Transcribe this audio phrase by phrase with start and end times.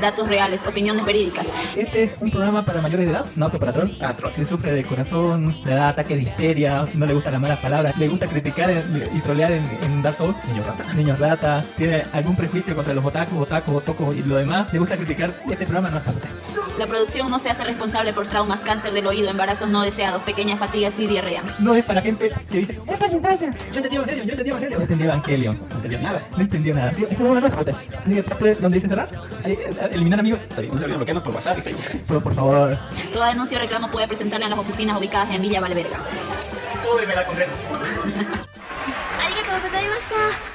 [0.00, 1.46] datos reales, opiniones verídicas.
[1.76, 3.90] Este es un programa para mayores de edad, no apto para troll.
[4.34, 7.96] Si sufre de corazón, le da ataque de histeria, no le gustan las malas palabras,
[7.98, 8.70] le gusta criticar
[9.14, 13.04] y trolear en, en Dark Souls, niños rata, niños rata, tiene algún prejuicio contra los
[13.04, 16.30] otakus, otakus, otocos y lo demás, le gusta criticar, este programa no es para usted.
[16.78, 20.58] La producción no se hace responsable por traumas, cáncer del oído, embarazos no deseados, pequeñas
[20.58, 21.42] fatigas y diarrea.
[21.58, 23.50] No es para gente que dice, es para la infancia.
[23.70, 24.78] Yo entendí Evangelion, yo entendí Evangelion.
[24.78, 25.58] No entendí Evangelion.
[25.68, 26.22] No entendió nada.
[26.34, 26.90] No entendió nada.
[26.90, 27.74] Este programa no es para usted.
[27.98, 29.08] Así que, ¿usted ¿dónde dice cerrar?
[29.44, 29.58] Eh,
[29.92, 30.42] eliminar amigos.
[30.42, 32.02] Está bien, no se olviden bloquearnos por WhatsApp y Facebook.
[32.08, 32.78] Pero por favor,
[33.12, 35.98] Toda denuncia o reclamo puede presentarla en las oficinas ubicadas en Villa Valverga.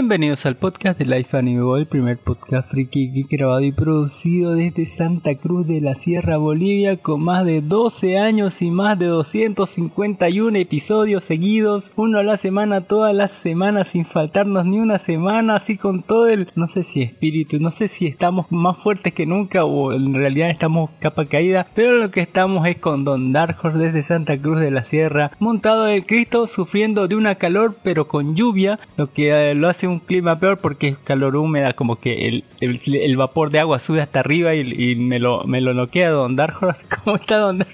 [0.00, 5.34] Bienvenidos al podcast de Life Anime, el primer podcast friki grabado y producido desde Santa
[5.34, 11.24] Cruz de la Sierra, Bolivia, con más de 12 años y más de 251 episodios
[11.24, 16.02] seguidos, uno a la semana, todas las semanas, sin faltarnos ni una semana, así con
[16.02, 19.92] todo el, no sé si espíritu, no sé si estamos más fuertes que nunca o
[19.92, 24.40] en realidad estamos capa caída, pero lo que estamos es con Don Dark desde Santa
[24.40, 29.12] Cruz de la Sierra, montado en Cristo, sufriendo de una calor, pero con lluvia, lo
[29.12, 33.16] que eh, lo hace un clima peor porque es calor húmeda, como que el, el-
[33.16, 36.86] vapor de agua sube hasta arriba y, me lo me lo noquea Don Dark Horse.
[37.04, 37.64] ¿Cómo está Don?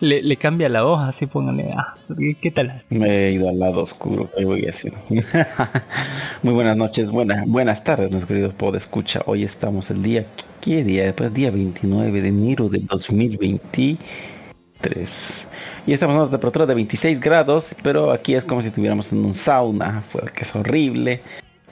[0.00, 1.70] Le, le cambia la voz, así pónganle.
[1.76, 1.94] Ah,
[2.40, 2.80] ¿qué, tal?
[2.90, 4.72] Me he ido al lado oscuro, ¿qué voy a?
[6.42, 9.20] Muy buenas noches, buenas, buenas tardes, mis queridos escucha.
[9.26, 10.26] Hoy estamos el día,
[10.60, 11.14] ¿qué día?
[11.14, 15.46] Pues día 29 de enero del 2023.
[15.86, 19.24] Y estamos en una temperatura de 26 grados, pero aquí es como si estuviéramos en
[19.24, 21.20] un sauna, porque es horrible.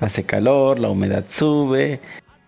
[0.01, 2.01] Hace calor, la humedad sube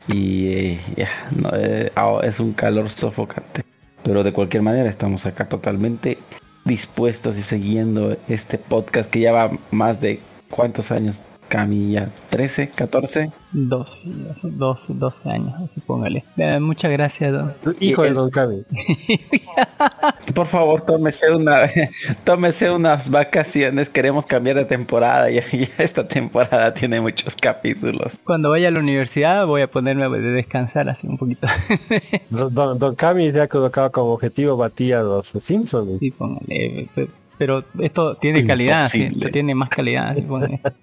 [0.08, 3.62] y eh, ya, no, eh, ah, es un calor sofocante.
[4.02, 6.18] Pero de cualquier manera estamos acá totalmente
[6.64, 10.20] dispuestos y siguiendo este podcast que ya va más de
[10.50, 13.30] cuántos años, Cami, ya 13, 14.
[13.52, 14.08] 12,
[14.50, 16.24] 12, 12 años, así póngale.
[16.36, 17.54] Eh, muchas gracias, Don.
[17.80, 18.64] Hijo de Don Cami.
[20.34, 21.60] Por favor, tómese una,
[22.24, 28.18] tómese unas vacaciones, queremos cambiar de temporada, ya, ya esta temporada tiene muchos capítulos.
[28.24, 31.46] Cuando vaya a la universidad voy a ponerme a descansar así un poquito.
[32.30, 35.98] Don, don, don Cami se ha colocado como objetivo batir a los Simpsons.
[36.00, 39.30] Sí, póngale, pe- pero esto tiene calidad, sí, Imposible.
[39.30, 40.16] tiene más calidad.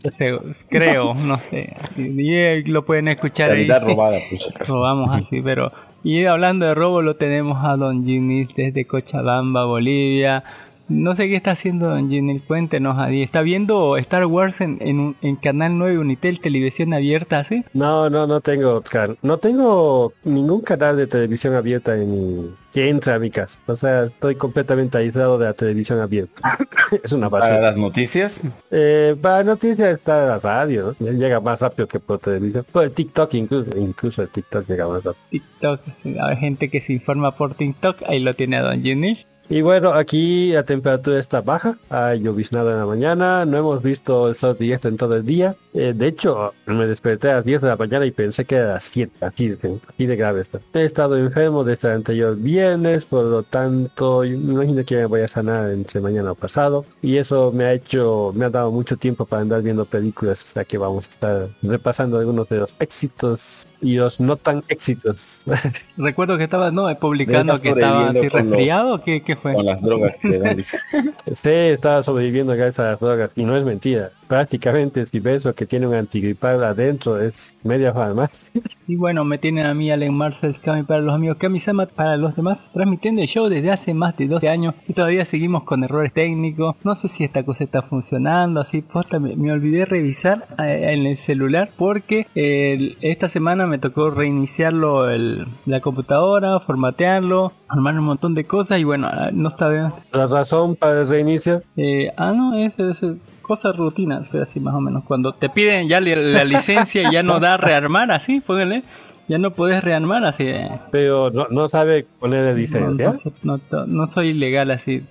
[0.05, 0.38] Se-
[0.69, 3.67] creo, no sé, así, y, eh, lo pueden escuchar ahí.
[3.67, 4.51] Calidad robada, acaso.
[4.67, 5.71] Robamos así, pero
[6.03, 10.44] y hablando de robo lo tenemos a Don Ginny desde Cochabamba, Bolivia.
[10.89, 13.24] No sé qué está haciendo Don Ginny, cuéntenos ahí.
[13.24, 17.63] ¿Está viendo Star Wars en, en, un- en Canal 9 Unitel Televisión Abierta, sí?
[17.74, 18.83] No, no, no tengo
[19.21, 23.59] no tengo ningún canal de televisión abierta en mi, que entra a mi casa.
[23.65, 26.57] O sea, estoy completamente aislado de la televisión abierta.
[27.03, 27.62] es una Para basura.
[27.71, 31.12] las noticias, Eh, para noticias está la radio, ¿no?
[31.12, 32.65] Llega más rápido que por televisión.
[32.71, 35.15] Por el TikTok incluso, incluso el TikTok llega más rápido.
[35.29, 39.18] TikTok, sí, hay gente que se informa por TikTok, ahí lo tiene a Don Ginny.
[39.50, 44.30] Y bueno, aquí la temperatura está baja, ha lloviznado en la mañana, no hemos visto
[44.30, 45.56] el sol directo en todo el día.
[45.74, 48.72] Eh, de hecho, me desperté a las 10 de la mañana y pensé que era
[48.72, 50.62] a las 7, así de, así de grave está.
[50.74, 55.22] He estado enfermo desde el anterior viernes, por lo tanto, me imagino que me voy
[55.22, 56.86] a sanar entre mañana o pasado.
[57.01, 60.48] Y eso me ha hecho, me ha dado mucho tiempo para andar viendo películas, o
[60.48, 65.41] sea que vamos a estar repasando algunos de los éxitos y los no tan éxitos.
[65.97, 69.53] Recuerdo que estaba no publicando que estaba así resfriado, ¿qué, qué fue?
[69.53, 70.13] con las drogas
[71.44, 74.12] estaba sobreviviendo gracias a las drogas y no es mentira.
[74.27, 78.50] Prácticamente si ves lo que tiene un antigripal adentro es media farmacia.
[78.85, 82.36] Y bueno, me tienen a mí Allen Marcel Scami para los amigos Kami-sama para los
[82.36, 86.12] demás, transmitiendo el show desde hace más de 12 años y todavía seguimos con errores
[86.12, 86.75] técnicos.
[86.83, 91.06] No sé si esta cosa está funcionando, así posta, me, me olvidé revisar eh, en
[91.06, 98.06] el celular porque eh, esta semana me tocó reiniciarlo el, la computadora, formatearlo, armar un
[98.06, 99.92] montón de cosas y bueno, ah, no está bien.
[100.12, 103.03] La razón para el reinicio, Eh, ah, no, es, es
[103.42, 105.03] cosas rutinas, pero así más o menos.
[105.06, 108.84] Cuando te piden ya la licencia y ya no da rearmar, así, póngale.
[109.30, 110.44] Ya no puedes rearmar así.
[110.48, 110.70] eh.
[110.92, 113.13] pero no, no sabe poner el No, licencia.
[113.44, 115.06] no no, no- no soy ilegal así,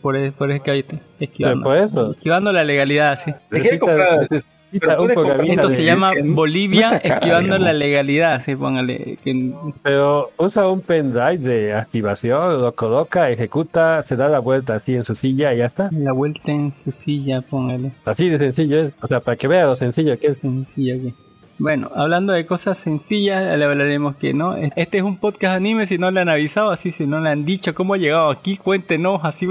[0.00, 2.10] por, por eso que ahí te- esquivando, por eso.
[2.10, 3.32] esquivando la legalidad así.
[3.50, 4.26] ¿Le quiere comprar
[4.72, 9.18] Esto se llama Bolivia esquivando la legalidad, sí, póngale.
[9.22, 9.52] que-
[9.82, 15.04] Pero usa un pendrive de activación, lo coloca, ejecuta, se da la vuelta así en
[15.04, 15.90] su silla y ya está.
[15.92, 17.92] la vuelta en su silla, póngale.
[18.04, 18.92] Así de sencillo es.
[19.02, 20.38] O sea, para que vea lo sencillo que es.
[20.40, 21.14] Sencilla que-
[21.62, 24.56] Bueno, hablando de cosas sencillas, le hablaremos que no.
[24.56, 27.44] Este es un podcast anime, si no le han avisado, así si no le han
[27.44, 29.46] dicho cómo ha llegado aquí, cuéntenos, así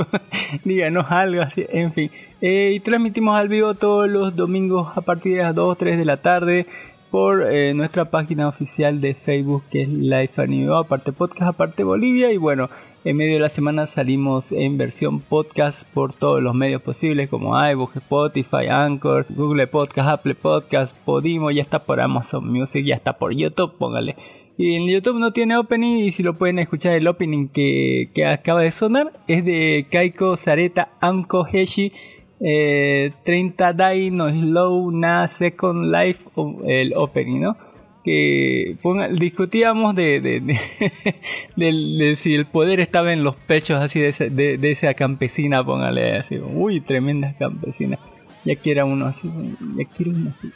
[0.65, 2.11] díganos algo, así, en fin.
[2.41, 5.97] Eh, y transmitimos al vivo todos los domingos a partir de las 2 o 3
[5.99, 6.67] de la tarde
[7.11, 12.33] por eh, nuestra página oficial de Facebook que es Life Anime, aparte podcast, aparte Bolivia
[12.33, 12.69] y bueno,
[13.03, 17.57] en medio de la semana salimos en versión podcast por todos los medios posibles como
[17.57, 23.17] iVoox, Spotify, Anchor, Google Podcast, Apple Podcast, Podimo, ya está por Amazon Music, ya está
[23.17, 24.15] por YouTube, póngale.
[24.57, 28.25] Y en YouTube no tiene opening y si lo pueden escuchar el opening que, que
[28.25, 31.91] acaba de sonar es de Kaiko Sareta Anko Heshi
[32.39, 36.29] eh, 30 Dai Slow Na Second Life
[36.67, 37.70] el opening, ¿no?
[38.03, 39.93] Que ponga- discutíamos
[41.57, 46.17] de, si el poder estaba en los pechos así de, ese- de, esa campesina, póngale
[46.17, 47.99] así, uy, tremenda campesina.
[48.43, 49.29] Ya quiera uno así,
[49.77, 50.49] ya quiero uno así.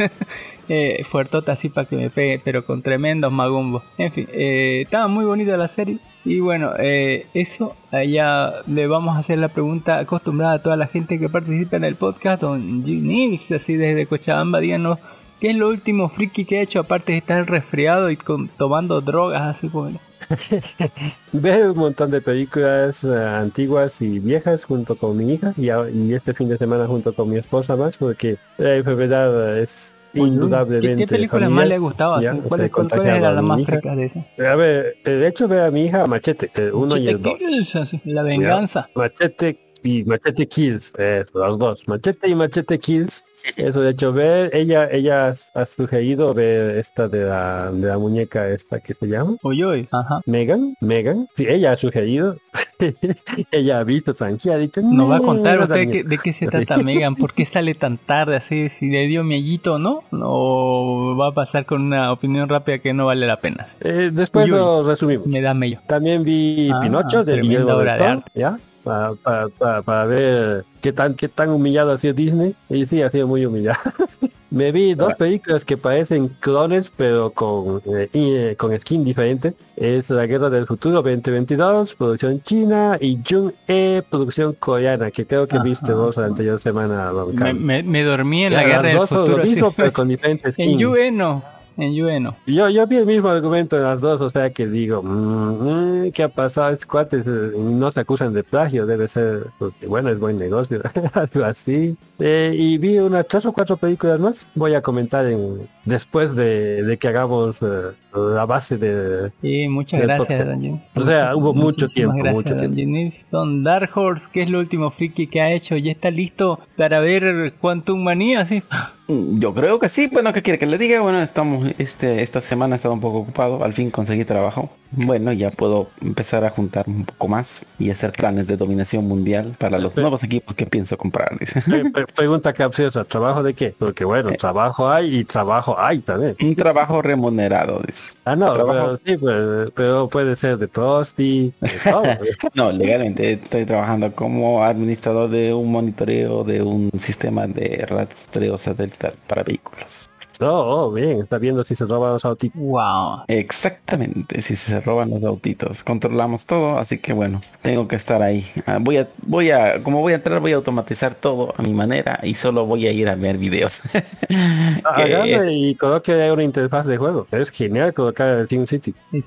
[0.68, 3.82] eh, fuertota así para que me pegue, pero con tremendos magumbos.
[3.98, 5.98] En fin, eh, estaba muy bonita la serie.
[6.24, 10.86] Y bueno, eh, eso, allá le vamos a hacer la pregunta acostumbrada a toda la
[10.86, 12.42] gente que participa en el podcast.
[12.42, 13.02] Don G.
[13.02, 15.00] Nils, así desde Cochabamba, díganos,
[15.42, 19.00] ¿qué es lo último friki que ha hecho aparte de estar resfriado y con- tomando
[19.00, 19.90] drogas así como...
[21.32, 26.32] Ver un montón de películas eh, antiguas y viejas junto con mi hija y, este
[26.32, 31.06] fin de semana junto con mi esposa más porque la enfermedad es ¿Qué, indudablemente qué
[31.08, 31.64] película familiar.
[31.64, 32.22] más le gustaba?
[32.22, 32.38] Ya, así?
[32.38, 34.24] o sea, ¿Cuáles cuáles contagiado eran a las mi más fricas de esas?
[34.48, 37.34] A ver, eh, de hecho ve a mi hija Machete, el uno y el dos.
[37.36, 38.88] Kills, La venganza.
[38.94, 41.80] Machete y Machete Kills, eh, los dos.
[41.88, 43.24] Machete y Machete Kills.
[43.56, 48.48] Eso de hecho ver, ella, ella ha sugerido ver esta de la, de la muñeca
[48.48, 49.36] esta que se llama.
[49.42, 50.20] Uy, uy, ajá.
[50.26, 52.36] Megan, Megan, sí, ella ha sugerido,
[53.50, 55.90] ella ha visto tranquila, ha dicho, Nos va a "No, contar no, usted Daniel".
[56.02, 59.24] qué- de qué se trata Megan, por qué sale tan tarde, así, si le dio
[59.24, 63.40] miellito o no, o va a pasar con una opinión rápida que no vale la
[63.40, 63.66] pena.
[63.80, 65.26] Eh, después Uy, lo resumimos.
[65.26, 65.80] Me da mello.
[65.86, 68.22] También vi Ah, Pinocho de Guillermo del de Toro.
[68.34, 68.58] ¿ya?
[68.84, 72.54] Para, para, para, para ver qué tan qué tan humillado ha sido Disney.
[72.68, 73.78] Y sí, ha sido muy humillado.
[74.50, 79.54] Me vi dos películas que parecen clones, pero con, eh, eh, con skin diferente.
[79.76, 85.48] Es La Guerra del Futuro 2022, producción china, y Jung E, producción coreana, que creo
[85.48, 85.64] que Ajá.
[85.64, 87.10] viste vos la anterior semana.
[87.32, 89.38] Me, me- me dormí en Ya, la guerra del futuro.
[89.38, 90.76] lo mismo, pero con diferentes En.
[90.78, 91.42] Yue no,
[91.76, 92.36] en Yue no.
[92.46, 96.12] Yo, yo vi el mismo argumento en las dos, o sea que digo, mm, mm,
[96.12, 96.72] ¿qué ha pasado?
[96.72, 100.80] Es cuates, eh, no se acusan de plagio, debe ser, porque bueno, es buen negocio,
[101.14, 101.96] algo así.
[102.18, 106.82] Eh, y vi unas tres o cuatro películas más, voy a comentar en, después de,
[106.82, 109.32] de que hagamos eh, la base de...
[109.40, 110.46] Sí, muchas gracias.
[110.46, 110.82] Don.
[110.94, 113.16] O sea, hubo mucho Muchísimas tiempo, gracias, mucho Don tiempo.
[113.30, 115.76] Don Dark Horse, ¿qué es lo último friki que ha hecho?
[115.76, 118.44] ¿Ya está listo para ver Quantum Manía?
[118.46, 118.62] Sí.
[119.08, 121.00] Mm, Yo creo que sí, bueno, ¿qué quiere que le diga?
[121.00, 124.70] Bueno, estamos, este, esta semana he estado un poco ocupado, al fin conseguí trabajo.
[124.94, 129.56] Bueno, ya puedo empezar a juntar un poco más y hacer planes de dominación mundial
[129.58, 131.60] para los nuevos equipos que pienso comprar, dice.
[131.72, 133.74] Eh, pregunta capciosa, ¿trabajo de qué?
[133.78, 136.36] Porque bueno, trabajo hay y trabajo hay también.
[136.42, 138.14] Un trabajo remunerado, dice.
[138.24, 141.52] Ah, no, Trabajo- pero, sí, pues, pero puede ser de prosti.
[142.54, 149.14] No, legalmente estoy trabajando como administrador de un monitoreo de un sistema de rastreo satelital
[149.26, 150.08] para vehículos.
[150.40, 152.60] No, oh, bien, está viendo si se roban los autitos.
[152.60, 153.24] Wow.
[153.28, 158.46] Exactamente, si se roban los autitos, controlamos todo, así que bueno, tengo que estar ahí.
[158.66, 161.72] Ah, voy a, voy a, como voy a entrar, voy a automatizar todo a mi
[161.72, 163.80] manera y solo voy a ir a ver videos.
[164.84, 167.26] Agarre y coloque una interfaz de juego.
[167.30, 168.94] Es genial colocar el Team City.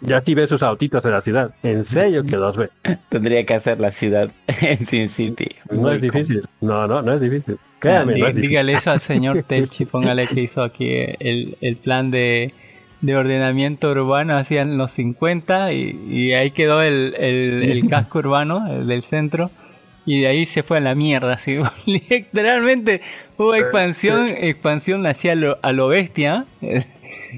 [0.00, 1.54] Ya sí ve sus autitos en la ciudad.
[1.62, 2.70] En serio que los ve.
[3.08, 5.48] tendría que hacer la ciudad en Sin City.
[5.70, 6.48] No Muy es difícil.
[6.60, 7.58] No, no, no es difícil.
[7.84, 10.88] Créame, Dí- dígale eso al señor Telchi, póngale que hizo aquí
[11.20, 12.52] el, el plan de,
[13.00, 18.66] de ordenamiento urbano hacia los 50 y, y ahí quedó el, el, el casco urbano,
[18.72, 19.50] el del centro,
[20.06, 23.00] y de ahí se fue a la mierda, así, literalmente
[23.38, 26.44] hubo expansión, expansión hacia lo, a lo bestia,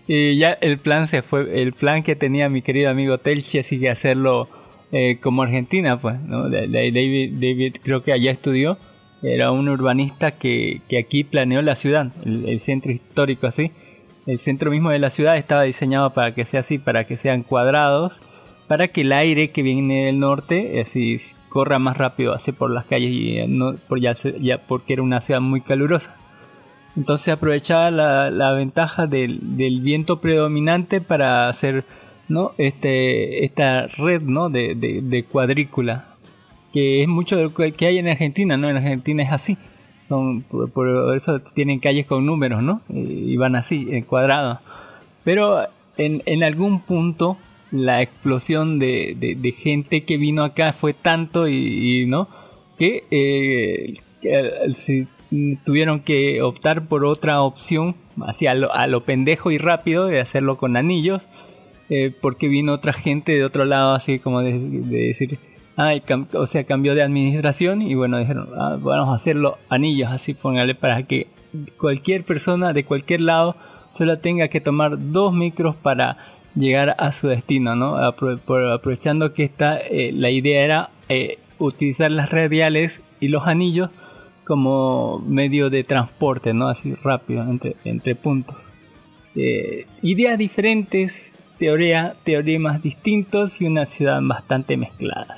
[0.08, 3.78] y ya el plan se fue, el plan que tenía mi querido amigo Telchi, así
[3.80, 4.48] que hacerlo
[4.92, 6.48] eh, como Argentina, pues, ¿no?
[6.50, 8.78] David, David creo que allá estudió,
[9.22, 13.72] era un urbanista que, que aquí planeó la ciudad, el, centro histórico así.
[14.26, 17.42] El centro mismo de la ciudad estaba diseñado para que sea así, para que sean
[17.42, 18.20] cuadrados,
[18.66, 21.16] para que el aire que viene del norte así
[21.48, 25.02] corra más rápido así por las calles y eh, no por ya, ya porque era
[25.02, 26.16] una ciudad muy calurosa.
[26.96, 31.84] Entonces aprovechaba la, la ventaja del, del viento predominante para hacer
[32.28, 32.52] ¿no?
[32.58, 34.48] este, esta red ¿no?
[34.48, 36.15] de, de cuadrícula,
[36.76, 38.68] que es mucho de lo que hay en Argentina, ¿no?
[38.68, 39.56] En Argentina es así.
[40.06, 42.82] Son, por, eso tienen calles con números, ¿no?
[42.90, 44.60] Y van así, en cuadrado.
[45.24, 45.62] Pero
[45.96, 47.38] en, en algún punto
[47.70, 52.28] la explosión de, de- de gente que vino acá fue tanto y, y, no
[52.78, 59.50] que, eh, que, mm, tuvieron que optar por otra opción hacia lo, a lo pendejo
[59.50, 61.22] y rápido de hacerlo con anillos
[61.88, 65.38] eh, porque vino otra gente de otro lado así como de, de decir
[65.76, 70.10] ay, cam- o sea cambió de administración y bueno dijeron "Ah, vamos a hacerlo anillos
[70.10, 71.28] así póngale para que
[71.78, 73.56] cualquier persona de cualquier lado
[73.92, 76.18] solo tenga que tomar dos micros para
[76.54, 77.96] llegar a su destino, ¿no?
[77.98, 83.90] Aprovechando que esta, eh, la idea era eh, utilizar las radiales y los anillos
[84.44, 86.68] como medio de transporte, ¿no?
[86.68, 88.72] Así rápido entre, entre puntos.
[89.34, 95.34] Eh, ideas diferentes, teoría, teoremas distintos y una ciudad bastante mezclada.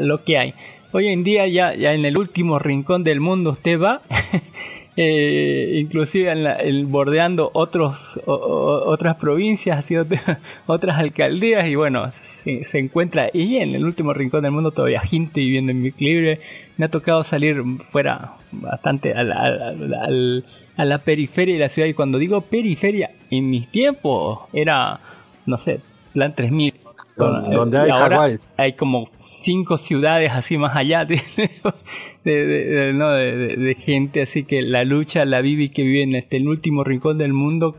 [0.00, 0.54] Lo que hay.
[0.92, 4.00] Hoy en día ya, ya en el último rincón del mundo usted va,
[4.96, 9.88] eh, inclusive en la- el- bordeando otros, o- o- otras provincias,
[10.66, 15.00] otras alcaldías y bueno, se, se encuentra y en el último rincón del mundo todavía
[15.00, 16.38] gente viviendo en equilibrio.
[16.76, 20.44] Me ha tocado salir fuera bastante a la, a la- al-
[20.76, 24.98] a la periferia de la ciudad y cuando digo periferia, en mis tiempos era,
[25.46, 25.80] no sé,
[26.12, 26.74] plan 3000.
[27.16, 28.16] Don- Eh, donde hay ahora
[28.56, 31.04] hay como cinco ciudades así más allá
[32.24, 35.64] de, de, de- de- no, de- de- de gente así que la lucha la vive
[35.64, 37.76] y que vive en este, el último rincón del mundo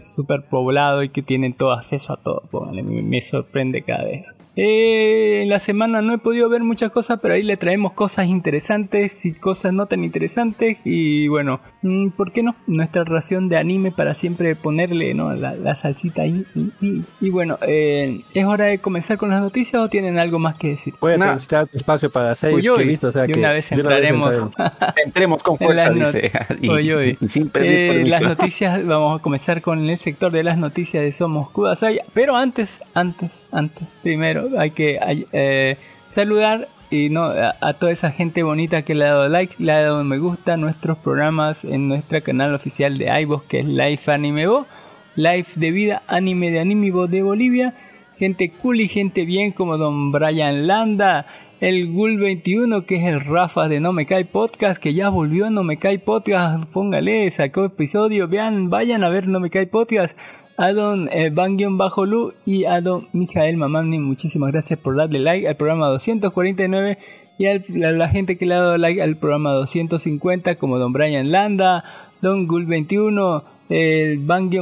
[0.00, 4.34] súper poblado y que tienen todo acceso a todo póngale, me, me sorprende cada vez
[4.56, 8.26] Eh, en la semana no he podido ver muchas cosas pero ahí le traemos cosas
[8.26, 12.56] interesantes y cosas no tan interesantes y bueno mm, ¿por qué no?
[12.66, 15.32] nuestra ración de anime para siempre ponerle ¿no?
[15.34, 19.40] la, la salsita ahí y, y- y bueno eh, ¿es hora de comenzar con las
[19.40, 20.94] noticias o tienen algo más que decir?
[21.00, 21.32] Voy a Nah.
[21.32, 24.48] necesitar espacio para seis que he visto, o sea que una vez entraremos.
[25.04, 26.30] Entremos con fuerza, dice.
[26.62, 31.12] Y- sin Eh, las noticias, vamos a comenzar con el sector de las noticias de
[31.12, 32.00] Somos Kudasai.
[32.14, 34.98] Pero antes, antes, antes, primero hay que
[35.32, 39.54] eh, saludar y no a, a toda esa gente bonita que le ha dado like,
[39.58, 43.60] le ha dado me gusta a nuestros programas en nuestro canal oficial de iVoox que
[43.60, 44.66] es Life Anime Bo,
[45.14, 47.74] Life de vida, anime de Animibo de Bolivia.
[48.18, 51.26] Gente cool y gente bien como Don Brian Landa,
[51.60, 55.46] el Gul 21 que es el Rafa de No Me Cae Podcast que ya volvió
[55.46, 59.66] a No Me Cae Podcast, póngale, sacó episodio, vean, vayan a ver No Me Cae
[59.66, 60.16] Podcast.
[60.56, 65.46] A don eh, Bajo Lu y a don Mijael Mamani, muchísimas gracias por darle like
[65.46, 66.98] al programa 249
[67.38, 67.60] y a
[67.92, 71.84] la gente que le ha dado like al programa 250 como don Brian Landa,
[72.20, 74.18] don Gul 21, el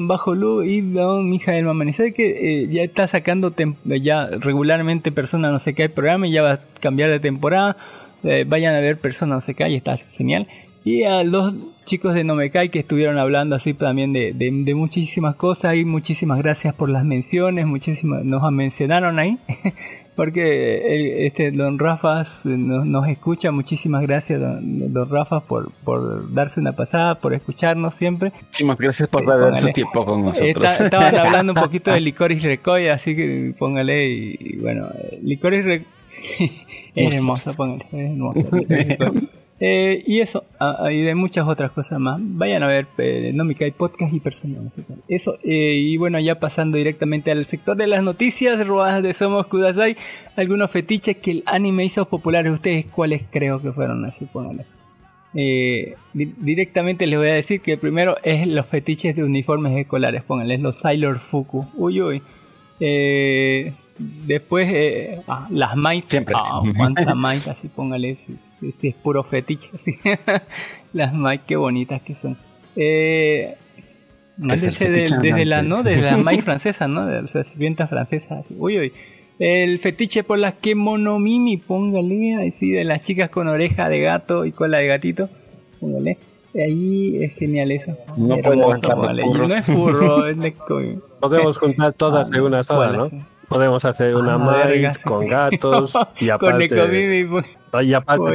[0.09, 1.31] Bajo Lu y don
[1.65, 1.93] Mamani.
[1.93, 3.53] ¿Sabe que eh, ya está sacando
[4.03, 7.77] ya regularmente Persona No sé qué programa y ya va a cambiar de temporada?
[8.25, 10.49] Eh, vayan a ver Persona No sé qué y está genial.
[10.85, 11.53] Y a los
[11.85, 15.75] chicos de No Me Cae que estuvieron hablando así también de, de- de muchísimas cosas
[15.77, 19.39] y muchísimas gracias por las menciones, muchísimas nos mencionaron ahí.
[20.17, 22.47] Porque eh, este don Rafa nos,
[22.87, 28.33] nos escucha, muchísimas gracias don, don Rafa por, por darse una pasada, por escucharnos siempre.
[28.47, 29.61] Muchísimas gracias por póngale.
[29.61, 30.49] su tiempo con nosotros.
[30.65, 35.21] Está- estaban hablando un poquito de Licorice Recoy, así que póngale y, y bueno, eh,
[35.23, 35.87] Licorice Recoy
[36.95, 38.47] es hermoso, póngale, es hermoso.
[39.59, 42.19] Eh, y eso, ah, y de muchas otras cosas más.
[42.21, 44.99] Vayan a ver eh, No Me Cae Podcast y Persona no sé cuál.
[45.09, 49.47] Eso, eh, y bueno, ya pasando directamente al sector de las noticias robadas de Somos
[49.47, 49.97] Kudasai,
[50.37, 52.53] algunos fetiches que el anime hizo populares.
[52.53, 54.27] ¿Ustedes cuáles creo que fueron así?
[54.27, 54.67] Póngale.
[55.35, 59.77] Eh, di- directamente les voy a decir que el primero es los fetiches de uniformes
[59.79, 60.23] escolares.
[60.23, 61.67] Pónganles los Sailor Fuku.
[61.77, 62.23] Uy, uy.
[62.81, 66.07] Eh, después, eh, ah, las Might.
[66.09, 66.35] Siempre.
[66.37, 68.15] Ah, cuánta Might, así póngale.
[68.15, 69.93] Si, si- si es puro fetiche, así.
[70.93, 72.37] las Might, qué bonitas que son.
[72.77, 73.57] Eh,
[74.37, 75.63] mándense el del- fetiche desde la.
[75.63, 75.83] ¿no?
[75.83, 77.07] Desde la Might francesa, ¿no?
[77.07, 78.39] De las sirvientas francesas.
[78.41, 78.55] así.
[78.59, 78.93] Uy, uy.
[79.39, 84.53] El fetiche por las kemonomimi, póngale así de las chicas con oreja de gato y
[84.53, 85.29] cola de gatito.
[85.79, 86.17] Póngale.
[86.55, 87.99] Ahí es genial eso.
[88.17, 88.81] No furros.
[88.83, 90.81] no es furro, es de co-
[91.21, 93.27] Podemos juntar todas en una sola, ¿cuál ¿no?
[93.49, 94.39] Podemos hacer una Ah,
[95.05, 96.69] con gatos y Con aparte,
[97.27, 97.47] pon-
[97.83, 98.31] y aparte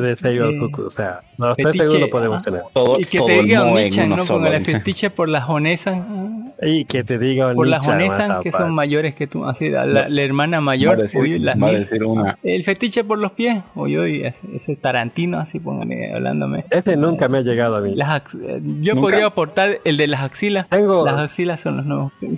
[0.00, 0.58] de Sailor sí.
[0.58, 0.82] Fuku.
[0.82, 2.44] O sea, los tres Fetiche, segundos podemos ah.
[2.44, 2.62] tener.
[2.72, 4.26] Todo, Y que todo te el diga moe un en Nichan, uno ¿no?
[4.26, 4.60] Con dice.
[4.72, 5.98] fetiche por las onesas.
[5.98, 9.84] ah, Y que te diga Por las Onesan que son mayores que tú, así, la,
[9.84, 11.86] la- la hermana mayor, decir- uy, las mil.
[12.04, 12.38] una.
[12.42, 16.64] El fetiche por los pies, uy, uy, ese ese es Tarantino, así póngale, hablándome.
[16.70, 17.94] Ese nunca me ha llegado a mí.
[17.94, 19.00] Las eh, yo Nunca.
[19.08, 20.66] podría aportar el de las axilas.
[20.68, 22.12] Tengo- Las axilas son los nuevos.
[22.14, 22.28] Sí.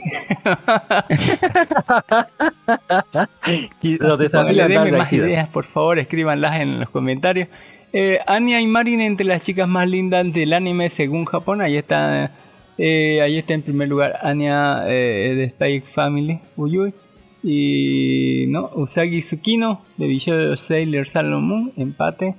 [3.82, 5.98] Y los de dan más ideas, por favor,
[6.28, 7.48] escríbanlas en los comentarios.
[7.92, 11.60] Eh, y Marin entre las chicas más lindas del anime según Japón.
[11.60, 12.30] Ahí está,
[12.76, 16.92] eh, ahí está en primer lugar Anya eh, de Spy Family, Uyui.
[17.42, 21.06] Y no, Usagi Tsukino de Visual Sailor
[21.40, 22.34] Moon, empate.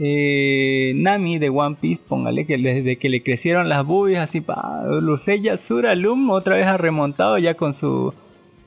[0.00, 4.84] Eh, Nami de One Piece, póngale que desde que le crecieron las boobies así pa
[5.00, 8.14] Lucella Suralum otra vez ha remontado ya con su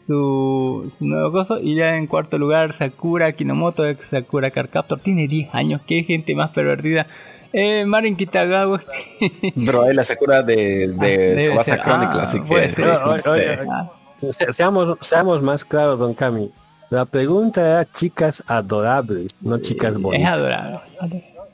[0.02, 5.28] su, su nuevo coso y ya en cuarto lugar Sakura Kinomoto ex Sakura Carcaptor tiene
[5.28, 7.08] 10 años, qué gente más pervertida.
[7.54, 8.82] Eh, Marin Kitagawa
[9.66, 11.64] Pero ahí la Sakura de, de Ah.
[11.84, 12.70] Chronicles, Ah, así que...
[12.70, 13.92] ser, oye, oye, Ah,
[14.32, 16.50] Se- Seamos, seamos más claros, don Cami.
[16.90, 20.32] La pregunta era chicas adorables, no chicas es bonitas.
[20.32, 20.80] adorable.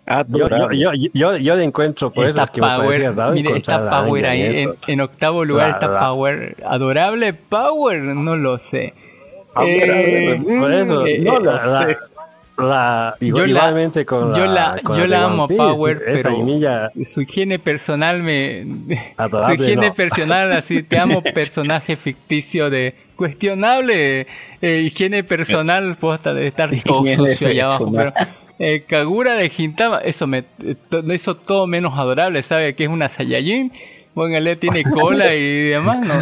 [0.09, 4.25] Ah, Yo, yo, yo, yo, yo le encuentro por eso que Power, mire, está Power
[4.25, 4.65] ahí.
[4.87, 6.55] en octavo lugar La- está la- Power.
[6.65, 8.93] Adorable Power, no lo sé.
[9.53, 11.97] Adorable, Eh, Por eso, eh, no eh, lo la- sé.
[12.57, 16.29] la- Yo la- igualmente con yo la, la- con yo la amo Piece, Power, pero-
[17.03, 18.65] su higiene personal me
[19.45, 19.93] su higiene no.
[19.93, 24.25] personal así te amo personaje ficticio de cuestionable
[24.61, 28.13] eh, higiene personal posta de estar todo sucio allá abajo pero.
[28.59, 32.89] Eh, Kagura de Gintama eso me eh, lo hizo todo menos adorable sabe que es
[32.89, 33.71] una Saiyajin
[34.13, 36.15] Póngale, tiene cola y demás, no,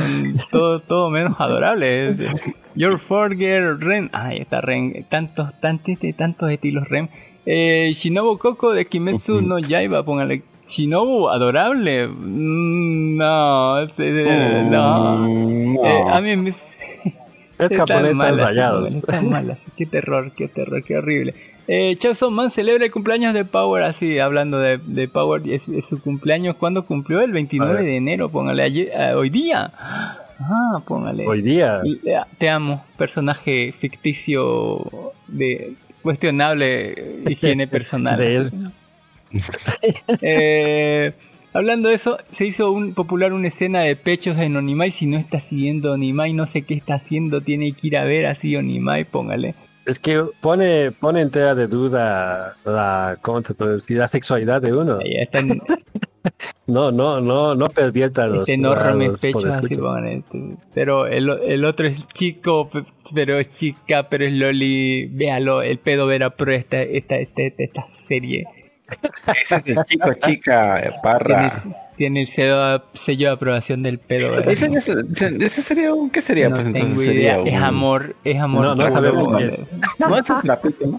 [0.51, 2.09] todo, todo menos adorable.
[2.09, 2.17] Es,
[2.75, 7.09] Your Forger Ren, ahí está Ren, tantos, tantos, tantos estilos Ren.
[7.45, 10.43] Eh, Shinobu Koko de Kimetsu no Yaiba, póngale.
[10.67, 12.09] Shinobu, adorable.
[12.09, 15.17] Mm, No, es- eh, no.
[15.19, 15.85] Mm, no.
[15.85, 16.49] Eh, a mí me.
[16.49, 16.77] es
[17.77, 18.79] japonés tan mal, así, rayado.
[18.83, 19.71] póngale, tan mal, así.
[19.77, 21.33] Qué terror, qué terror, qué horrible.
[21.67, 25.41] Eh, Chaoson Man celebra el cumpleaños de Power, así hablando de, de Power.
[25.49, 27.21] Es, es su cumpleaños, ¿cuándo cumplió?
[27.21, 27.85] El 29 A ver.
[27.85, 28.61] de enero, póngale.
[28.63, 29.71] ayer- eh, hoy día.
[29.77, 31.25] Ah, póngale.
[31.27, 35.73] Hoy día, Eh, Te amo, personaje ficticio de
[36.03, 38.17] cuestionable higiene personal.
[38.19, 38.55] De así.
[40.21, 41.13] Eh,
[41.53, 44.91] hablando de eso, se hizo un popular una escena de pechos en Onimai.
[44.91, 48.27] Si no está siguiendo Onimai, no sé qué está haciendo, tiene que ir a ver
[48.27, 49.55] así Onimai, póngale.
[49.85, 53.17] Es que pone, pone entera de duda la.
[53.87, 54.99] La sexualidad de uno.
[55.01, 55.59] Están
[56.67, 59.75] No, no, no, no pervierta los, este enorme los pecho así,
[60.07, 65.05] este, Pero el, el otro es chico, pe- pero es chica, pero es Loli.
[65.05, 68.45] Véalo, el pedo verá pro esta, esta, esta, esta serie.
[69.27, 71.51] Ese es el chico, chica, Tiene, parra.
[71.97, 74.37] tiene el sello, sello de aprobación del pedo.
[74.39, 74.93] Ese, ese,
[75.39, 76.09] ese- sería un...
[76.11, 76.49] ¿Qué sería?
[76.49, 78.63] No pues tengo entonces idea, sería es un- amor, es amor.
[78.65, 79.49] No, no sabemos No, es.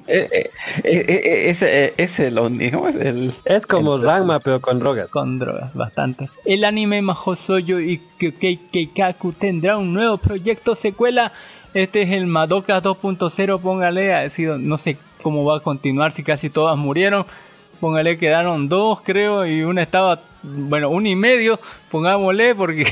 [0.09, 0.51] Eh, eh,
[0.85, 3.35] eh, eh, eh, ese lo ¿cómo es el?
[3.45, 5.11] Es como Ranma pero con drogas.
[5.13, 6.29] con drogas, bastante.
[6.45, 11.33] El anime Majo Soyo y Keikaku tendrá un nuevo proyecto secuela.
[11.75, 16.23] Este es el Madoka 2.0, póngale, ha sido, no sé cómo va a continuar, si
[16.23, 17.27] casi todas murieron.
[17.81, 21.61] Póngale, quedaron dos, creo, y una estaba, bueno, uno y medio,
[21.91, 22.87] pongámosle, porque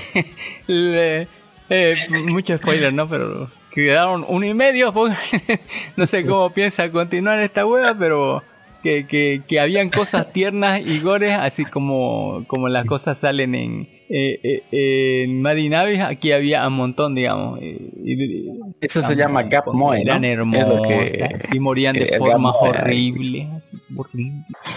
[0.67, 1.29] le-
[1.71, 1.97] eh,
[2.29, 3.09] mucho spoiler, ¿no?
[3.09, 5.19] Pero quedaron uno y medio, póngale.
[5.97, 8.43] no sé cómo piensa continuar esta hueá, pero
[8.83, 13.89] que, que, que habían cosas tiernas y gores, así como, como las cosas salen en,
[14.09, 17.61] eh, eh, en Madinavis, aquí había un montón, digamos.
[17.63, 18.49] y- y-
[18.81, 20.15] Eso se llama Gap Moe, ¿no?
[20.17, 23.47] Eran lo que- y morían de eh, así, horribles.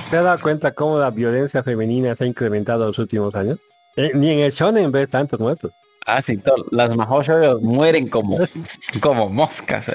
[0.09, 3.59] ¿Te has dado cuenta cómo la violencia femenina se ha incrementado en los últimos años?
[3.95, 5.71] Eh, ni en el shonen ves tantos muertos.
[6.05, 6.39] Ah, sí,
[6.71, 7.21] las Mahou
[7.61, 8.37] mueren como,
[9.01, 9.89] como moscas.
[9.89, 9.93] eh.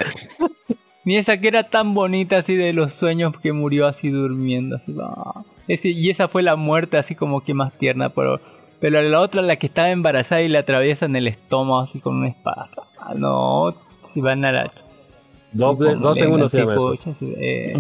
[1.05, 4.77] Ni esa que era tan bonita así de los sueños que murió así durmiendo.
[4.77, 5.43] Así, ah.
[5.69, 8.11] Ese- y esa fue la muerte así como que más tierna.
[8.11, 8.41] Pero,
[8.83, 12.29] pero la otra, la que estaba embarazada y le atraviesan el estómago así con una
[12.29, 12.69] espada.
[12.99, 14.73] Ah, no, si van a la...
[15.53, 17.75] Doble, dos la se así, eh,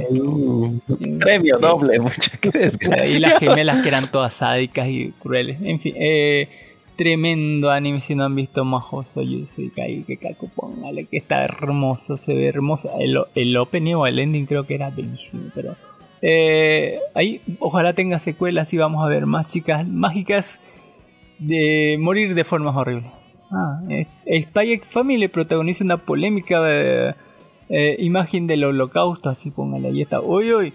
[1.19, 3.17] Premio doble, mucha qué desgracia.
[3.17, 5.61] y las gemelas que eran todas sádicas y crueles.
[5.62, 6.49] En fin, eh,
[6.95, 12.17] tremendo anime si no han visto Majo Soy Isekai, que caco, póngale que está hermoso,
[12.17, 12.93] se ve hermoso.
[13.01, 15.75] El, el opening o el ending creo que era bellísimo, pero
[16.21, 20.61] eh, ahí ojalá tenga secuelas y vamos a ver más chicas mágicas
[21.38, 23.11] de morir de formas horribles.
[23.51, 24.07] Ah, eh,
[24.42, 30.21] Spy Family protagoniza una polémica eh, imagen del holocausto, así póngale, ahí está.
[30.21, 30.73] Uy, uy.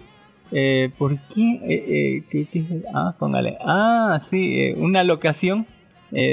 [0.50, 1.60] Eh, ¿Por qué?
[1.68, 2.82] Eh, ¿qué-?
[2.94, 3.58] Ah, póngale.
[3.60, 5.66] Ah, sí, una locación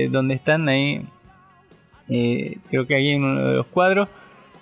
[0.09, 1.05] donde están ahí
[2.07, 4.07] creo que ahí en uno de los cuadros,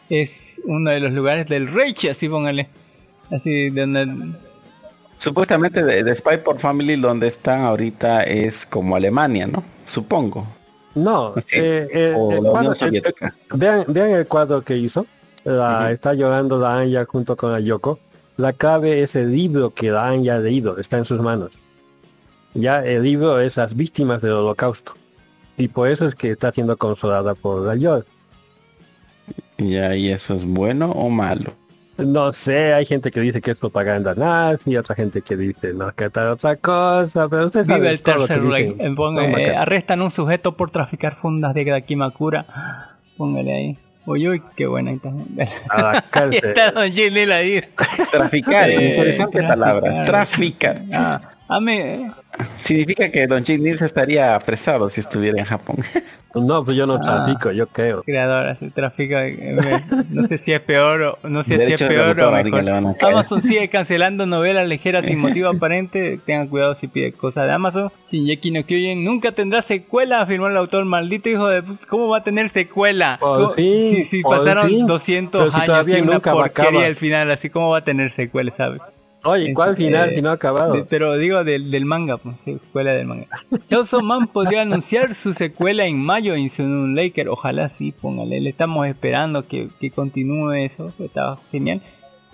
[0.10, 2.68] es uno de los lugares del Reich, así póngale.
[3.30, 4.08] Así, de donde...
[5.24, 9.64] Supuestamente de, de Spy por Family donde están ahorita es como Alemania, ¿no?
[9.86, 10.46] Supongo.
[10.96, 13.36] No, Sí, eh, eh, o el la cuadro- Unión el- Soviética.
[13.52, 15.06] el- vean, vean el cuadro que hizo.
[15.46, 15.92] La.
[15.92, 18.00] Está llorando la Anya junto con la Yoko.
[18.38, 21.52] La clave es el libro que la Anya ha leído, está en sus manos.
[22.54, 24.94] Ya el libro es las víctimas del holocausto.
[25.58, 28.06] Y por eso es que está siendo consolada por la York.
[29.58, 31.54] Ya, ¿y eso es bueno o malo?
[31.98, 35.92] No sé, hay gente que dice que es propaganda nazi, otra gente que dice no,
[35.94, 38.76] que tal otra cosa, pero usted sabe Vive el todo lo que tercer.
[38.80, 42.46] Eh, eh, arrestan a un sujeto por traficar fundas de Dakimakura.
[43.16, 43.78] Póngale ahí.
[44.06, 44.92] Uy, uy, qué buena.
[45.70, 47.64] A la Ahí está Don Gilil ahí.
[48.12, 50.04] Traficar, Eh, interesante palabra.
[50.04, 50.82] Traficar.
[50.92, 51.22] Ah,
[51.56, 52.08] a mí,
[52.58, 55.78] Significa que Don Jim Nils estaría apresado si estuviera en Japón.
[56.36, 57.00] No, pues yo no Ah.
[57.00, 58.02] trafico, yo creo.
[58.02, 59.56] creador así trafica eh,
[60.10, 62.96] no sé si es peor o no sé si es peor o mejor.
[63.04, 67.92] Amazon sigue cancelando novelas ligeras sin motivo aparente tengan cuidado si pide cosas de Amazon
[68.08, 72.24] Shinjeki no Kyojin nunca tendrá secuela afirmó el autor maldito hijo de cómo va a
[72.24, 74.88] tener secuela Por ¿Cómo- fin, si, si por pasaron fin.
[74.88, 77.84] 200 Pero si años todavía y una nunca porquería al final así cómo va a
[77.84, 78.82] tener secuela sabes
[79.26, 80.74] Oye, ¿cuál final eh, si no ha acabado?
[80.74, 83.28] de- pero digo del, del manga, pues, secuela del manga.
[83.68, 87.30] Chainsaw Man podría anunciar su secuela en mayo en un Laker.
[87.30, 88.42] Ojalá sí, póngale.
[88.42, 90.92] Le estamos esperando que, que continúe eso.
[91.00, 91.82] Estaba genial.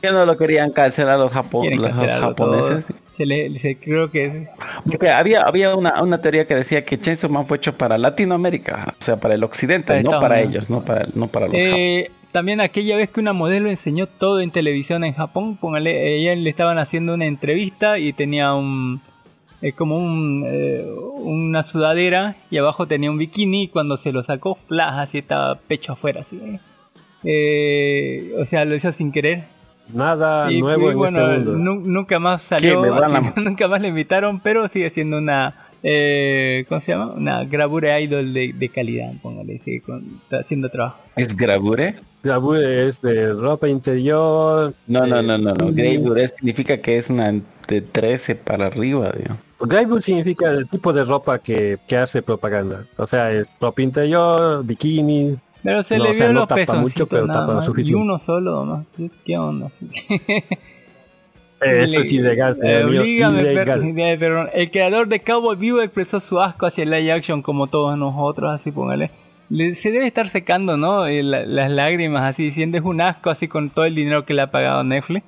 [0.01, 2.85] Que no lo querían cancelar los, Quieren los japoneses.
[2.85, 2.97] todo.
[3.15, 4.47] Se le, se, creo que
[4.85, 8.95] Porque había, había una, una teoría que decía que Chainsaw Man fue hecho para Latinoamérica,
[8.97, 10.53] o sea, para el occidente, Para no para Unidos.
[10.53, 11.77] ellos, no para, no para los japoneses.
[11.77, 16.33] Eh, también aquella vez que una modelo enseñó todo en televisión en Japón, póngale, ella
[16.35, 19.01] le estaban haciendo una entrevista y tenía un
[19.61, 20.85] eh, como un, eh,
[21.15, 25.55] una sudadera y abajo tenía un bikini y cuando se lo sacó, flash, así estaba
[25.55, 26.37] pecho afuera, así.
[26.37, 26.59] ¿eh?
[27.23, 29.43] Eh, o sea, lo hizo sin querer.
[29.93, 31.51] Nada Y- nuevo y en bueno, este mundo.
[31.57, 36.79] nu- nunca más salió, así, nunca más le invitaron, pero sigue siendo una, eh, ¿cómo
[36.81, 37.13] se llama?
[37.13, 40.99] Una gravura idol de, de calidad, póngale, sigue con- haciendo trabajo.
[41.15, 41.95] ¿Es Gravure?
[42.21, 44.73] Gravure es de ropa interior.
[44.87, 45.65] No, no, eh, no, no, no.
[45.67, 47.31] mm, Gravure significa que es una
[47.67, 49.37] de 13 para arriba, digo.
[49.61, 52.85] Gravure significa el tipo de ropa que, que hace propaganda.
[52.97, 55.37] O sea, es ropa interior, bikini.
[55.63, 57.69] Pero se No, le o sea, vio no los tapa mucho, pero nada tapa más,
[57.87, 58.85] y uno solo nomás.
[59.25, 59.67] ¿Qué, onda?
[61.61, 63.97] Eh, Eso es ilegal, Eh, per- ilegal.
[63.99, 64.49] eh, perdón.
[64.53, 68.49] El creador de Cowboy Vivo expresó su asco hacia el live action como todos nosotros,
[68.53, 69.11] así póngale.
[69.49, 71.05] Le- se debe estar secando, ¿no?
[71.05, 74.33] Eh, la- las lágrimas, así diciendo es un asco, así con todo el dinero que
[74.33, 75.25] le ha pagado Netflix.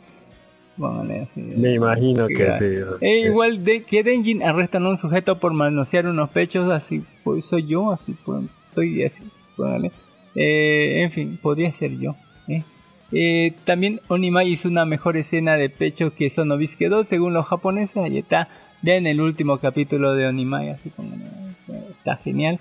[0.77, 1.41] Póngale así.
[1.41, 2.59] Me imagino que Ilegal.
[3.01, 3.05] sí.
[3.05, 7.43] Eh, igual de que Denjin arrestan a un sujeto por manosear unos pechos, así pues,
[7.43, 9.23] soy yo, así pues, estoy así,
[9.57, 9.91] póngale.
[10.35, 12.15] Eh, en fin, podría ser yo.
[12.47, 12.63] ¿eh?
[13.11, 17.97] Eh, también Onimai hizo una mejor escena de pecho que Sonobisuke 2 según los japoneses.
[17.97, 18.47] Ahí está,
[18.81, 22.59] vean el último capítulo de Onimai, así eh, está genial.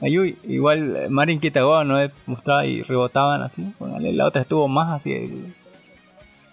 [0.00, 1.96] Ay, uy, igual eh, Marin Kitagawa no
[2.26, 4.12] mostraba y rebotaban así, póngale.
[4.12, 5.54] la otra estuvo más así.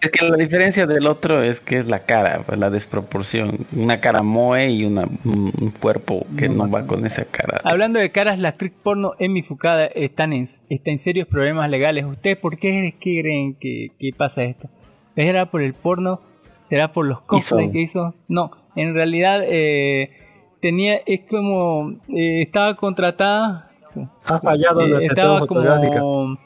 [0.02, 3.68] Es que la diferencia del otro es que es la cara, pues, la desproporción.
[3.72, 7.62] Una cara moe y una, un cuerpo que no, va con esa cara.
[7.64, 12.06] Hablando de caras, la actriz porno Emi Fukada están en, está en serios problemas legales.
[12.06, 14.70] ¿Ustedes por qué qué creen que, que pasa esto?
[15.16, 16.22] ¿Será por el porno?
[16.64, 18.12] ¿Será por los cosplays que hizo?
[18.28, 20.12] No, en realidad eh,
[20.62, 23.72] tenía, es como, eh, estaba contratada,
[24.26, 26.00] Ha fallado eh, la estaba fotográfica.
[26.00, 26.40] como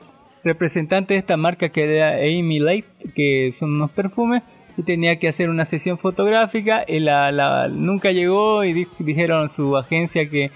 [0.45, 4.43] representante de esta marca que era Amy Light, que son unos perfumes,
[4.77, 9.49] y tenía que hacer una sesión fotográfica, y la, la- nunca llegó y di- dijeron
[9.49, 10.51] su agencia que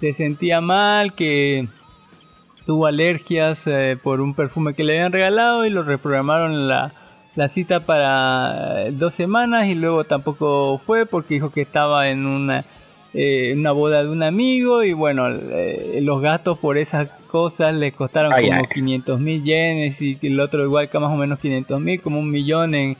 [0.00, 1.68] se sentía mal, que
[2.64, 6.92] tuvo alergias eh, por un perfume que le habían regalado y lo reprogramaron la,
[7.34, 12.24] la cita para eh, dos semanas y luego tampoco fue porque dijo que estaba en
[12.26, 12.64] una,
[13.14, 17.90] eh, una boda de un amigo y bueno, eh, los gastos por esas cosas le
[17.92, 18.66] costaron Ay, como ay.
[18.72, 22.30] 500 mil yenes y el otro igual que más o menos 500 mil, como un
[22.30, 22.96] millón en,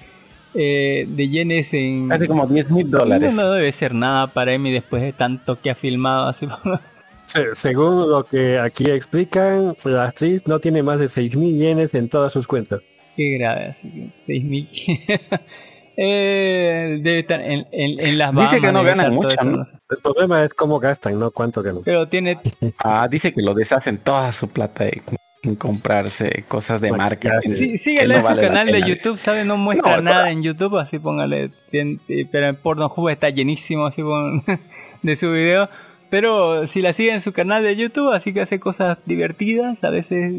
[0.54, 2.10] eh, de yenes en...
[2.10, 3.34] Hace como 10 mil dólares.
[3.34, 6.48] No, no debe ser nada para Emi después de tanto que ha filmado así.
[7.26, 11.94] Se- según lo que aquí explican, la actriz no tiene más de 6 mil yenes
[11.94, 12.80] en todas sus cuentas.
[13.16, 14.68] Qué grave, así que 6 mil.
[15.96, 18.60] eh, debe estar en, en, en las Dice Bahamas.
[18.60, 19.62] que no ganan mucho, eso, ¿no?
[19.90, 21.82] El problema es cómo gastan, no cuánto ganan.
[21.84, 22.38] Pero tiene,
[22.78, 25.02] Ah, dice que lo deshacen toda su plata en,
[25.42, 27.34] en comprarse cosas de marca.
[27.34, 27.48] Maquillaje.
[27.48, 28.82] que- sí, síguele no en su vale la canal de.
[28.82, 29.44] YouTube, ¿sabe?
[29.44, 31.50] No muestra No, nada pero- en YouTube, así póngale.
[31.70, 34.42] pero en Pornhub está llenísimo así pon-
[35.02, 35.68] de su video.
[36.10, 39.90] pero si la sigue en su canal de YouTube, así que hace cosas divertidas, a
[39.90, 40.30] veces,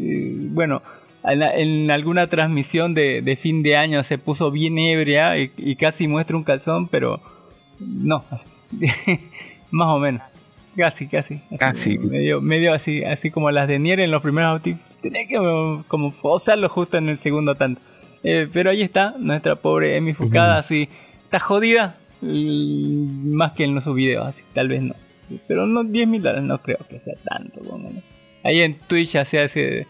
[0.52, 0.82] bueno,
[1.24, 5.76] en, en alguna transmisión de, de fin de año se puso bien ebria y, y
[5.76, 7.20] casi muestra un calzón, pero
[7.78, 8.46] no, así.
[9.70, 10.22] más o menos.
[10.76, 11.40] Casi, casi.
[11.50, 11.98] así, Casi.
[11.98, 14.74] Medio, medio así, así como las de Nier en los primeros autos.
[15.00, 15.36] Tenía que
[15.86, 17.80] como posarlo justo en el segundo tanto.
[18.22, 20.88] Eh, pero ahí está, nuestra pobre Emi Fukada, así,
[21.24, 24.94] está jodida, más que en los videos, así, tal vez no.
[25.46, 27.60] Pero no, 10 mil dólares no creo que sea tanto.
[27.60, 28.02] póngale.
[28.42, 29.86] Ahí en Twitch hace, hace,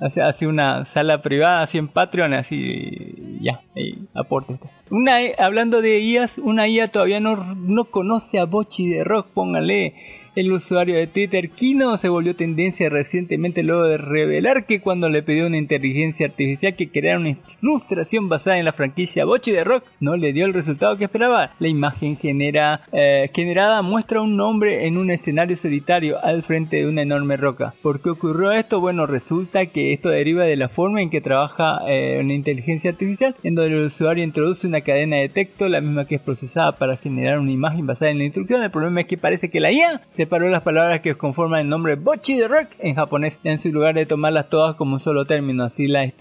[0.00, 4.58] hace, hace una sala privada, así en Patreon, así, ya, ahí, aporte.
[4.90, 9.28] Una, I- hablando de IAs, una IA todavía no, no conoce a Bochi de Rock,
[9.34, 9.94] póngale.
[10.34, 15.22] El usuario de Twitter Kino se volvió tendencia recientemente luego de revelar que cuando le
[15.22, 19.84] pidió una inteligencia artificial que creara una ilustración basada en la franquicia Bochi de Rock,
[20.00, 21.54] no le dio el resultado que esperaba.
[21.58, 27.02] La imagen eh, generada muestra un hombre en un escenario solitario al frente de una
[27.02, 27.74] enorme roca.
[27.82, 28.80] ¿Por qué ocurrió esto?
[28.80, 33.34] Bueno, resulta que esto deriva de la forma en que trabaja eh, una inteligencia artificial,
[33.42, 36.96] en donde el usuario introduce una cadena de texto, la misma que es procesada para
[36.96, 38.62] generar una imagen basada en la instrucción.
[38.62, 41.94] El problema es que parece que la IA separó las palabras que conforman el nombre
[41.94, 45.64] Bochi de Rock en japonés, en su lugar de tomarlas todas como un solo término.
[45.64, 46.12] Así la eh,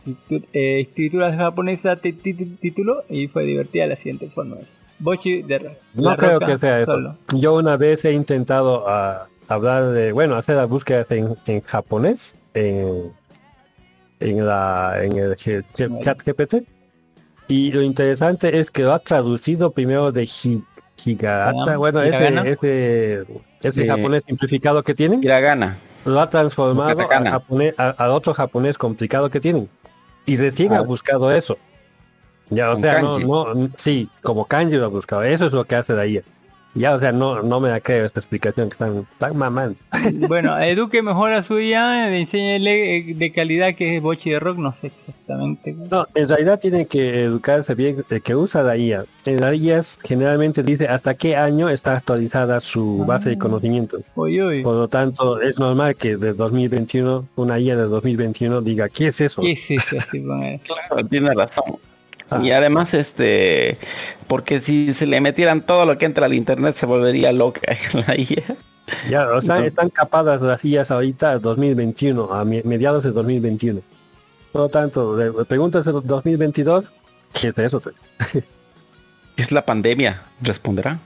[0.54, 4.56] escritura japonesa ti- ti- ti- tituló y fue divertida de la siguiente forma.
[5.00, 5.74] Bochi de Rock.
[5.93, 7.17] No creo que sea eso.
[7.36, 13.12] Yo una vez he intentado ah, hablar de, bueno, hacer las búsquedas en, japonés, en,
[14.22, 16.63] en, la, en el ch- ch- chat GPT.
[17.50, 20.63] Y lo interesante es que lo ha traducido primero de hi-
[21.06, 23.26] Higarata, bueno, ese, ese,
[23.62, 25.78] ese japonés simplificado que tienen, Hiragana.
[26.06, 29.70] lo ha transformado japonés, a- otro japonés complicado que tienen.
[30.26, 30.78] Y recién Ah.
[30.78, 31.58] ha buscado eso.
[32.50, 35.24] Ya, o sea, no, no, sí, como kanji lo ha buscado.
[35.24, 36.22] Eso es lo que hace de ahí.
[36.78, 39.78] Ya, o sea, no, no me la creo esta explicación que están tan mamando.
[40.28, 44.58] Bueno, eduque mejor a su IA, enséñele eh, de calidad que es Bochi de Rock,
[44.58, 45.76] no sé exactamente.
[45.92, 49.06] No, en realidad tiene que educarse bien el que usa la IA.
[49.26, 53.40] En la IA generalmente dice hasta qué año está actualizada su base de Ah.
[53.40, 54.02] conocimientos.
[54.16, 54.63] Uy, uy.
[54.63, 59.20] Por lo tanto, es normal que de 2021, una IA de 2021 diga, ¿qué es
[59.22, 59.42] eso?
[59.42, 59.98] ¿Qué es eso?
[59.98, 60.24] Así.
[60.63, 61.66] Claro, tiene razón.
[62.30, 62.40] Ah.
[62.44, 63.78] Y además, este,
[64.28, 67.62] porque si se le metieran todo lo que entra al internet se volvería loca
[67.94, 68.58] la IA.
[69.10, 73.82] Ya, o están, están capadas las IAs ahorita 2021, a mediados de 2021.
[74.52, 76.86] Por lo tanto, preguntas en 2022,
[77.34, 77.82] ¿qué es eso?
[79.38, 81.00] Es la pandemia, responderá.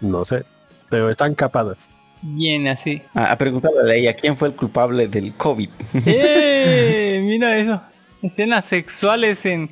[0.00, 0.44] No sé,
[0.90, 1.90] pero están capadas.
[2.22, 3.02] Bien, así.
[3.14, 5.68] A, a preguntarle a ella quién fue el culpable del COVID.
[6.06, 7.20] ¡Eh!
[7.24, 7.80] Mira eso.
[8.20, 9.70] Escenas sexuales en...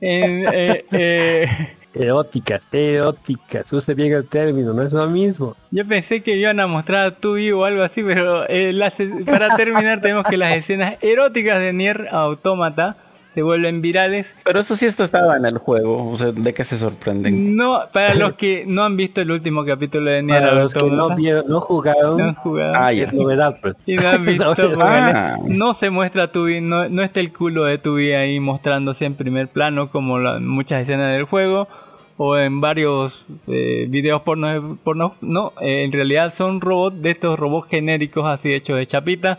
[0.00, 1.48] en eh, eh,
[1.94, 5.56] Eróticas, eróticas, use bien el término, no es lo mismo.
[5.70, 9.56] Yo pensé que iban a mostrar a Tubi o algo así, pero eh, las- para
[9.56, 12.96] terminar tenemos que las escenas eróticas de Nier Automata
[13.28, 14.34] se vuelven virales.
[14.42, 16.10] Pero eso sí esto estaba en el juego.
[16.10, 17.54] O sea, ¿de qué se sorprenden?
[17.56, 20.90] No, para los que no han visto el último capítulo de Nier Para los que
[20.90, 22.72] no, vieron, no jugaron, no han jugado.
[22.74, 23.74] Ah, es novedad, pues.
[23.86, 25.36] Y no han visto, ah.
[25.46, 29.48] no se muestra Tubi, no, no está el culo de Tubi ahí mostrándose en primer
[29.48, 31.68] plano como la- muchas escenas del juego
[32.16, 37.38] o en varios eh, videos porno, porno no, eh, en realidad son robots de estos
[37.38, 39.38] robots genéricos así hechos de chapita,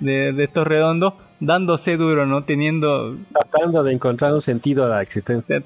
[0.00, 2.44] de, de estos redondos, dándose duro, ¿no?
[2.44, 3.16] Teniendo...
[3.32, 5.62] Tratando de encontrar un sentido a la existencia.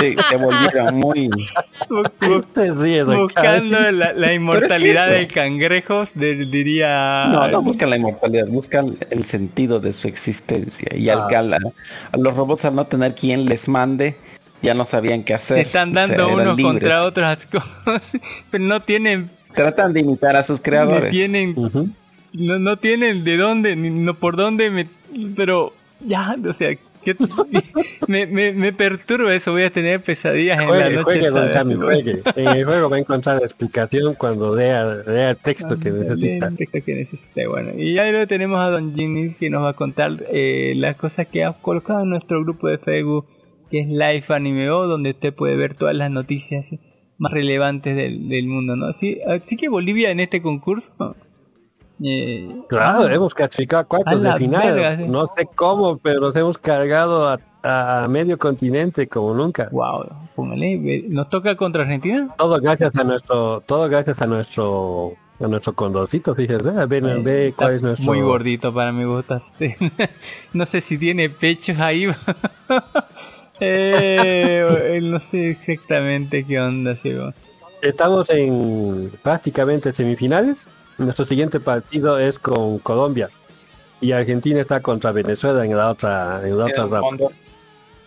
[0.00, 1.30] Sí, se volvieron muy...
[3.16, 7.26] buscando la, la inmortalidad del cangrejos, de- diría...
[7.30, 10.88] No, no buscan la inmortalidad, buscan el sentido de su existencia.
[10.96, 11.26] Y al Ah.
[11.28, 11.58] que a, la-
[12.12, 14.16] a los robots al no tener quien les mande,
[14.62, 15.56] ya no sabían qué hacer.
[15.58, 16.64] se están O sea, dando unos libres.
[16.72, 17.46] contra otros
[18.50, 21.10] pero no tienen Tratan de imitar a sus no creadores.
[21.12, 21.88] tienen Ujú.
[22.34, 24.88] No, no tienen de dónde ni no por dónde me
[25.36, 26.82] pero ya o sea que-
[28.08, 32.22] me, me, me perturba eso voy a tener pesadillas en la noche juegue, don juegue.
[32.34, 36.46] En el juego va a encontrar la explicación cuando lea, lea el texto que necesita.
[36.48, 37.72] El texto que necesita, bueno.
[37.76, 41.26] Y ya luego tenemos a Don Jimmys que nos va a contar eh, las cosas
[41.26, 43.26] que ha colocado en nuestro grupo de Facebook,
[43.70, 46.74] que es Life Anime O, donde usted puede ver todas las noticias
[47.18, 48.86] más relevantes del, del mundo, ¿no?
[48.86, 51.16] Así, así que Bolivia en este concurso.
[52.02, 54.74] Eh, Claro, ah, hemos clasificado a cuartos de final.
[54.74, 55.04] verga, sí.
[55.08, 59.68] No sé cómo, pero nos hemos cargado a, a medio continente como nunca.
[59.70, 62.34] Wow, póngale, nos toca contra Argentina.
[62.36, 67.18] Todo gracias a nuestro, todo gracias a nuestro, a nuestro condorcito, fíjese, ve, ve, Eh,
[67.22, 68.06] ve está cuál es nuestro.
[68.06, 69.04] Muy gordito para mi
[69.36, 69.76] este.
[70.52, 72.08] no sé si tiene pechos ahí.
[73.60, 76.96] Eh, no sé exactamente qué onda.
[76.96, 77.14] sí.
[77.82, 80.66] Estamos en prácticamente semifinales.
[80.98, 83.30] Nuestro siguiente partido es con Colombia.
[84.00, 87.26] Y Argentina está contra Venezuela en la otra, en la otra ronda.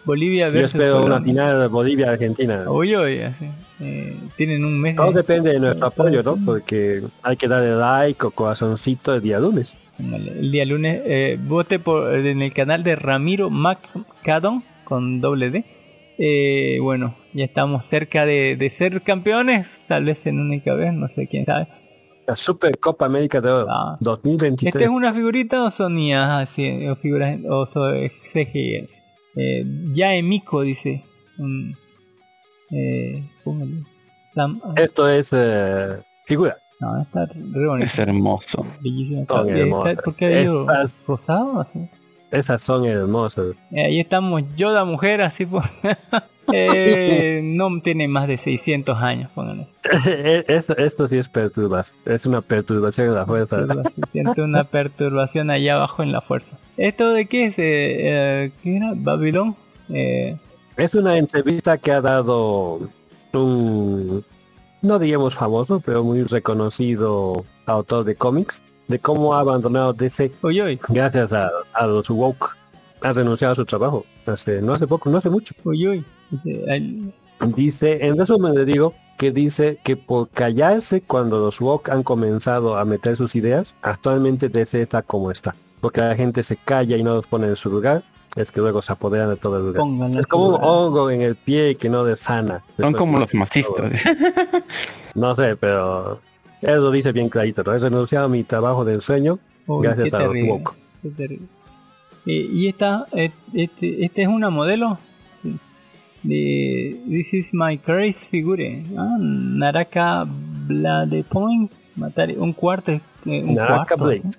[0.05, 1.31] Bolivia Yo versus espero una Colombia.
[1.33, 2.71] final Bolivia-Argentina.
[2.71, 3.45] Uy, uy, así.
[3.81, 4.95] Eh, tienen un mes.
[4.95, 6.37] Todo de- depende de nuestro apoyo, ¿no?
[6.45, 9.75] Porque hay que darle like o corazoncito el día lunes.
[9.99, 15.65] El día lunes eh, vote por, en el canal de Ramiro McCadon con doble D.
[16.19, 21.07] Eh, bueno, ya estamos cerca de, de ser campeones, tal vez en única vez, no
[21.07, 21.67] sé quién sabe.
[22.27, 23.97] La Supercopa América de Oro Ah.
[24.01, 24.75] 2023.
[24.75, 29.01] ¿Este es una figurita o son IAs así, o figuras, o son CGIs?
[29.35, 29.63] Eh,
[29.93, 31.03] ya Emiko dice.
[31.37, 31.71] Mm,
[32.71, 33.83] eh, póngale.
[34.25, 36.57] Sam, ah, Esto es eh, figura.
[36.81, 37.85] no, está re bonito.
[37.85, 38.67] Es hermoso.
[38.83, 39.25] Bellísimo.
[39.29, 41.79] Son está- ¿Por qué ha habido Estas- rosado así?
[42.29, 43.55] Esas son hermosas.
[43.71, 45.65] Eh, ahí estamos, Yoda mujer, así pues.
[46.53, 49.67] Eh, no tiene más de 600 años, pónganle.
[50.47, 51.97] esto, esto sí es perturbación.
[52.05, 53.65] Es una perturbación de la fuerza.
[53.93, 56.57] Se siente una perturbación allá abajo en la fuerza.
[56.77, 57.59] ¿Esto de qué es?
[57.59, 58.93] Eh, eh, ¿Qué era?
[58.95, 59.55] ¿Babilón?
[59.89, 60.37] Eh,
[60.77, 62.89] Es una entrevista que ha dado
[63.33, 64.23] un,
[64.81, 70.61] no digamos famoso, pero muy reconocido autor de cómics, de cómo ha abandonado DC uy,
[70.61, 72.55] uy, gracias a, a los woke.
[73.01, 74.05] Ha renunciado a su trabajo.
[74.25, 75.53] Hace, no hace poco, no hace mucho.
[75.63, 76.03] uy.
[77.55, 82.77] Dice, en resumen le digo, que dice que por callarse cuando los woke han comenzado
[82.77, 85.55] a meter sus ideas, actualmente DC está como está.
[85.81, 88.03] Porque la gente se calla y no los pone en su lugar,
[88.35, 90.19] es que luego se apoderan de todo el lugar.
[90.19, 92.63] Es como un hongo en el pie que no desana.
[92.79, 93.91] Son como los masistas.
[95.15, 96.19] No sé, pero
[96.61, 97.73] lo dice bien clarito, ¿no?
[97.73, 100.75] He renunciado a mi trabajo de ensueño uy, gracias qué a los terrible, woke.
[101.01, 101.47] qué terrible.
[102.27, 104.99] Eh, y esta, eh, este, este es una modelo.
[106.23, 108.83] De This is my craze figure.
[108.97, 111.71] Ah, Naraka Blade Point.
[111.95, 114.03] Matar un cuarto, eh, un Naraka cuarto.
[114.05, 114.21] Blade.
[114.21, 114.29] ¿sí?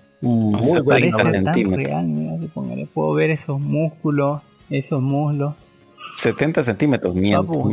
[0.62, 1.32] Sea, Parece nombre.
[1.42, 1.84] tan centímetros.
[1.86, 5.54] real, mira, si puedo ver esos músculos, esos muslos.
[6.18, 7.72] 70 centímetros, miento, Papu,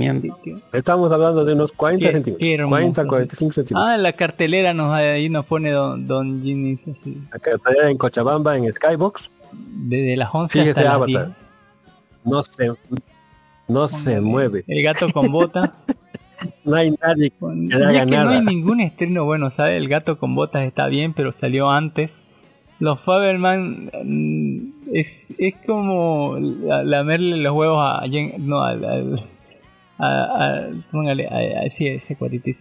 [0.74, 2.38] Estamos hablando de unos 40 Qué- centímetros.
[2.40, 3.08] qué hermoso, 40, sí.
[3.08, 3.90] 45 centímetros.
[3.92, 7.22] Ah, la cartelera nos ahí nos pone Don, don Ginis así.
[7.32, 9.30] Acá está en Cochabamba, en Skybox.
[9.88, 11.26] Desde las 11 Fíjese hasta las Avatar.
[11.28, 11.38] 10.
[12.26, 12.72] No se,
[13.68, 14.64] no se mueve.
[14.68, 15.76] El gato con bota.
[16.66, 19.78] No hay nadie que y le haga es que no hay ningún estreno bueno, ¿sabes?
[19.82, 22.22] El gato con botas está bien, pero salió antes.
[22.78, 29.20] Los Faberman mm, es, es como la- lamerle los huevos a Jen- no al, al-
[29.98, 32.52] a, póngale a, a- sí, ese cuatito.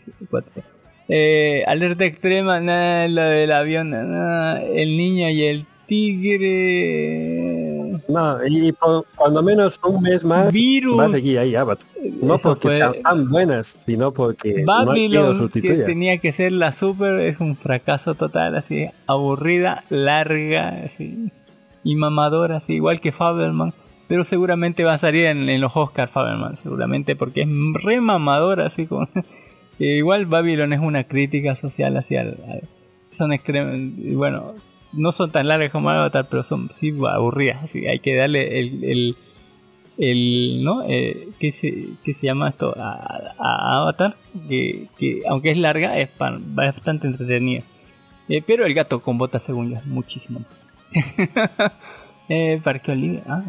[1.08, 7.83] Eh, alerta extrema, nada, lo del avión, nada, el niño y el tigre.
[8.08, 10.98] No, y por cuando menos un mes más Virus.
[10.98, 11.86] va a seguir ahí Avatar.
[12.22, 15.86] No Eso porque fue- tan buenas, sino porque no Babylon, que sustituya.
[15.86, 21.30] tenía que ser la super, es un fracaso total, así, aburrida, larga, así,
[21.82, 23.72] y mamadora, así, igual que Faberman.
[24.06, 27.48] Pero seguramente va a salir en, en los Oscar Faberman, seguramente, porque es
[27.82, 29.08] re mamadora, así como...
[29.78, 32.20] que igual Babylon es una crítica social hacia...
[32.22, 32.36] el-
[33.10, 33.74] son extremos,
[34.14, 34.54] bueno,
[34.96, 38.84] no son tan largas como Avatar, pero son sí aburridas, así, hay que darle el...
[38.84, 39.16] el
[39.96, 44.16] el no eh, ¿qué, se, qué se llama esto a, a Avatar
[44.48, 47.62] que, que aunque es larga es bastante entretenida.
[48.28, 50.40] Eh, pero el gato con botas según yo muchísimo
[52.28, 53.44] eh, Parque ah,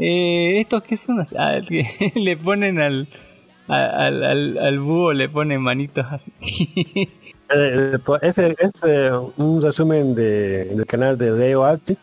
[0.00, 1.22] eh, estos que son?
[1.38, 1.58] Ah,
[2.16, 3.06] le ponen al
[3.68, 6.32] a- al, al, al búho le ponen manitos así
[7.54, 11.98] Eh, pues ese es eh, un resumen de, del canal de Leo Arctic,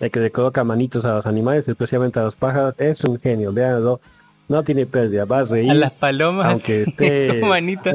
[0.00, 2.74] el que le coloca manitos a los animales, especialmente a los pájaros.
[2.78, 4.00] Es un genio, véanlo.
[4.48, 5.70] No tiene pérdida, va a reír.
[5.70, 7.94] a las palomas aunque esté- manitos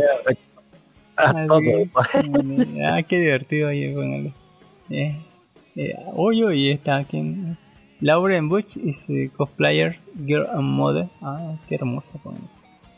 [1.16, 1.62] a todo.
[2.88, 4.34] ah, qué divertido ahí, póngale.
[4.90, 5.16] Eh,
[5.76, 7.24] eh, oye, oye, está aquí.
[8.02, 11.08] Lauren Butch is a cosplayer, girl and mother.
[11.22, 12.12] Ah, qué hermosa.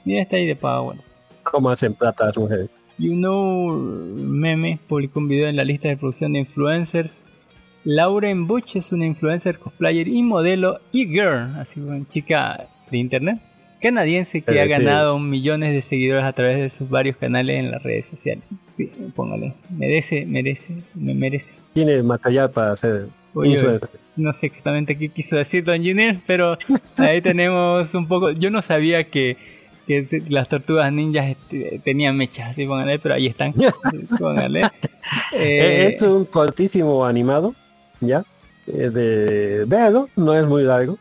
[0.04, 1.14] Mira, está ahí de Powers.
[1.44, 2.70] ¿Cómo hacen plata las mujeres?
[2.98, 7.24] You Know Meme publicó un video en la lista de producción de influencers.
[7.84, 13.40] Lauren Butch es una influencer, cosplayer y modelo y girl, así una chica de internet
[13.82, 14.70] canadiense que Eh, ha sí.
[14.70, 18.44] ganado millones de seguidores a través de sus varios canales en las redes sociales.
[18.70, 21.54] Sí, póngale, merece, merece, me merece.
[21.74, 23.82] Tiene material para hacer influencer.
[24.16, 26.58] no sé exactamente qué quiso decir Don Junior, pero
[26.98, 28.32] ahí tenemos un poco.
[28.32, 29.38] Yo no sabía que,
[29.88, 31.36] que las tortugas ninjas
[31.84, 33.54] tenían mechas, así póngale, pero ahí están.
[35.34, 37.54] Eh, Eh, es un cortísimo animado,
[38.02, 38.24] ¿ya?
[38.68, 39.66] Eh, de...
[39.66, 40.98] Véalo, no es muy largo.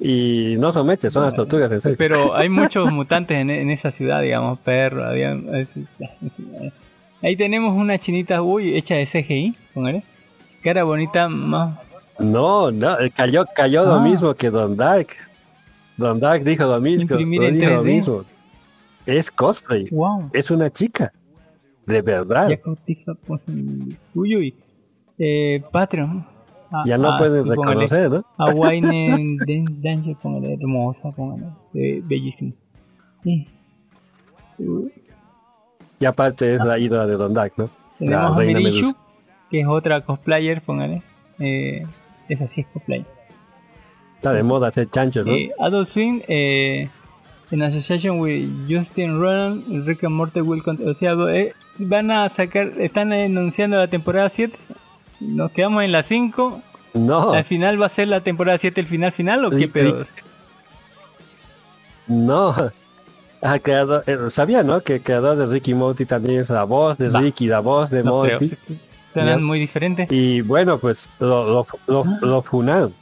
[0.00, 1.96] Y no son mechas, son las tortugas, en serio.
[1.98, 5.36] Pero hay muchos mutantes en, en esa ciudad, digamos, perro, había...
[7.22, 10.02] Ahí tenemos una chinita, uy, hecha de CGI, póngale.
[10.62, 11.78] Cara bonita, más...
[12.18, 14.00] No, no, cayó, cayó lo Ah.
[14.02, 15.08] mismo que Don Dark.
[15.96, 17.84] Don Dark dijo lo mismo, dijo lo 3D.
[17.84, 18.24] mismo.
[19.06, 20.30] Es cosplay, Wow.
[20.32, 21.12] es una chica.
[21.86, 22.48] De verdad.
[22.48, 24.54] Jacob Tifa Posen- Uy, uy.
[25.18, 26.24] Eh, Patreon.
[26.70, 28.24] Ah, Ya no ah, pueden reconocer, ¿no?
[28.38, 29.36] A Wayne
[29.82, 31.48] Danger, póngale, hermosa, póngale.
[31.74, 32.52] Eh, bellísimo.
[33.24, 33.46] Sí.
[35.98, 37.68] Y aparte es la ídola de Don Dark, ¿no?
[37.98, 38.92] Tenemos a Mirishu,
[39.50, 41.02] que es otra cosplayer, póngale.
[41.38, 41.84] Eh,
[42.28, 43.06] esa sí es cosplayer.
[44.22, 45.32] Está de moda hacer chanchos, ¿no?
[45.32, 46.88] Eh, Adult Swim, eh,
[47.50, 52.72] en association with Justin Roland, Rick and Morty will O sea, eh, van a sacar,
[52.78, 54.56] están anunciando la temporada 7.
[55.18, 56.62] Nos quedamos en la 5.
[56.94, 59.98] No, Al final va a ser la temporada 7 el final final o qué pedo?
[62.06, 62.54] no.
[63.44, 64.82] Ha creado, eh, sabía, ¿no?
[64.82, 67.20] Que el creador de Ricky Morty también es la voz de Va.
[67.20, 68.12] Ricky, la voz de No.
[68.18, 68.52] Morty.
[69.12, 69.44] Suenan Ya.
[69.44, 70.06] muy diferentes.
[70.12, 72.18] Y bueno, pues lo, lo, lo, Ah.
[72.22, 72.94] lo funaron.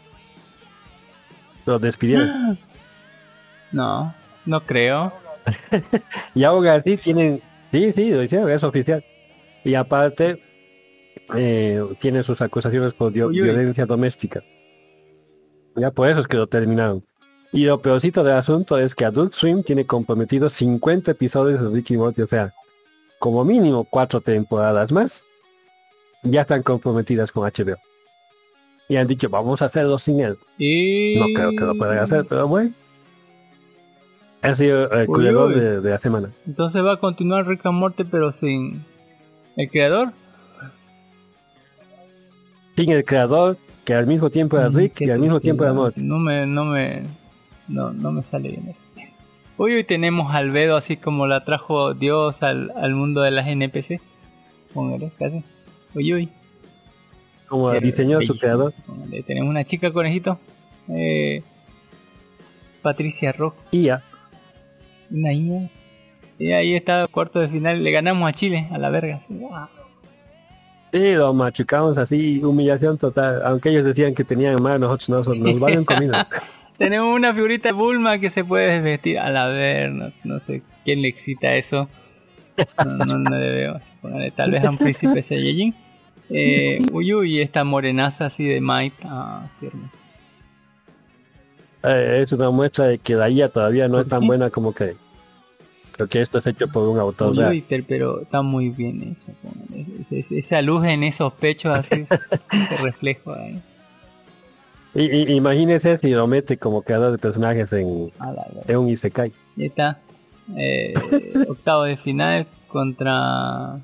[1.67, 2.59] Lo despidieron.
[3.73, 4.13] No,
[4.47, 5.13] no creo.
[6.35, 7.41] Y aún así tienen,
[7.71, 9.05] sí, sí, lo hicieron, es oficial.
[9.65, 10.43] Y aparte,
[11.37, 13.45] eh, tienen sus acusaciones por dio- Uy, uy.
[13.49, 14.43] violencia doméstica.
[15.77, 17.05] Ya por eso es que lo terminaron.
[17.53, 21.97] Y lo peorcito del asunto es que Adult Swim tiene comprometidos 50 episodios de Ricky
[21.97, 22.53] Morty, o sea,
[23.21, 25.23] como mínimo cuatro temporadas más.
[26.23, 27.77] Ya están comprometidas con HBO.
[28.91, 30.37] Y han dicho, vamos a hacerlo sin él.
[30.59, 31.15] Y...
[31.17, 32.75] No creo que lo puedan hacer, pero bueno.
[34.43, 35.61] Ha sido el culebrón uy.
[35.61, 36.31] de, de la semana.
[36.45, 38.85] Entonces va a continuar Rick and Morty pero sin
[39.57, 40.13] el creador.
[42.77, 45.63] Sin el creador, que al mismo tiempo era Mm, Rick qué y al mismo tiempo
[45.63, 45.73] era.
[45.73, 46.03] Morty.
[46.03, 47.03] No me, no me,
[47.69, 48.85] no, no me sale bien eso.
[49.57, 53.47] Hoy hoy tenemos al Bedo así como la trajo Dios al, al mundo de las
[53.47, 54.01] NPC.
[54.75, 55.45] Póngale, casi.
[55.95, 56.29] Uy, uy.
[57.51, 58.73] Como Pero diseñó su bellísimo, creador.
[59.27, 60.39] Tenemos una chica conejito.
[60.89, 61.43] Eh,
[62.81, 63.57] Patricia Rojo.
[63.73, 64.05] Ya.
[65.11, 65.69] Una niña.
[66.39, 67.83] Y ahí está, cuarto de final.
[67.83, 69.17] Le ganamos a Chile, a la verga.
[69.17, 69.69] así, ah.
[70.93, 73.43] Sí, lo machucamos así, humillación total.
[73.45, 76.29] Aunque ellos decían que tenían más, nosotros no, nos valen comida.
[76.79, 79.19] Tenemos una figurita de Bulma que se puede desvestir.
[79.19, 81.89] A la ver, no, no sé quién le excita eso.
[82.85, 83.81] No, no, no le veo.
[84.01, 85.75] póngale, Tal vez a un príncipe Saiyajin.
[86.31, 88.95] Eh, uy, uy, esta morenaza así de Might.
[89.05, 89.99] Ah, qué hermoso.
[91.83, 94.97] Eh, es una muestra de que la IA todavía no es tan buena como que
[95.97, 99.33] porque esto es hecho por un autor Uy, uy, pero está muy bien hecho.
[100.01, 102.01] Es- es- esa luz en esos pechos así,
[102.53, 103.61] ese reflejo ahí.
[104.95, 108.11] Y, y- imagínese si lo mete como creador de personajes en,
[108.67, 109.33] en un Isekai.
[109.57, 110.01] Ya está.
[110.57, 110.95] Eh,
[111.49, 113.79] octavo de final contra.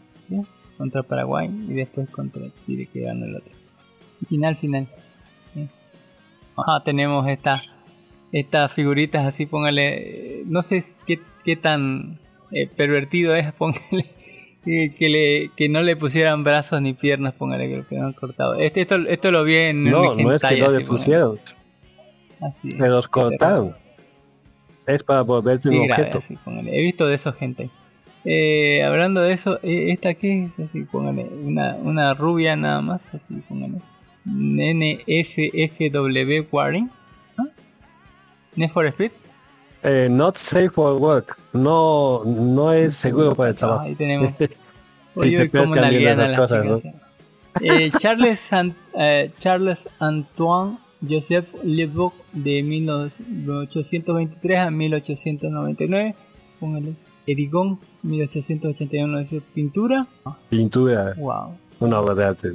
[0.77, 3.53] Contra Paraguay y después contra Chile que ganó el otro.
[4.29, 4.89] Final final.
[5.55, 5.69] Sí.
[6.57, 7.61] Ajá, tenemos esta
[8.33, 12.19] estas figuritas así, póngale, no sé qué, qué tan
[12.51, 14.07] eh, pervertido es, póngale
[14.65, 18.55] que, le que no le pusieran brazos ni piernas, póngale que lo quedaron cortado.
[18.57, 21.39] Este, esto, esto lo vi en No, en no es que no le pusieron,
[22.41, 22.71] Así.
[22.71, 23.75] se los cortaron.
[24.87, 26.19] Es para volverse un objeto.
[26.19, 26.39] así.
[26.67, 27.71] He visto de eso gente.
[28.29, 30.65] Eh, hablando de eso, eh, ¿esta qué es?
[30.69, 31.23] Así, póngale.
[31.25, 33.79] Una, una rubia nada más, así, póngale.
[34.27, 36.91] NSFW Warning.
[37.39, 37.45] ¿Ah?
[38.57, 39.13] Need for Speed.
[39.85, 41.39] Eh, not safe for work.
[41.53, 43.83] No, no es seguro para el trabajo.
[43.83, 44.31] Ahí tenemos.
[45.15, 46.95] Oye, te oye, cómo pescan bien nalguean a esas las cosas, chicas.
[47.63, 50.77] Eh, Charles, San- eh, Charles Antoine
[51.09, 56.15] Joseph Lebuc de 1823 a 1899.
[56.61, 56.95] Póngale.
[57.27, 60.07] Erigón, 1881 es pintura.
[60.49, 61.57] Pintura, Wow.
[61.81, 62.53] una obra de arte.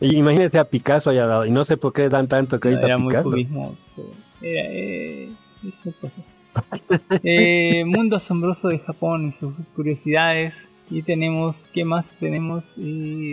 [0.00, 1.46] Y imagínese a Picasso allá al lado.
[1.46, 3.30] Y no sé por qué dan tanto No, crédito era a muy Picasso.
[3.30, 3.76] cubismo.
[3.94, 4.08] pero
[4.42, 5.32] Era, eh,
[5.68, 6.22] esa cosa.
[7.24, 10.68] Eh, mundo asombroso de Japón y sus curiosidades.
[10.90, 12.74] Y tenemos, ¿qué más tenemos?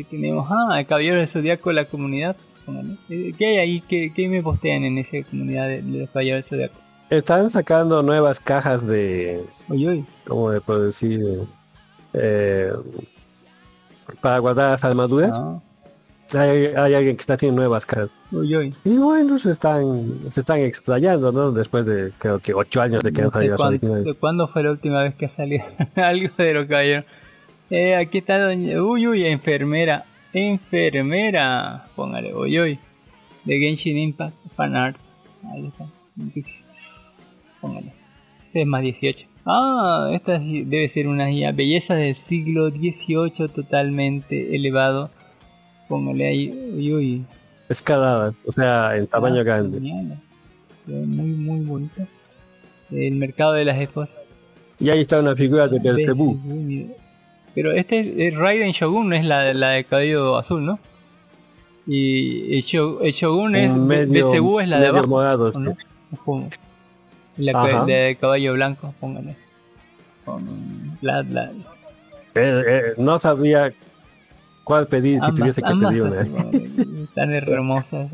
[0.10, 2.36] Tenemos, ah, el Caballero del Zodiaco, la comunidad.
[3.10, 3.82] Eh, ¿Qué hay ahí?
[3.82, 6.81] ¿Qué, qué me postean en esa comunidad de, de los Caballeros del Zodiaco?
[7.12, 10.06] Están sacando nuevas cajas de, Oye, oye.
[10.28, 11.22] ¿cómo le puedo decir?
[12.14, 12.72] Eh,
[14.22, 15.32] para guardar las armaduras.
[15.34, 15.60] Ah,
[16.34, 18.10] Hay, hay alguien que está haciendo nuevas cajas.
[18.34, 18.74] oye.
[18.86, 21.52] Y bueno, se están, se están explayando, ¿no?
[21.52, 24.06] Después de creo que ocho años de que No han salido originales.
[24.06, 27.06] de cuándo fue la última vez que ha salido algo de los caballeros.
[27.70, 28.82] Eh, aquí está doña...
[28.82, 30.06] Uy, uy, enfermera.
[30.34, 31.88] Enfermera.
[31.96, 32.80] Póngale, uy, uy.
[33.44, 34.98] De Genshin Impact Fan Art.
[35.54, 35.86] Ahí está.
[37.60, 37.94] Póngale.
[38.44, 39.28] Ese es más 18.
[39.46, 41.52] Ah, esta debe ser una guía.
[41.52, 45.10] Belleza del siglo XVIII totalmente elevado.
[45.88, 46.72] Póngale ahí.
[46.76, 47.26] Uy, uy.
[47.70, 49.78] Escalada, o sea, en tamaño Ah, grande.
[49.80, 50.22] genial.
[50.86, 52.08] Muy, muy bonito.
[52.92, 54.16] El mercado de las esposas.
[54.80, 56.94] Y ahí está una figura de mira.
[57.54, 60.80] Pero este es es Raiden Shogun, no es la, la de cabello azul, ¿no?
[61.88, 63.76] Y el, Sho- el Shogun es.
[63.76, 65.08] Medio, Belzebú es la de abajo.
[65.08, 65.52] morado.
[65.54, 65.72] ¿o no?
[65.72, 65.78] sí.
[67.38, 69.36] La, de caballo blanco, póngale.
[70.26, 71.52] Con la, la,
[72.36, 73.74] Eh, eh, no sabía
[74.64, 77.08] cuál pedir si tuviese que pedir una.
[77.16, 78.12] tan hermosas.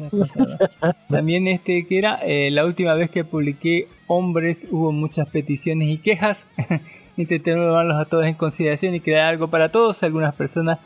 [1.09, 5.97] También este que era eh, la última vez que publiqué hombres hubo muchas peticiones y
[5.97, 6.47] quejas.
[7.17, 10.01] Intenté tomarlos a todos en consideración y crear algo para todos.
[10.03, 10.79] Algunas personas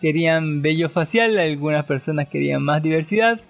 [0.00, 3.40] querían vello facial, algunas personas querían más diversidad,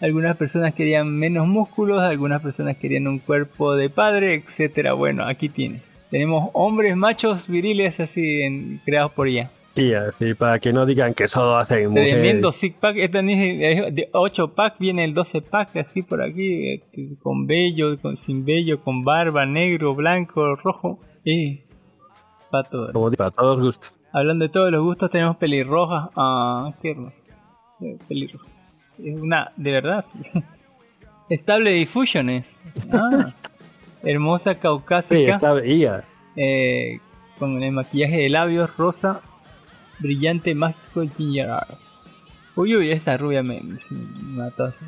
[0.00, 4.92] algunas personas querían menos músculos, algunas personas querían un cuerpo de padre, etcétera.
[4.92, 5.80] Bueno, aquí tiene.
[6.10, 9.50] Tenemos hombres machos viriles así en- creados por ella.
[9.74, 12.14] Y así, para que no digan que solo hacen mujeres.
[12.14, 16.70] Tremendo six pack, esta es de 8 pack, viene el 12 pack así por aquí,
[16.72, 20.98] este, con vello, con, sin vello, con barba, negro, blanco, rojo.
[21.24, 21.60] Y
[22.50, 22.92] para todo.
[22.94, 23.92] Como para todos gustos.
[24.12, 26.08] Hablando de todos los gustos, tenemos pelirrojas.
[26.16, 27.22] Ah, qué hermoso.
[28.08, 28.55] Pelirrojas.
[29.02, 30.04] Es una, de verdad.
[30.32, 30.42] sí.
[31.28, 32.56] Estable Diffusion es.
[32.92, 33.32] Ah,
[34.02, 35.40] hermosa Sí, caucásica.
[35.64, 36.04] ella.
[36.36, 36.98] eh,
[37.38, 39.20] con el maquillaje de labios rosa,
[39.98, 41.74] brillante, mágico, ginger ale.
[42.54, 43.78] Uy, uy, esta rubia me, me-
[44.20, 44.84] mató así.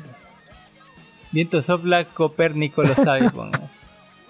[1.31, 3.29] Viento sopla, Copérnico lo sabe.
[3.35, 3.59] ponga.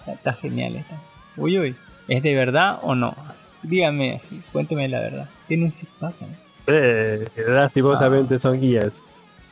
[0.06, 1.00] Está, genial esta.
[1.36, 1.76] Uy, uy,
[2.08, 3.14] ¿es de verdad o no?
[3.62, 5.28] Dígame así, cuénteme la verdad.
[5.46, 6.26] Tiene un pack, ¿no?
[6.66, 9.02] Eh, lastimosamente son guías.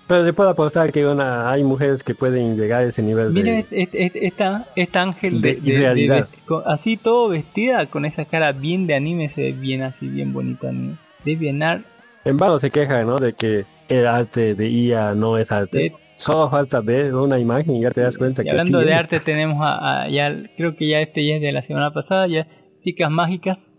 [0.08, 3.52] Pero le puedo apostar que una, hay mujeres que pueden llegar a ese nivel Mira
[3.52, 3.58] de...
[3.60, 8.86] este, este- esta, esta ángel de, De con- así todo vestida con esa cara bien
[8.86, 10.96] de anime, se ve bien así, bien bonito anime.
[11.24, 11.82] De bienar
[12.24, 13.18] En vano se queja, ¿no?
[13.18, 15.92] De que el arte de IA no es arte.
[16.16, 18.96] Solo falta ver una imagen y ya te das cuenta Y que hablando de es.
[18.96, 22.26] arte tenemos a, a- ya creo que ya este ya es de la semana pasada
[22.26, 22.48] ya
[22.80, 23.70] chicas mágicas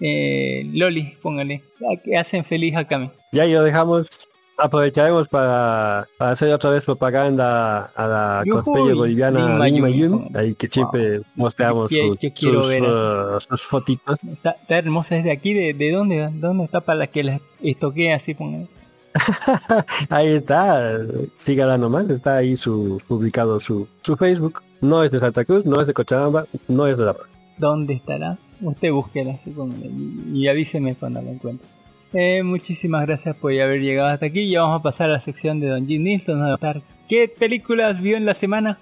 [0.00, 1.62] eh, Loli póngale
[2.04, 4.08] que hacen feliz a Kami Ya lo dejamos.
[4.56, 9.80] Aprovecharemos para, para hacer otra vez propaganda a la Yujuy, cosplayer boliviana Mayumi.
[9.80, 14.22] Mayumi, ahí que siempre mostramos Yo sus, yo uh, sus fotitos.
[14.24, 17.40] está, está hermosa es de aquí de, de dónde ¿De dónde está para que las
[17.62, 18.68] estoquee así póngale
[20.08, 20.98] Ahí está,
[21.36, 24.60] sígala nomás, está ahí su publicado su, su Facebook.
[24.80, 27.26] No es de Santa Cruz, no es de Cochabamba, no es de La Paz.
[27.58, 31.66] dónde estará usted búsquela así póngale y, y avíseme cuando la encuentre
[32.14, 35.60] eh, muchísimas gracias por haber llegado hasta aquí ya vamos a pasar a la sección
[35.60, 38.78] de Don Jim Nilsson a contar qué películas vio en la semana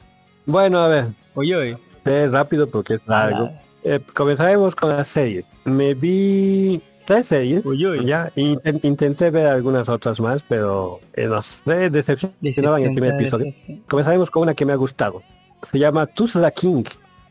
[0.47, 3.51] Bueno, a ver, oye oye es rápido porque es largo.
[3.85, 5.45] Eh, comenzaremos con la serie.
[5.65, 7.65] Me vi tres series.
[7.65, 8.05] Uy, uy.
[8.05, 13.15] Ya inten- intenté ver algunas otras más, pero eh, no sé, decepcionaban en el primer
[13.15, 13.55] episodio.
[13.89, 15.23] Comenzaremos con una que me ha gustado.
[15.63, 16.83] Se llama Tuzla King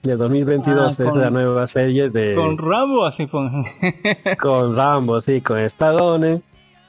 [0.03, 0.87] de 2022.
[0.99, 3.65] Ah, es con- la nueva serie de Con Rambo así pon-
[4.39, 6.41] con Rambo, sí, con Stallone,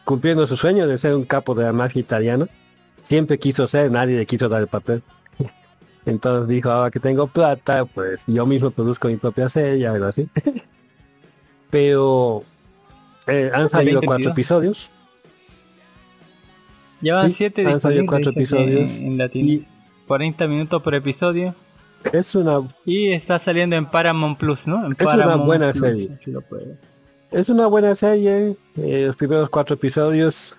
[0.04, 2.46] cumpliendo su sueño de ser un capo de la mafia italiana.
[3.02, 5.02] Siempre quiso ser, nadie le quiso dar el papel.
[6.06, 10.28] Entonces dijo, ahora que tengo plata, pues yo mismo produzco mi propia serie, algo así.
[11.70, 12.42] Pero
[13.26, 14.04] eh, han salido 2022.
[14.06, 14.90] cuatro episodios.
[17.00, 19.66] Llevan Sí, siete han salido cuatro episodios en, en y-
[20.06, 21.54] 40 minutos por episodio.
[22.12, 24.86] Es una Y está saliendo en Paramount Plus, ¿no?
[24.86, 26.10] En Es una buena Plus, serie.
[27.30, 28.56] Es una buena serie.
[28.76, 30.54] eh, los primeros cuatro episodios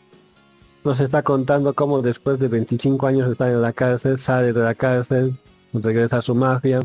[0.83, 4.75] nos está contando cómo después de 25 años estar en la cárcel, sale de la
[4.75, 5.35] cárcel,
[5.73, 6.81] regresa a su mafia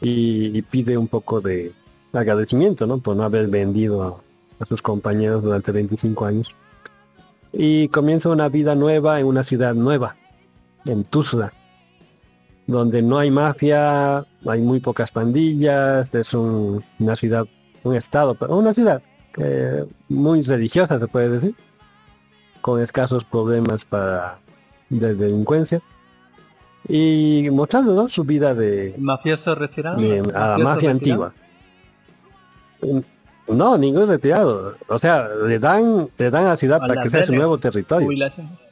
[0.00, 1.72] y, y pide un poco de
[2.12, 2.98] agradecimiento, ¿no?
[2.98, 6.48] Por no haber vendido a, a sus compañeros durante 25 años.
[7.52, 10.16] Y comienza una vida nueva en una ciudad nueva,
[10.84, 11.52] en Tuzla,
[12.68, 17.44] donde no hay mafia, hay muy pocas pandillas, es un- una ciudad,
[17.82, 19.02] un estado, pero una ciudad
[19.38, 21.54] eh, muy religiosa se puede decir,
[22.60, 24.38] con escasos problemas para
[24.90, 25.80] de delincuencia
[26.88, 28.08] y mostrando ¿no?
[28.08, 29.96] su vida de, ¿El mafioso retirado?
[30.00, 31.24] de- a la ¿Mafioso mafia retirado?
[32.80, 33.04] antigua.
[33.48, 34.76] No, ningún retirado.
[34.88, 37.56] O sea, le dan, le dan a la ciudad para la que sea su nuevo
[37.58, 38.06] territorio.
[38.06, 38.68] Jubilaciones.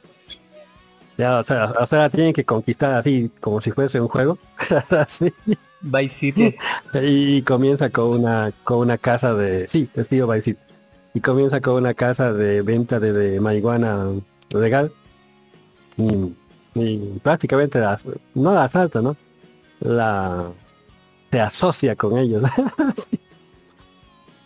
[1.17, 4.37] Ya, o sea, o sea, tienen que conquistar así como si fuese un juego.
[4.91, 5.33] Así.
[5.81, 6.51] Vice City.
[7.01, 10.59] y comienza con una con una casa de sí estilo Vice City.
[11.13, 14.07] y comienza con una casa de venta de, de marihuana
[14.51, 14.91] legal
[15.97, 16.33] y,
[16.75, 17.99] y prácticamente la-
[18.35, 19.15] no la asalta no
[19.79, 20.51] la
[21.31, 22.43] se asocia con ellos.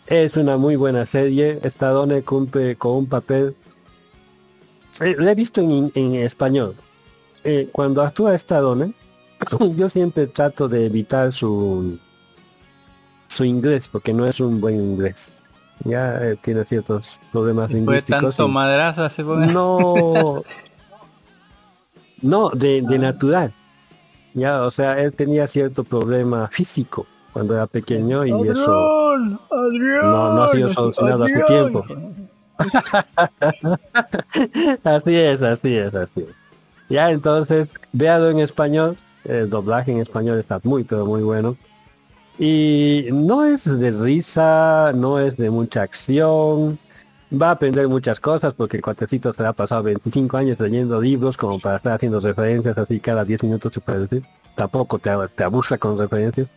[0.06, 1.58] es una muy buena serie.
[1.62, 3.56] Stallone cumple con un papel.
[5.00, 6.74] Eh, la he visto en, en español.
[7.44, 8.92] Eh, cuando actúa Stallone,
[9.76, 11.98] yo siempre trato de evitar su
[13.28, 15.32] su inglés porque no es un buen inglés.
[15.84, 18.20] Ya eh, tiene ciertos problemas lingüísticos.
[18.20, 19.52] tanto y- poco.
[19.52, 20.42] no
[22.20, 23.52] no de, de natural
[24.34, 29.14] ya o sea él tenía cierto problema físico cuando era pequeño y eso
[29.50, 31.46] Adrián, no- no ha sido solucionado hace Adrián.
[31.72, 31.84] tiempo.
[34.84, 36.34] así es así es así es
[36.88, 41.56] ya entonces véalo en español el doblaje en español está muy pero muy bueno
[42.38, 46.78] y no es de risa no es de mucha acción
[47.40, 51.36] va a aprender muchas cosas porque el cuatecito se ha pasado 25 años leyendo libros
[51.36, 54.24] como para estar haciendo referencias así cada 10 minutos se puede decir.
[54.54, 56.48] Tampoco te, te abusa con referencias.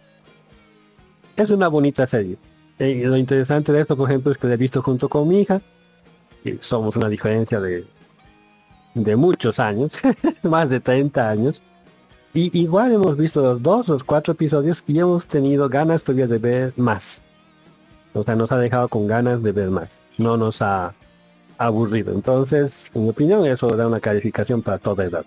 [1.37, 2.37] Es una bonita serie.
[2.77, 5.41] Eh, lo interesante de esto, por ejemplo, es que la he visto junto con mi
[5.41, 5.61] hija.
[6.45, 7.85] Y somos una diferencia de,
[8.93, 9.91] de muchos años,
[10.43, 11.61] más de 30 años.
[12.33, 16.37] Y igual hemos visto los dos, los cuatro episodios y hemos tenido ganas todavía de
[16.37, 17.21] ver más.
[18.13, 20.01] O sea, nos ha dejado con ganas de ver más.
[20.17, 20.93] No nos ha
[21.57, 22.13] aburrido.
[22.13, 25.25] Entonces, en mi opinión, eso da una calificación para toda edad.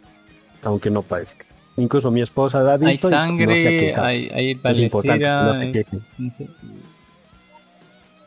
[0.62, 1.44] Aunque no parezca.
[1.76, 4.78] Incluso mi esposa la ha Hay visto y no se ha sangre, hay, hay Es
[4.80, 6.48] importante no se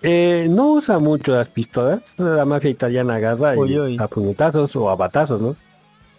[0.04, 2.02] Eh, no usa mucho las pistolas.
[2.18, 5.56] La mafia italiana agarra y a puñetazos o a batazos, ¿no?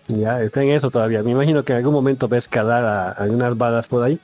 [0.08, 1.22] Ya, está en eso todavía.
[1.22, 4.20] Me imagino que en algún momento ves calar a algunas balas por ahí.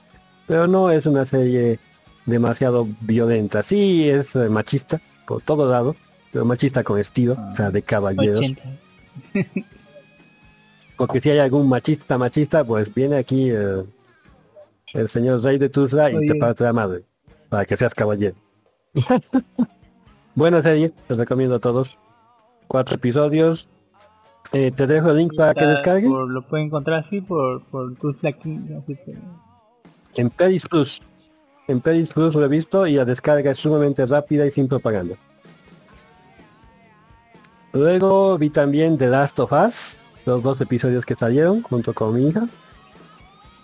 [0.46, 1.78] Pero no es una serie
[2.26, 3.62] demasiado violenta.
[3.62, 5.96] Sí es eh, machista por todo lado.
[6.32, 8.38] Pero machista con estilo, o sea, de caballeros.
[8.38, 8.62] 80.
[10.96, 13.84] Porque si hay algún machista machista, pues viene aquí eh,
[14.94, 17.04] el señor rey de Tuzla y te parte la madre.
[17.48, 18.34] Para que seas caballero.
[20.34, 21.98] Buena serie, les recomiendo a todos.
[22.66, 23.68] Cuatro episodios.
[24.52, 26.10] Eh, te dejo el link para que descarguen.
[26.10, 29.16] por- lo pueden encontrar así por, por Tuzla King, así que-
[30.16, 31.02] En Peris Plus.
[31.66, 35.16] En Peris Plus lo he visto y la descarga es sumamente rápida y sin propaganda.
[37.72, 42.28] Luego vi también The Last of Us, los dos episodios que salieron junto con mi
[42.28, 42.48] hija.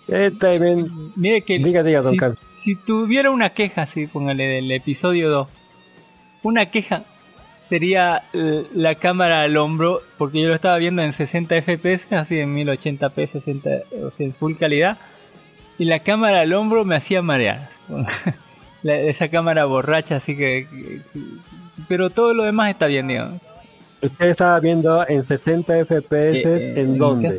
[0.07, 2.39] Eh, también, Mire que Diga, diga, don si, Carlos.
[2.51, 5.47] si tuviera una queja, así póngale del episodio 2,
[6.43, 7.03] una queja
[7.69, 12.55] sería la cámara al hombro, porque yo lo estaba viendo en 60 FPS, así en
[12.55, 13.69] 1080p, 60,
[14.03, 14.99] o sea, en full calidad,
[15.79, 17.69] y la cámara al hombro me hacía marear.
[18.83, 21.39] La- esa cámara borracha, así que, que- sí.
[21.87, 23.41] Pero todo lo demás está bien, digamos.
[24.01, 27.29] usted estaba viendo en 60 FPS, Eh, eh, ¿en mi dónde?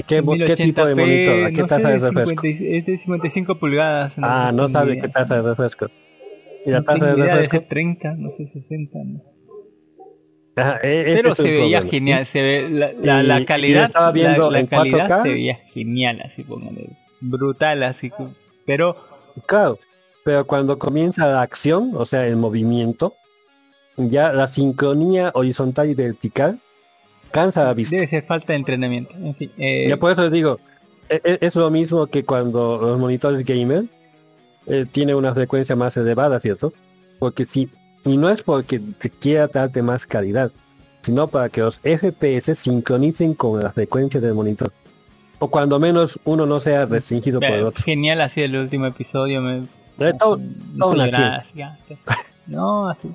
[0.00, 1.44] Casa- ¿Qué, qué tipo de 1080p, monitor?
[1.44, 2.42] ¿A qué no sé, tasa de refresco?
[2.42, 4.14] 50 es de 55 pulgadas.
[4.18, 5.02] Ah, no sabe idea.
[5.02, 5.86] qué tasa de refresco.
[6.64, 7.56] ¿Y la No tasa de idea, debe refresco?
[7.58, 8.98] ser 30, no sé, 60.
[9.04, 9.30] no sé.
[10.56, 11.90] Ajá, e- este Pero se veía problema.
[11.90, 15.22] genial, se ve la, la, Y- la calidad, estaba viendo la, la en calidad 4K.
[15.22, 16.90] se veía genial, así póngale,
[17.20, 18.10] brutal, así
[18.66, 18.96] pero
[19.46, 19.78] Claro,
[20.24, 23.14] pero cuando comienza la acción, o sea, el movimiento,
[23.96, 26.60] ya la sincronía horizontal y vertical
[27.32, 27.96] cansa la vista.
[27.96, 29.12] debe ser falta de entrenamiento.
[29.14, 30.60] En fin, eh, Ya por eso les digo,
[31.08, 33.84] e- e- es lo mismo que cuando los monitores gamer
[34.66, 36.72] eh, tienen una frecuencia más elevada, ¿cierto?
[37.18, 37.68] Porque si,
[38.04, 40.52] y no es porque te quiera darte más calidad,
[41.02, 44.72] sino para que los FPS sincronicen con la frecuencia del monitor.
[45.40, 47.82] O cuando menos uno no sea restringido por el otro.
[47.82, 49.66] genial así el último episodio, me,
[52.46, 53.08] no, así,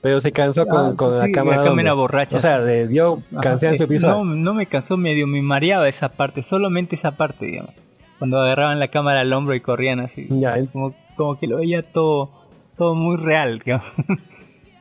[0.00, 1.92] pero se cansó con, Ah, con sí, la cámara.
[1.94, 2.36] borracha.
[2.36, 4.12] O sea, le dio cansancio visual.
[4.18, 7.72] no, no me cansó medio, me mareaba esa parte, solamente esa parte, digamos.
[8.18, 10.26] Cuando agarraban la cámara al hombro y corrían así.
[10.30, 10.68] Ya, ¿eh?
[10.72, 12.30] como, como que lo veía todo,
[12.76, 13.86] todo muy real, digamos.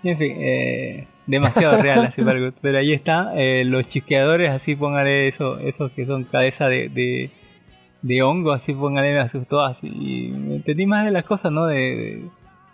[0.03, 2.51] en fin, eh, demasiado real así para.
[2.61, 7.29] Pero ahí está, eh, los chisqueadores, así póngale eso, esos que son cabeza de, de,
[8.01, 9.87] de hongo, así póngale, me asustó así.
[9.87, 11.65] Y entendí más de las cosas, ¿no?
[11.67, 12.21] De, de,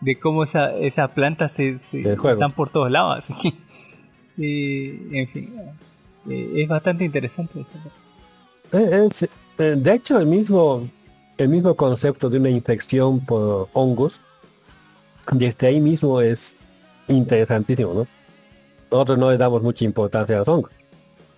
[0.03, 3.53] de cómo esa, esa planta se, se están por todos lados, así que,
[4.37, 5.53] y, en fin,
[6.29, 7.71] eh, es bastante interesante eso.
[8.71, 9.23] Eh, es-
[9.59, 10.89] eh, de hecho, el mismo,
[11.37, 14.19] el mismo concepto de una infección por hongos,
[15.31, 16.55] desde ahí mismo es
[17.07, 18.07] interesantísimo, ¿no?
[18.91, 20.71] Nosotros no le damos mucha importancia a los hongos.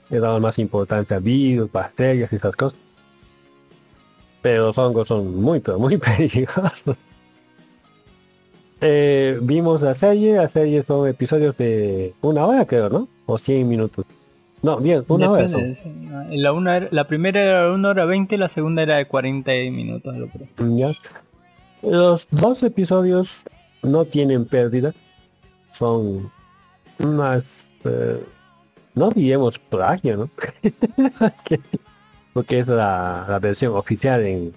[0.10, 2.80] Le damos más importancia a virus, bacterias y esas cosas.
[4.42, 6.96] Pero los hongos son muy, pero muy peligrosos.
[8.82, 13.08] Eh, vimos la serie, la serie son episodios de una hora creo, ¿no?
[13.26, 14.06] O 100 minutos.
[14.62, 16.06] No, bien, una hora Depende, son.
[16.06, 19.08] no, La, una era- la primera era de 1 hora 20, la segunda era de
[19.08, 20.16] 40 minutos.
[20.18, 20.48] lo creo.
[20.76, 20.92] Ya.
[21.84, 23.44] Los dos episodios
[23.84, 24.94] no tienen pérdida.
[25.72, 26.32] Son
[27.00, 27.70] más...
[27.84, 28.24] eh,
[28.96, 30.30] no diremos plagio, ¿no?
[31.20, 31.60] Porque-
[32.34, 34.54] Porque es la, la versión oficial en,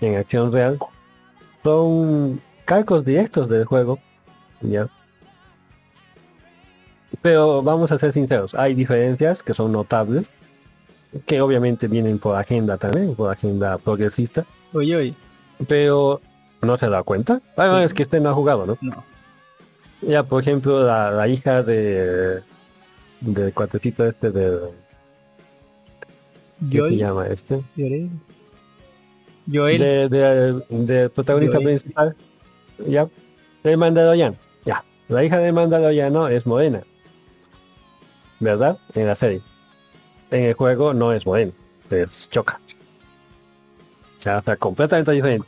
[0.00, 0.78] en acción real.
[1.62, 3.98] Son calcos directos del juego.
[4.60, 4.88] Ya.
[7.20, 10.30] Pero vamos a ser sinceros, hay diferencias que son notables,
[11.26, 15.14] que obviamente vienen por agenda también, por agenda progresista, Oye, oye,
[15.68, 16.20] pero
[16.62, 17.42] no se da cuenta.
[17.58, 18.78] Ah, no, es que este no ha jugado, ¿no?
[18.80, 19.04] no.
[20.00, 22.40] Ya, por ejemplo, la, la hija de
[23.20, 24.58] del cuatecito este de
[26.70, 27.62] ¿qué se llama este?
[27.76, 28.10] Joel,
[29.52, 31.66] Joel, De, de- del protagonista Joel.
[31.68, 32.16] principal,
[32.86, 33.08] ya,
[33.62, 34.84] del Mandaloriano, ya.
[35.08, 36.82] La hija del Mandaloriano es morena,
[38.40, 38.78] ¿verdad?
[38.94, 39.42] En la serie.
[40.30, 41.52] En el juego no es morena,
[41.90, 42.60] es choca.
[44.16, 45.46] O sea, está completamente diferente.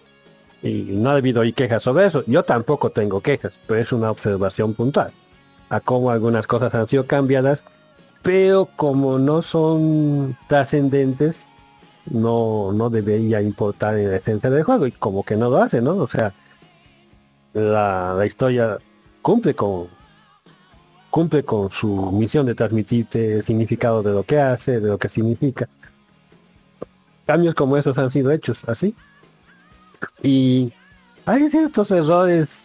[0.62, 2.24] Y no ha habido quejas sobre eso.
[2.26, 5.12] Yo tampoco tengo quejas, pero es una observación puntual.
[5.68, 7.64] A cómo algunas cosas han sido cambiadas,
[8.22, 11.48] pero como no son trascendentes,
[12.06, 14.86] no, no debería importar en la esencia del juego.
[14.86, 15.96] Y como que no lo hace, ¿no?
[15.96, 16.32] O sea,
[17.54, 18.78] la, la historia
[19.22, 19.88] cumple con
[21.14, 25.08] cumple con su misión de transmitirte el significado de lo que hace, de lo que
[25.08, 25.68] significa.
[27.24, 28.96] Cambios como esos han sido hechos así.
[30.24, 30.72] Y
[31.24, 32.64] hay ciertos errores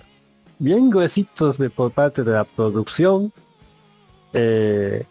[0.58, 3.32] bien gruesitos de por parte de la producción,
[4.34, 5.06] eh,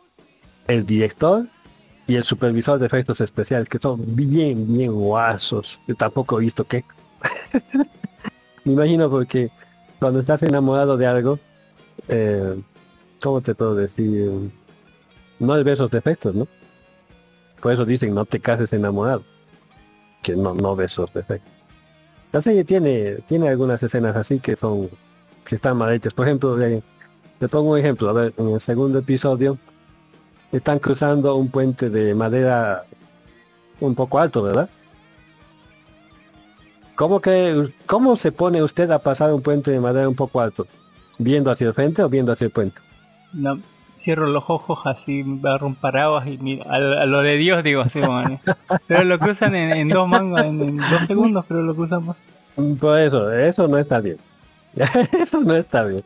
[0.66, 1.47] el director
[2.09, 5.79] y el supervisor de efectos especiales, que son bien, bien guasos.
[5.87, 6.85] Yo tampoco he visto que...
[8.64, 9.53] Me imagino porque
[9.99, 11.38] cuando estás enamorado de algo,
[12.09, 12.61] eh,
[13.22, 14.51] ¿cómo te puedo decir?
[15.38, 16.46] No le ves esos defectos, ¿no?
[17.61, 19.22] Por eso dicen no te cases enamorado.
[20.22, 21.53] Que no, no ves esos defectos.
[22.32, 24.90] La serie tiene, tiene algunas escenas así que son,
[25.44, 26.12] que están mal hechas.
[26.14, 26.82] Por ejemplo, le
[27.49, 29.59] pongo un ejemplo, a ver, en el segundo episodio
[30.53, 32.84] están cruzando un puente de madera
[33.80, 34.68] un poco alto, ¿verdad?
[36.99, 40.66] ¿Cómo que, cómo se pone usted a pasar un puente de madera un poco alto?
[41.18, 42.80] ¿Viendo hacia el frente o viendo hacia el puente?
[43.32, 43.61] no,
[43.96, 47.62] cierro los ojos así, agarro un paraguas y miro, a, lo- a lo de Dios
[47.62, 48.40] digo así, man.
[48.88, 52.16] Pero lo cruzan en, en dos mangos, en, en dos segundos, pero lo cruzan más.
[52.57, 54.16] Mm, Por eso, eso no está bien.
[55.20, 56.03] eso no está bien.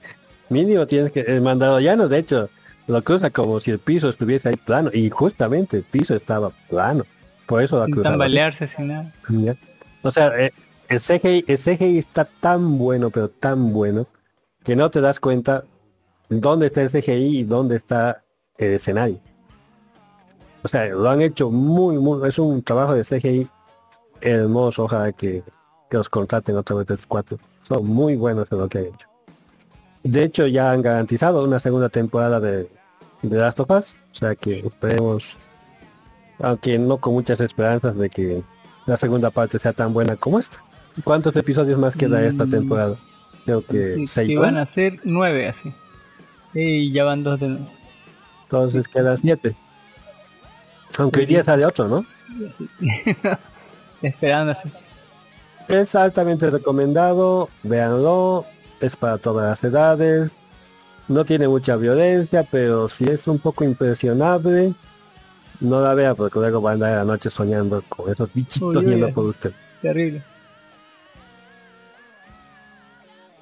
[0.51, 2.51] Mínimo tienes que, el mandaloriano de hecho
[2.87, 7.05] lo cruza como si el piso estuviese ahí plano y justamente el piso estaba plano.
[7.47, 9.13] Por eso lo Sin tambalearse, sin nada.
[10.03, 10.53] O sea, eh,
[10.93, 14.07] el CGI, el está tan bueno, pero tan bueno,
[14.63, 15.65] que no te das cuenta
[16.29, 18.23] dónde está el CGI y dónde está
[18.59, 19.19] el escenario.
[20.63, 23.49] O sea, lo han hecho muy, muy, es un trabajo de CGI
[24.21, 25.43] hermoso, ojalá que,
[25.91, 27.39] que los contraten otra vez los cuatro.
[27.63, 29.09] Son muy buenos en lo que han hecho.
[30.05, 32.71] De hecho, ya han garantizado una segunda temporada de,
[33.23, 35.39] de Last of Us, o sea que esperemos,
[36.39, 38.43] aunque no con muchas esperanzas de que
[38.87, 40.63] la segunda parte sea tan buena como esta.
[41.05, 42.97] ¿Cuántos episodios más queda esta Mm, temporada?
[43.45, 45.73] Creo que Sí, seis que van a ser nueve así.
[46.55, 47.59] Y ya van dos de
[48.45, 49.57] Entonces queda siete.
[50.99, 52.05] Aunque hoy día sale otro, ¿no?
[54.03, 54.69] esperando así.
[55.69, 58.45] Es altamente recomendado, véanlo,
[58.81, 60.33] es para todas las edades,
[61.09, 64.75] no tiene mucha violencia, pero si es un poco impresionable,
[65.61, 69.11] no la vea porque luego va a andar la noche soñando con esos bichitos yendo
[69.15, 69.53] por usted.
[69.81, 70.23] Terrible.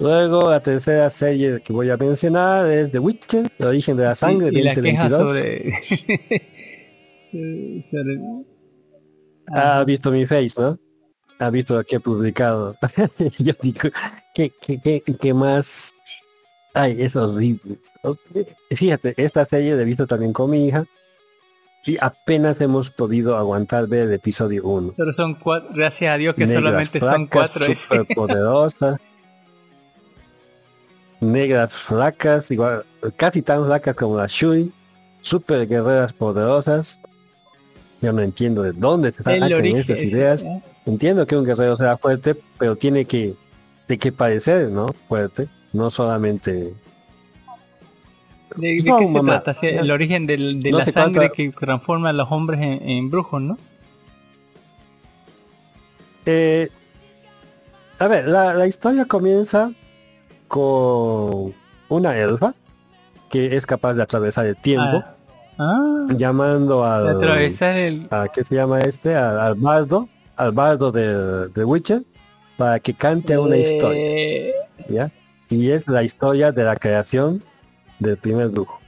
[0.01, 4.15] Luego la tercera serie que voy a mencionar es The Witcher, el origen de la
[4.15, 5.19] sangre, y, y la queja 2022.
[5.19, 5.69] sobre...
[7.33, 8.21] eh, sobre-
[9.53, 10.79] Ha visto mi face, ¿no?
[11.39, 12.77] Ha visto lo que he publicado.
[13.39, 13.89] Yo digo,
[14.35, 15.93] ¿qué, qué, qué, qué más?
[16.73, 17.79] Ay, es horrible.
[18.71, 20.85] Fíjate, esta serie la he visto también con mi hija.
[21.87, 24.95] Y apenas hemos podido aguantar ver el episodio 1.
[24.97, 27.75] Solo son cuatro, gracias a Dios que solamente son cuatro.
[27.75, 28.99] super poderosas.
[31.21, 32.85] Negras flacas, igual,
[33.17, 34.73] casi tan flacas como la Shuri.
[35.23, 36.99] Super guerreras poderosas.
[38.01, 40.43] Yo no entiendo de dónde se sacan estas ideas.
[40.43, 40.63] ¿eh?
[40.87, 43.35] Entiendo que un guerrero sea fuerte, pero tiene que,
[43.87, 44.87] de que parecer, ¿no?
[45.09, 45.49] Fuerte.
[45.75, 46.73] No solamente.
[48.57, 49.53] ¿De, de No, qué se mamá, trata?
[49.55, 52.89] Sí, el origen del- de No la sangre cuánto- que transforma a los hombres en,
[52.89, 53.59] en brujos, ¿no?
[56.27, 56.69] Eh,
[57.99, 59.73] a ver, la, la historia comienza
[60.51, 61.55] con
[61.89, 62.55] una elfa
[63.31, 65.03] que es capaz de atravesar el tiempo.
[65.05, 65.15] Ah,
[65.63, 68.09] Ah, llamando al, atravesar el...
[68.11, 69.15] a ¿qué se llama este?
[69.15, 72.03] Al, al bardo, al bardo de, de Witcher,
[72.57, 74.55] para que cante una historia, Eh,
[74.89, 75.13] ¿ya?
[75.51, 77.43] Y es la historia de la creación
[77.99, 78.81] del primer brujo.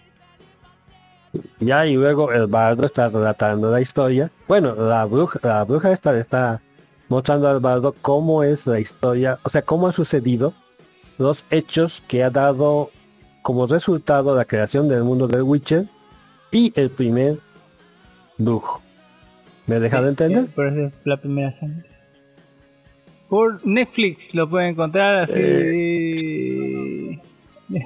[1.59, 4.31] Ya, y luego el bardo está relatando la historia.
[4.49, 6.63] Bueno, la bruja, la bruja esta le está
[7.11, 10.55] mostrando al bardo cómo es la historia, o sea, cómo ha sucedido
[11.19, 12.91] los hechos que ha dado
[13.43, 15.87] como resultado la creación del mundo del Witcher
[16.51, 17.39] y el primer
[18.39, 18.81] brujo.
[19.67, 20.47] ¿Me he dejado entender?
[20.49, 21.89] Por la primera sangre.
[23.29, 25.39] Por Netflix lo pueden encontrar así.
[25.39, 27.19] Eh,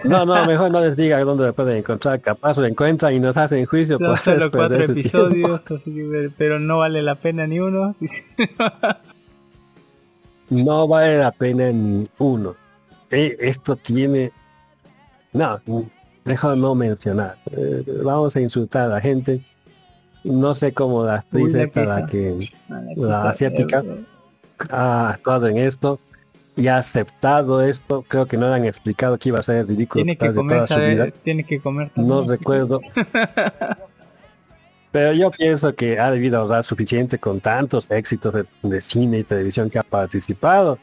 [0.05, 2.20] No, no, mejor no les diga dónde lo pueden encontrar.
[2.20, 6.59] Capaz lo encuentran y nos hacen juicio Son por solo cuatro episodios, así que, pero
[6.59, 7.95] no vale la pena ni uno.
[10.49, 12.55] No vale la pena ni uno.
[13.11, 14.33] Eh, esto tiene...
[15.33, 15.61] No,
[16.25, 17.37] mejor no mencionar.
[17.53, 19.43] Eh, vamos a insultar a la gente.
[20.25, 22.49] No sé cómo la actriz esta, que la que
[22.97, 23.85] La asiática.
[24.71, 26.01] ha actuado en esto
[26.57, 28.05] y ha aceptado esto.
[28.09, 30.69] Creo que no le han explicado que iba a ser ridículo Tiene que comer, toda
[30.69, 30.97] su vida.
[30.97, 32.81] saber, tiene que comer No recuerdo.
[34.93, 39.25] Pero yo pienso que ha debido ahorrar suficiente con tantos éxitos de, de cine y
[39.25, 40.79] televisión que ha participado.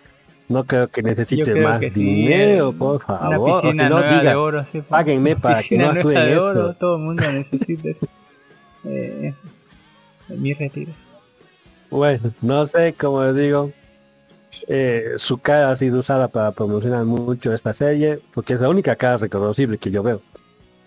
[0.53, 3.61] No creo que necesite creo más que sí, dinero, eh, por Una favor.
[3.61, 4.85] Piscina no, nueva diga, de oro, así, pues.
[4.87, 6.45] páguenme Una para que no actúe nueva en de esto.
[6.45, 8.07] oro, todo el mundo necesita eso.
[8.85, 9.33] Eh,
[10.27, 10.91] mi retiro.
[11.89, 13.71] Bueno, no sé, como les digo,
[14.67, 18.97] eh, su cara ha sido usada para promocionar mucho esta serie, porque es la única
[18.97, 20.21] cara reconocible que yo veo.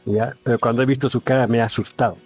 [0.04, 0.36] ¿ya?
[0.44, 2.18] Pero cuando he visto su cara me ha asustado.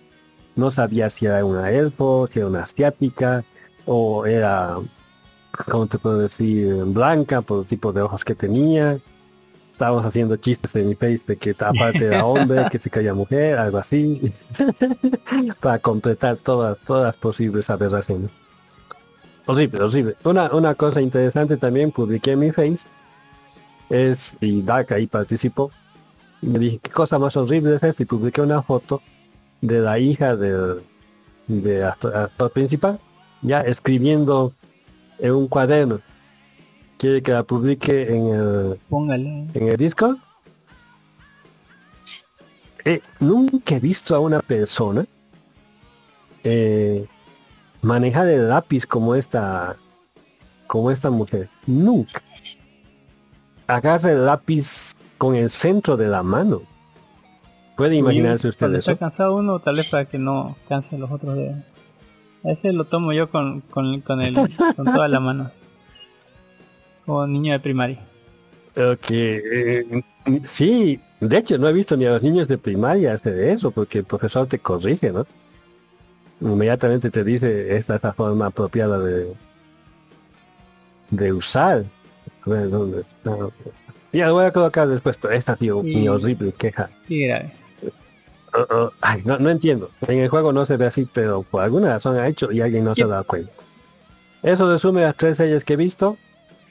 [0.57, 3.45] No sabía si era una elfo, si era una asiática,
[3.86, 4.76] o era,
[5.70, 6.74] ¿cómo te puedo decir?
[6.84, 8.98] Blanca por el tipo de ojos que tenía.
[9.72, 13.59] Estábamos haciendo chistes en mi face de que aparte era hombre, que se caía mujer,
[13.59, 14.20] algo así.
[15.61, 18.30] para completar todas, todas las posibles aberraciones.
[19.46, 20.16] Horrible, horrible.
[20.24, 22.88] Una, una cosa interesante también publiqué en mi face
[23.88, 25.70] es, y Dark ahí participó,
[26.42, 28.03] y me dije, ¿qué cosa más horrible es esto?
[28.03, 29.03] Y publiqué una foto
[29.61, 30.82] de la hija del
[31.48, 33.01] de actor, actor principal,
[33.42, 34.55] ya escribiendo
[35.21, 36.01] en un cuaderno.
[36.99, 39.47] Quiere que la publique en el, Póngale.
[39.55, 40.16] en el Discord.
[42.85, 45.07] Eh, nunca he visto a una persona
[46.45, 47.07] eh,
[47.83, 49.77] manejar el lápiz como esta
[50.66, 51.49] como esta mujer.
[51.66, 52.23] Nunca.
[53.66, 56.62] Agarra el lápiz con el centro de la mano.
[57.77, 58.93] Puede imaginarse usted eso.
[58.93, 61.57] está cansado uno, tal vez para que no canse los otros dedos.
[62.45, 64.34] Ese lo tomo yo con, con, con, el,
[64.76, 65.51] con toda la mano.
[67.05, 67.99] Como niño de primaria.
[68.76, 70.03] Ok, eh,
[70.45, 73.99] sí, de hecho no he visto ni a los niños de primaria hacer eso, porque
[73.99, 75.26] el profesor te corrige, ¿no?
[76.41, 79.34] Inmediatamente te dice esta es la forma apropiada de
[81.11, 81.84] de usar.
[82.47, 83.36] A ver, ¿dónde está?
[84.12, 86.91] Ya lo voy a colocar después, pero esta ha sido mi horrible queja.
[87.07, 87.53] Qué grave.
[88.53, 89.90] Uh, uh, ay, no, no entiendo.
[90.09, 92.84] En el juego no se ve así, pero por alguna razón ha hecho y alguien
[92.84, 93.53] no se ha dado cuenta.
[94.42, 96.16] Eso resume las tres series que he visto.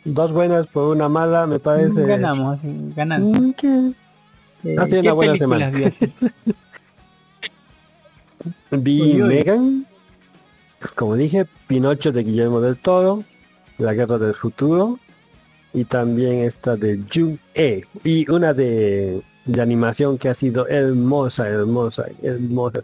[0.03, 2.05] Dos buenas por una mala, me parece.
[2.05, 2.59] Ganamos,
[2.95, 3.39] ganando.
[3.39, 3.91] Mm, que-
[4.63, 5.71] Eh, ha sido ¿Qué una buena semana.
[8.71, 9.13] Vi.
[9.15, 9.86] Megan,
[10.95, 13.23] como dije, Pinocho de Guillermo del Toro,
[13.77, 14.99] La Guerra del Futuro,
[15.73, 17.86] y también esta de June E.
[18.03, 19.21] Y una de,
[19.52, 22.82] de animación que ha sido hermosa, hermosa, hermosa,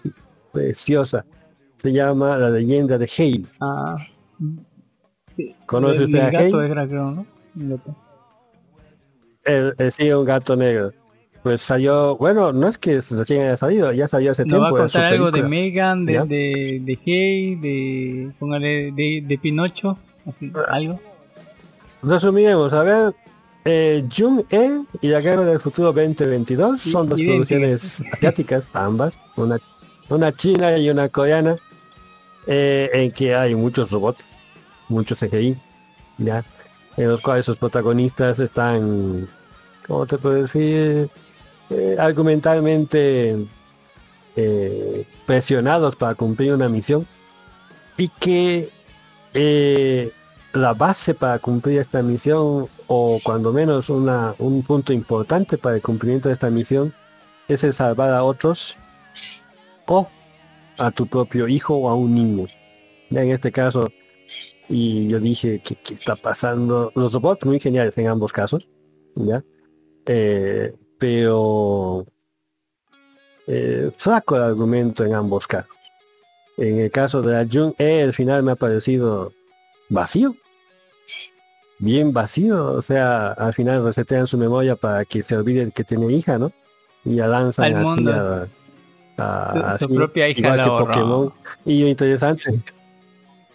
[0.51, 1.26] preciosa.
[1.78, 3.45] Se llama La leyenda de Hale.
[3.61, 3.95] Ah,
[5.30, 5.55] sí.
[5.66, 6.72] ¿Conoce El- usted el a gato Hale?
[6.72, 7.26] era, creo, ¿no?
[9.43, 9.76] El.
[9.78, 10.91] El, sí, un gato negro.
[11.43, 14.70] Pues salió, bueno, no es que recién haya salido, ya salió hace Nos va a
[14.70, 14.82] tiempo.
[14.84, 15.43] contar algo de.
[15.43, 16.26] Megan, de, ¿Ya?
[16.26, 20.61] de, de Hey, de, póngale, de, de Pinocho, así, Ah.
[20.72, 20.99] algo.
[22.01, 23.13] Resumiremos, a ver,
[23.66, 29.20] eh, Jung E y la Guerra del Futuro 2022 I- son dos producciones asiáticas, ambas,
[29.36, 29.59] una,
[30.09, 31.57] una china y una coreana,
[32.47, 34.38] eh, en que hay muchos robots,
[34.88, 35.57] muchos CGI,
[36.20, 36.45] ya,
[36.95, 39.28] en los cuales sus protagonistas están,
[39.88, 41.09] ¿cómo te puedo decir?
[41.72, 43.36] Eh, argumentalmente
[44.36, 47.07] eh, presionados para cumplir una misión
[47.97, 48.70] y que
[50.53, 55.81] la base para cumplir esta misión o cuando menos una, un punto importante para el
[55.81, 56.93] cumplimiento de esta misión
[57.47, 58.75] es el salvar a otros
[59.88, 60.07] o
[60.77, 62.47] a tu propio hijo o a un niño.
[63.11, 63.89] En este caso,
[64.67, 66.91] y yo dije, ¿qué, está pasando?
[66.95, 68.67] Los robots muy geniales en ambos casos,
[69.15, 69.43] ¿ya?
[70.05, 72.05] Eh, pero
[73.47, 75.75] eh, flaco el argumento en ambos casos.
[76.57, 79.33] En el caso de la Jung E, el final me ha parecido
[79.89, 80.36] vacío.
[81.80, 86.11] Bien vacío, o sea, al final resetean su memoria para que se olviden que tiene
[86.13, 86.51] hija, ¿no?
[87.03, 88.03] Y ya lanzan así
[89.17, 90.86] a, a- Su- propia hija igual la que borró.
[90.86, 91.34] Pokémon.
[91.65, 92.61] Y lo interesante,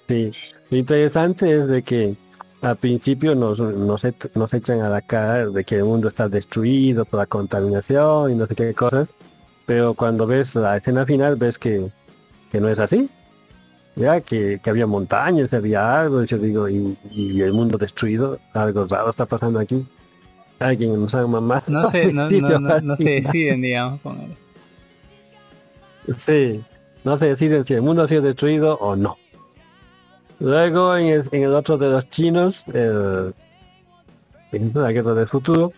[0.09, 0.31] sí,
[0.71, 2.15] lo interesante es de que
[2.63, 6.29] al principio nos, nos, et- nos echan a la cara de que el mundo está
[6.29, 9.15] destruido por la contaminación y no sé qué cosas,
[9.67, 11.91] pero cuando ves la escena final ves que,
[12.51, 13.09] que no es así.
[13.97, 18.87] Ya que, que había montañas, había árboles, yo digo, y, y el mundo destruido, algo
[18.87, 19.85] raro está pasando aquí.
[20.59, 21.69] Alguien nos ama más.
[21.69, 24.37] No se, no, Sí, no, no, no se deciden, digamos, con él.
[26.17, 26.63] Sí,
[27.05, 29.17] no se deciden si el mundo ha sido destruido o no.
[30.39, 33.35] Luego en el, en el otro de los chinos, el,
[34.53, 35.73] en la guerra del futuro,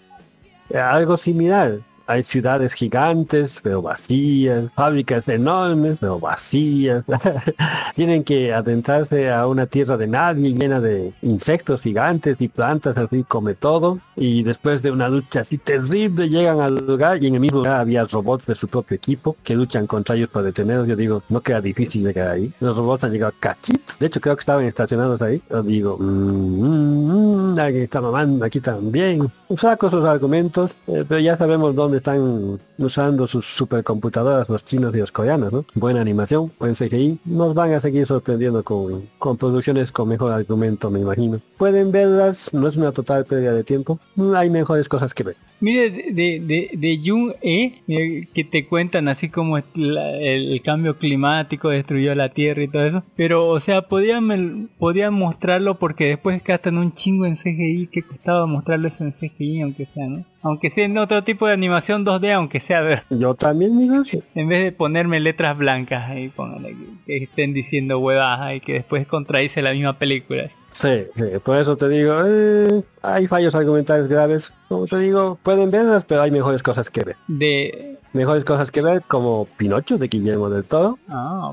[0.74, 1.80] algo similar.
[2.12, 7.04] Hay ciudades gigantes, pero vacías, fábricas enormes, pero vacías.
[7.96, 13.24] Tienen que adentrarse a una tierra de nadie llena de insectos gigantes y plantas así
[13.24, 13.98] come todo.
[14.14, 17.80] Y después de una lucha así terrible llegan al lugar y en el mismo lugar
[17.80, 20.88] había robots de su propio equipo que luchan contra ellos para detenerlos.
[20.88, 22.52] Yo digo, no queda difícil llegar ahí.
[22.60, 23.98] Los robots han llegado cachitos.
[23.98, 25.40] De hecho creo que estaban estacionados ahí.
[25.48, 29.32] Yo digo, mm, mm, mm, alguien está mamando aquí también.
[29.56, 34.98] Saco sus argumentos, eh, pero ya sabemos dónde están usando sus supercomputadoras los chinos y
[34.98, 35.64] los coreanos, ¿no?
[35.74, 37.20] Buena animación, buen CGI.
[37.24, 41.40] Nos van a seguir sorprendiendo con, con producciones con mejor argumento, me imagino.
[41.62, 44.00] Pueden verlas, no es una total pérdida de tiempo.
[44.34, 45.36] Hay mejores cosas que ver.
[45.60, 50.98] Mire, de, de, de, Jung E, mire, que te cuentan así como la- el, cambio
[50.98, 53.04] climático destruyó la Tierra y todo eso.
[53.14, 57.86] Pero, o sea, podían, podían mostrarlo porque después gastan un chingo en CGI.
[57.92, 60.24] que costaba mostrarlo eso en CGI, aunque sea, no?
[60.42, 64.02] Aunque sea en otro tipo de animación 2D, aunque sea, a ver, Yo también digo
[64.34, 66.70] en vez de ponerme letras blancas ahí, pónganle
[67.06, 70.48] que, que estén diciendo huevadas y que después contradice la misma película.
[70.72, 74.52] Sí, sí, por eso te digo, eh, hay fallos argumentales graves.
[74.68, 77.16] Como te digo, pueden verlas, pero hay mejores cosas que ver.
[77.28, 77.98] De...
[78.12, 80.98] Mejores cosas que ver como Pinocho de Guillermo del Toro.
[81.08, 81.52] Ah.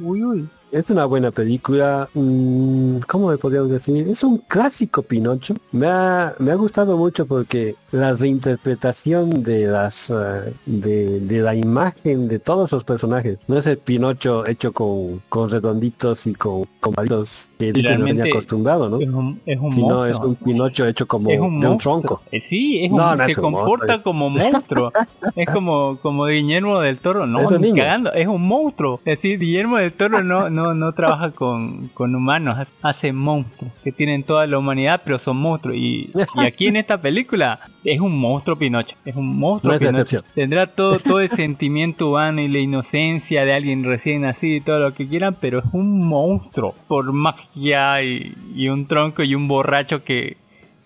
[0.00, 0.48] Uy, uy.
[0.72, 4.08] Es una buena película, mm, ¿cómo le podríamos decir?
[4.08, 5.52] Es un clásico Pinocho.
[5.70, 11.54] Me ha, me ha gustado mucho porque la reinterpretación de las eh, de, de la
[11.54, 13.36] imagen de todos los personajes.
[13.48, 18.30] No es el Pinocho hecho con, con redonditos y con, con palitos que tenía Realmente
[18.30, 18.98] acostumbrado, ¿no?
[18.98, 20.06] Es un, es un Sino monstruo.
[20.06, 22.22] es un Pinocho hecho como un de un tronco.
[22.30, 24.02] Eh, Sí, es un, No, no se es comporta monstruo.
[24.02, 24.90] como monstruo.
[25.36, 27.82] es como, como Guillermo del Toro, no, Es un ni niño.
[27.82, 29.02] cagando, es un monstruo.
[29.04, 33.92] Es decir, Guillermo del Toro no, no, no trabaja con, con humanos, hace- monstruos que
[33.92, 35.76] tienen toda la humanidad, pero son monstruos.
[35.76, 40.22] Y, y aquí en esta película es un monstruo Pinocho, es un monstruo No Pinocho.
[40.34, 44.78] Tendrá todo, todo el sentimiento humano y la inocencia de alguien recién nacido y todo
[44.78, 49.48] lo que quieran, pero es un monstruo por magia y, y un tronco y un
[49.48, 50.36] borracho que,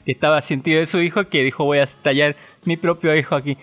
[0.04, 3.56] que estaba sentido de su hijo que dijo voy a tallar mi propio hijo aquí.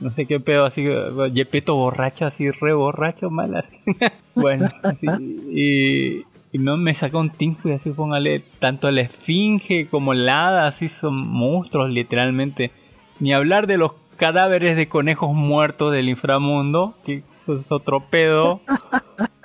[0.00, 0.86] No sé qué pedo, así,
[1.32, 3.76] Yepeto borracho, así re borracho, mal así.
[4.34, 5.06] bueno, así.
[5.52, 10.48] Y, y no me sacó un tinco y así póngale, tanto la esfinge como la
[10.48, 12.70] hada, así son monstruos literalmente.
[13.18, 18.60] Ni hablar de los cadáveres de conejos muertos del inframundo, que eso es otro pedo.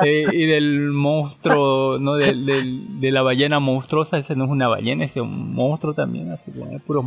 [0.03, 2.15] Eh, y del monstruo, ¿no?
[2.15, 5.93] Del, del- de la ballena monstruosa, ese no es una ballena, ese es un monstruo
[5.93, 7.01] también, así que es puro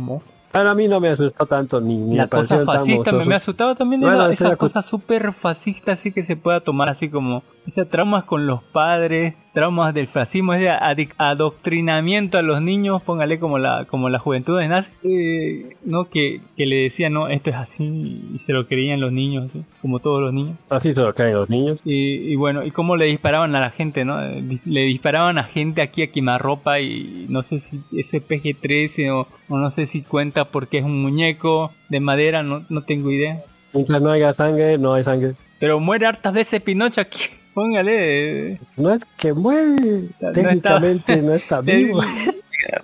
[0.53, 0.63] monstruo.
[0.63, 3.25] Para mí no me asustó tanto ni, ni La me cosa pareció tan fascista me,
[3.25, 4.57] me asustado también Bueno, esa acuerdo.
[4.57, 8.63] cosa súper fascista así que se pueda tomar así como, o sea, traumas con los
[8.63, 14.19] padres, traumas del fascismo, es de adoctrinamiento a los niños, póngale como la, como la
[14.19, 16.09] juventud de nazi, eh, ¿no?
[16.09, 19.63] Que, que le decían, no, esto es así, y se lo creían los niños, ¿sí?
[19.81, 20.57] Como todos los niños.
[20.69, 21.79] Así se lo caen los niños.
[21.85, 24.19] Y, y bueno, y cómo le disparaban a la gente, ¿no?
[24.19, 29.27] Le disparaban a gente aquí a quemarropa y no sé si eso es PG-13 o,
[29.47, 33.43] o no sé si cuenta porque es un muñeco de madera, no, no tengo idea.
[33.73, 35.35] Mientras no haya sangre, no hay sangre.
[35.59, 37.23] Pero muere hartas veces Pinocho aquí.
[37.53, 38.59] Póngale.
[38.77, 42.01] No es que muere, No técnicamente no está vivo.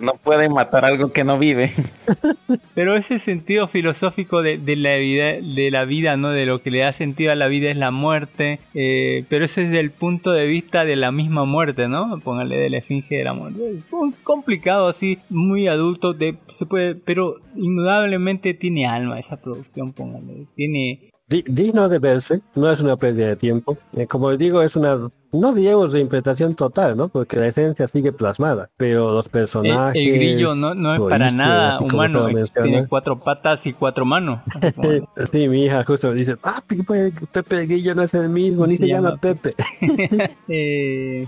[0.00, 1.70] No pueden matar algo que no vive.
[2.74, 6.30] Pero ese sentido filosófico de, de la vida, de la vida, ¿no?
[6.30, 8.60] De lo que le da sentido a la vida es la muerte.
[8.74, 12.20] eh, pero eso es desde el punto de vista de la misma muerte, ¿no?
[12.20, 13.60] Póngale de la esfinge de la muerte.
[13.78, 16.12] Es un complicado así, muy adulto.
[16.14, 20.46] De, se puede, pero indudablemente tiene alma esa producción, póngale.
[20.56, 21.10] Tiene.
[21.28, 23.76] Di- digno de verse, no es una pérdida de tiempo.
[23.96, 27.08] Eh, como digo, es una no digamos reinterpretación total, ¿no?
[27.08, 30.00] Porque la esencia sigue plasmada, pero los personajes...
[30.00, 34.40] el grillo no, no es para nada humano, tiene cuatro patas y cuatro manos.
[35.32, 38.76] Sí, mi hija justo dice, papi, pues, Pepe el Grillo no es el mismo, ni
[38.76, 39.54] Se se llama llama Pepe.
[40.48, 41.26] Eh,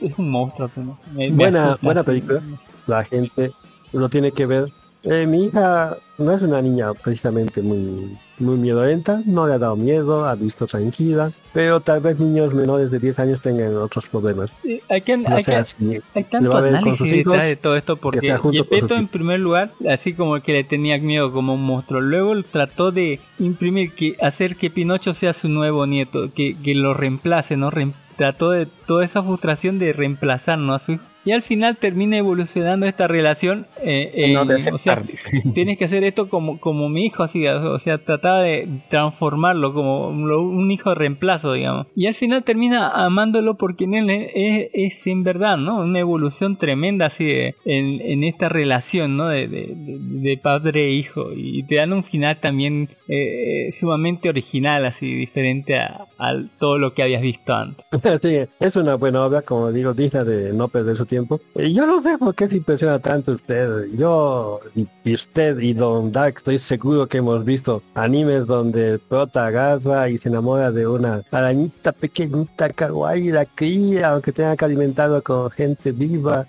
[0.00, 0.70] es un monstruo.
[1.14, 2.06] me- me Buena- asusta, buena sí.
[2.06, 2.42] película.
[2.86, 3.52] La gente
[3.92, 4.68] lo tiene que ver.
[5.02, 9.76] Eh, mi hija no es una niña precisamente muy muy miedolenta, no le ha dado
[9.76, 14.50] miedo, ha visto tranquila, pero tal vez niños menores de 10 años tengan otros problemas.
[14.88, 19.08] Hay que, No hay que- Hay tanto análisis detrás de todo esto porque sus en
[19.08, 23.92] primer lugar, así como que le tenía miedo como un monstruo, luego trató de imprimir
[23.92, 27.70] que hacer que Pinocho sea su nuevo nieto, que, que lo reemplace, ¿no?
[28.16, 30.74] Trató de toda esa frustración de reemplazar ¿no?
[30.74, 31.04] a su hijo.
[31.24, 33.66] Y al final termina evolucionando esta relación.
[33.82, 34.42] eh, no
[34.74, 35.02] o sea,
[35.54, 40.08] tienes que hacer esto como, como mi hijo, así, o sea, trataba de transformarlo como
[40.08, 41.86] un hijo de reemplazo, digamos.
[41.94, 45.80] Y al final termina amándolo porque en él es, es- es en verdad, ¿no?
[45.80, 49.28] Una evolución tremenda así de, en, en esta relación, ¿no?
[49.28, 49.98] De, de- de-
[50.30, 51.30] de padre e hijo.
[51.34, 56.94] Y te dan un final también eh, sumamente original, así, diferente a, a todo lo
[56.94, 57.84] que habías visto antes.
[58.22, 61.40] Sí, es una buena obra, como digo, digna de no perder su tiempo.
[61.56, 63.86] Yo no sé por qué se impresiona tanto usted.
[63.96, 64.60] Yo
[65.04, 70.08] y usted y Don Dark estoy seguro que hemos visto animes donde el prota agarra
[70.08, 75.50] y se enamora de una arañita pequeñita kawaii, la cría, aunque tenga que alimentarlo con
[75.50, 76.46] gente viva.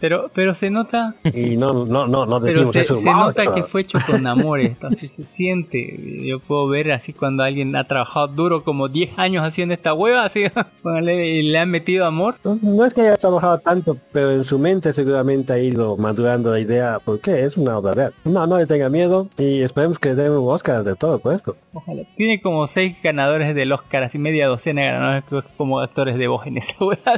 [0.00, 2.96] Pero, pero se nota Y no, no, no, no Pero se, eso.
[2.96, 6.26] se nota que fue hecho con amor así se siente.
[6.26, 10.24] Yo puedo ver así cuando alguien ha trabajado duro como 10 años haciendo esta hueva,
[10.24, 10.44] así
[10.82, 12.36] cuando le, han metido amor.
[12.44, 16.50] No, no es que haya trabajado tanto, pero en su mente seguramente ha ido madurando
[16.50, 18.14] la idea, porque es una obra real.
[18.24, 21.56] No, no le tenga miedo y esperemos que den un Oscar de todo por esto.
[21.72, 22.02] Ojalá.
[22.16, 26.46] Tiene como 6 ganadores del Oscar, así media docena de ganadores como actores de voz
[26.46, 27.14] en esa hueva.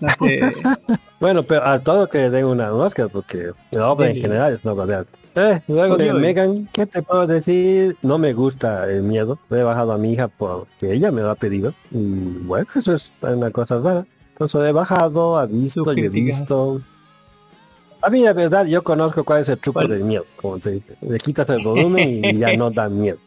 [0.00, 0.52] No sé.
[1.20, 4.52] Bueno, pero a todo que le den una, un Oscar, porque la obra en general
[4.54, 5.04] es una obra.
[5.36, 6.12] Eh, luego de.
[6.12, 7.96] Megan, ¿qué te puedo decir?
[8.02, 9.38] No me gusta el miedo.
[9.50, 11.74] Le he bajado a mi hija porque ella me lo ha pedido.
[11.90, 12.04] Y
[12.44, 14.06] bueno, eso es una cosa rara.
[14.32, 16.80] Entonces le he bajado, ha visto, y he visto.
[18.02, 19.88] A mí la verdad yo conozco cuál es el truco ¿Cuál?
[19.88, 20.94] del miedo, como te dije.
[21.00, 23.18] Le quitas el volumen y ya no da miedo.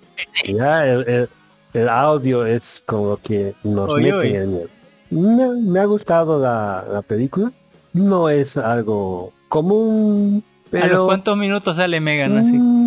[0.47, 1.29] Ya el, el-
[1.73, 4.67] el audio es como que nos mete en el miedo.
[5.09, 7.51] Me, me ha gustado la, la película.
[7.97, 12.53] No es algo común, ¿A los pero cuántos minutos sale Megan así?
[12.53, 12.86] mm,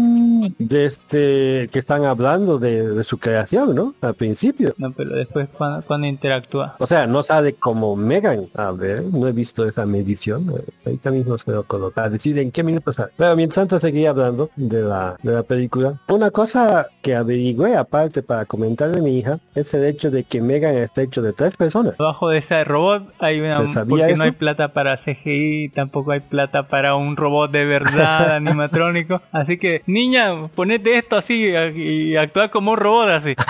[0.59, 3.94] desde que están hablando de, de su creación, ¿no?
[4.01, 4.74] Al principio.
[4.78, 6.77] No, pero después cuando, cuando interactúa.
[6.78, 8.48] O sea, no sale como Megan.
[8.55, 10.52] A ver, no he visto esa medición.
[10.85, 12.09] Ahorita mismo se lo coloca.
[12.09, 13.12] Decir en qué minutos sale.
[13.16, 16.01] Pero mientras tanto seguía hablando de la, de la película.
[16.09, 20.40] Una cosa que averigüé aparte para comentarle a mi hija es el hecho de que
[20.40, 21.94] Megan está hecho de tres personas.
[21.98, 24.16] Abajo de ese robot hay una ¿Te sabía porque eso?
[24.16, 29.20] no hay plata para CGI, tampoco hay plata para un robot de verdad animatrónico.
[29.31, 33.35] Así que, niña, ponete esto así y actúa como un robot así.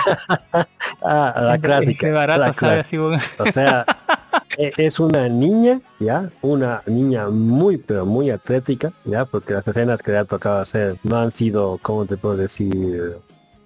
[1.03, 2.05] Ah, la clásica.
[2.05, 2.79] Qué barato la sabe clásica.
[2.81, 2.97] así.
[2.97, 3.23] bueno.
[3.39, 3.85] O sea,
[4.57, 6.29] e- es una niña, ¿ya?
[6.41, 9.25] Una niña muy, pero muy atlética, ¿ya?
[9.25, 13.17] Porque las escenas que le ha tocado hacer no han sido, ¿cómo te puedo decir?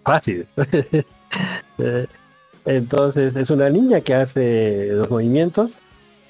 [0.05, 0.47] Fáciles.
[1.77, 2.07] Eh,
[2.63, 5.79] Entonces, es una niña que hace los movimientos,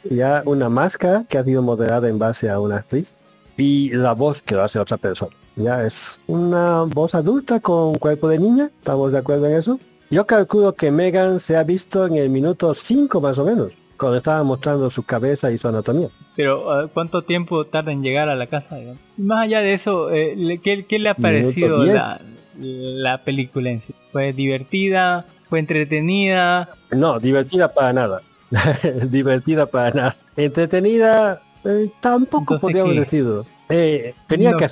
[0.04, 3.14] ya una máscara que ha sido modelada en base a una actriz
[3.58, 5.36] y la voz que lo hace otra persona.
[5.56, 9.80] Ya es una voz adulta con cuerpo de niña, ¿estamos de acuerdo en eso?
[10.10, 14.18] Yo calculo que Megan se ha visto en el minuto 5 más o menos, cuando
[14.18, 16.10] estaba mostrando su cabeza y su anatomía.
[16.36, 18.76] Pero, ah, ¿cuánto tiempo tarda en llegar a la casa?
[18.76, 19.00] digamos?
[19.18, 22.20] Más allá de eso, eh, ¿qué, qué le ha parecido la,
[22.60, 23.94] la película en sí?
[24.12, 25.26] ¿Fue divertida?
[25.50, 26.70] ¿Fue entretenida?
[26.92, 28.22] No, divertida para nada.
[29.10, 30.18] divertida para nada.
[30.36, 33.00] Entretenida, eh, tampoco Entonces, podríamos ¿qué?
[33.00, 33.46] decirlo.
[33.70, 34.66] Eh, tenía No que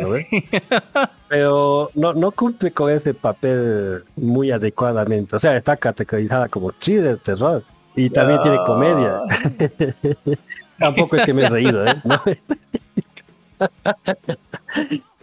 [0.00, 0.10] ¿no?
[0.10, 0.26] ves?
[1.28, 5.36] Pero no, no cumple con ese papel muy adecuadamente.
[5.36, 7.62] O sea, está categorizada como thriller, terror.
[7.94, 9.20] Y también tiene comedia.
[10.78, 11.94] Tampoco es que me he reído, ¿eh?
[12.04, 12.20] ¿No?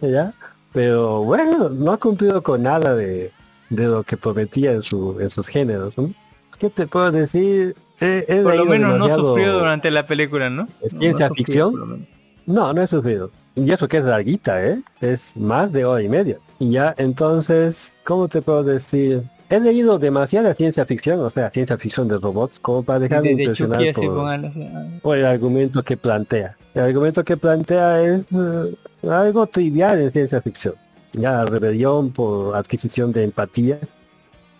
[0.00, 0.32] ¿Ya?
[0.72, 3.32] Pero bueno, no ha cumplido con nada de,
[3.70, 5.96] de lo que prometía en, su, en sus géneros.
[5.98, 6.10] ¿no?
[6.58, 7.74] ¿Qué te puedo decir?
[8.00, 10.68] He- he Por lo menos no sufrió durante la película, ¿no?
[10.80, 12.06] ¿Es ciencia ficción?
[12.48, 13.30] No, no he sufrido.
[13.54, 14.82] Y eso que es larguita, ¿eh?
[15.02, 16.38] Es más de hora y media.
[16.58, 19.22] Y ya, entonces, ¿cómo te puedo decir?
[19.50, 23.36] He leído demasiada ciencia ficción, o sea, ciencia ficción de robots, como para dejarme De,
[23.36, 24.88] de impresionar por, ah.
[25.02, 26.56] por el argumento que plantea.
[26.72, 28.76] El argumento que plantea es eh,
[29.06, 30.74] algo trivial en ciencia ficción.
[31.12, 33.78] Ya, rebelión por adquisición de empatía.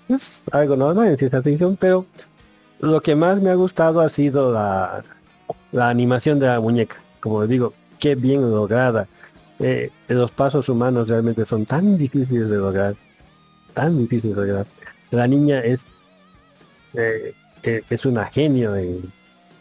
[0.08, 2.04] Es algo normal en ciencia ficción, pero
[2.80, 5.04] lo que más me ha gustado ha sido la,
[5.72, 6.96] la animación de la muñeca.
[7.20, 9.08] Como digo, qué bien lograda.
[9.60, 12.94] Eh, los pasos humanos realmente son tan difíciles de lograr.
[13.74, 14.66] Tan difíciles de lograr.
[15.10, 15.86] La niña es
[16.94, 17.34] eh,
[17.64, 19.08] eh, es una genio y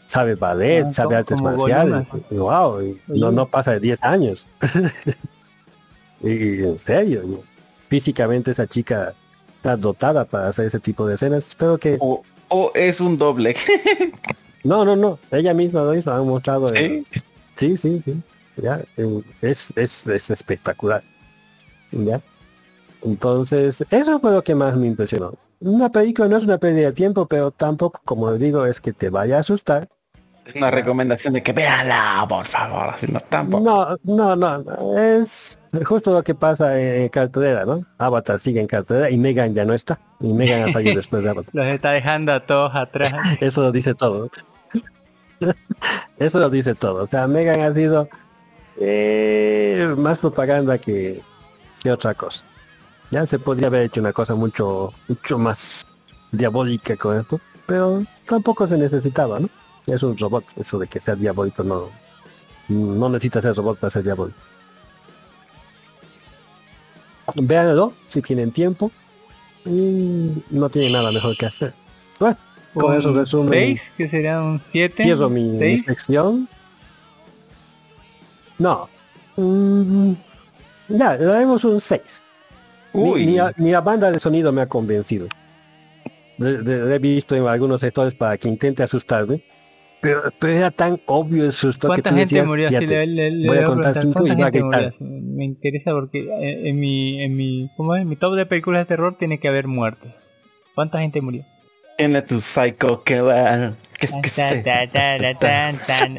[0.05, 2.07] sabe ballet, Ah, sabe como- artes como marciales.
[2.29, 4.45] Wow, y no, no pasa de 10 años.
[6.21, 7.43] y en serio,
[7.89, 9.13] físicamente esa chica
[9.57, 11.47] está dotada para hacer ese tipo de escenas.
[11.47, 11.97] Espero que...
[11.99, 13.55] O, o es un doble.
[14.63, 15.17] No, no, no.
[15.31, 16.67] Ella misma lo hizo, han mostrado.
[16.69, 17.01] ¿Sí?
[17.57, 18.21] Sí, sí, sí.
[18.57, 21.03] Ya, eh, es, es, es espectacular.
[21.91, 22.21] Ya.
[23.03, 25.34] Entonces, eso fue lo que más me impresionó.
[25.59, 29.09] Una película no es una pérdida de tiempo, pero tampoco, como digo, es que te
[29.09, 29.88] vaya a asustar.
[30.45, 32.89] Es una recomendación de que véala, por favor.
[32.93, 33.63] Así no tampoco.
[33.63, 37.85] No, no, no, no, es justo lo que pasa en cartelera, ¿no?
[37.97, 39.99] Avatar sigue en cartelera y Megan ya no está.
[40.21, 41.53] Y Megan ha salido después de Avatar.
[41.53, 43.13] Los está dejando a todos atrás.
[43.41, 44.29] Eso lo dice todo.
[46.18, 47.03] Eso lo dice todo.
[47.03, 48.09] O sea, Megan ha sido
[48.80, 51.22] eh, más propaganda que,
[51.81, 52.43] que otra cosa.
[53.11, 55.85] Ya se podría haber hecho una cosa mucho, mucho más
[56.31, 59.49] diabólica con esto, pero tampoco se necesitaba, ¿no?
[59.85, 61.89] Es un robot, eso de que sea diabólico no,
[62.68, 64.38] no necesita ser robot para ser diabólico.
[67.35, 68.91] Véanlo si tienen tiempo
[69.65, 71.73] y no tienen nada mejor que hacer.
[72.19, 72.38] Bueno,
[72.73, 73.49] con eso resumen.
[73.49, 75.03] 6, que sería un 7.
[75.03, 75.84] Cierro mi, mi 6.
[75.85, 76.48] sección.
[78.60, 78.89] No.
[79.35, 80.14] Mm,
[80.89, 82.23] ya, le daremos un 6.
[82.94, 83.26] Ni, Uy.
[83.26, 85.27] ni a- ni la banda de sonido me ha convencido.
[86.38, 89.44] Le, le- le he visto en algunos sectores para que intente asustarme.
[89.99, 92.77] Pero, pero era tan obvio el susto que ¿Cuánta tú gente decías, murió así?
[92.77, 94.94] "Fíjate, Le, le- le voy a contar preguntar, cinco y ¿cuánta va a gritar.
[95.02, 98.03] Me interesa porque eh, en mi, en mi, ¿cómo es?
[98.03, 100.11] En mi top de películas de terror tiene que haber muertes.
[100.76, 101.44] ¿Cuánta gente murió?
[101.97, 103.73] Tiene tu psycho killer.
[103.99, 104.61] ¿Qué es que
[105.39, 106.17] tan, tan.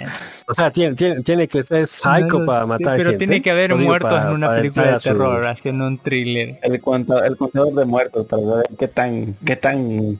[0.48, 3.18] O sea, tiene, tiene, tiene que ser psycho No, para sí, matar Pero gente.
[3.26, 6.58] tiene que haber muertos para- en una película de su- terror, haciendo un thriller.
[6.62, 10.18] El contador de muertos para ver qué tan, qué tan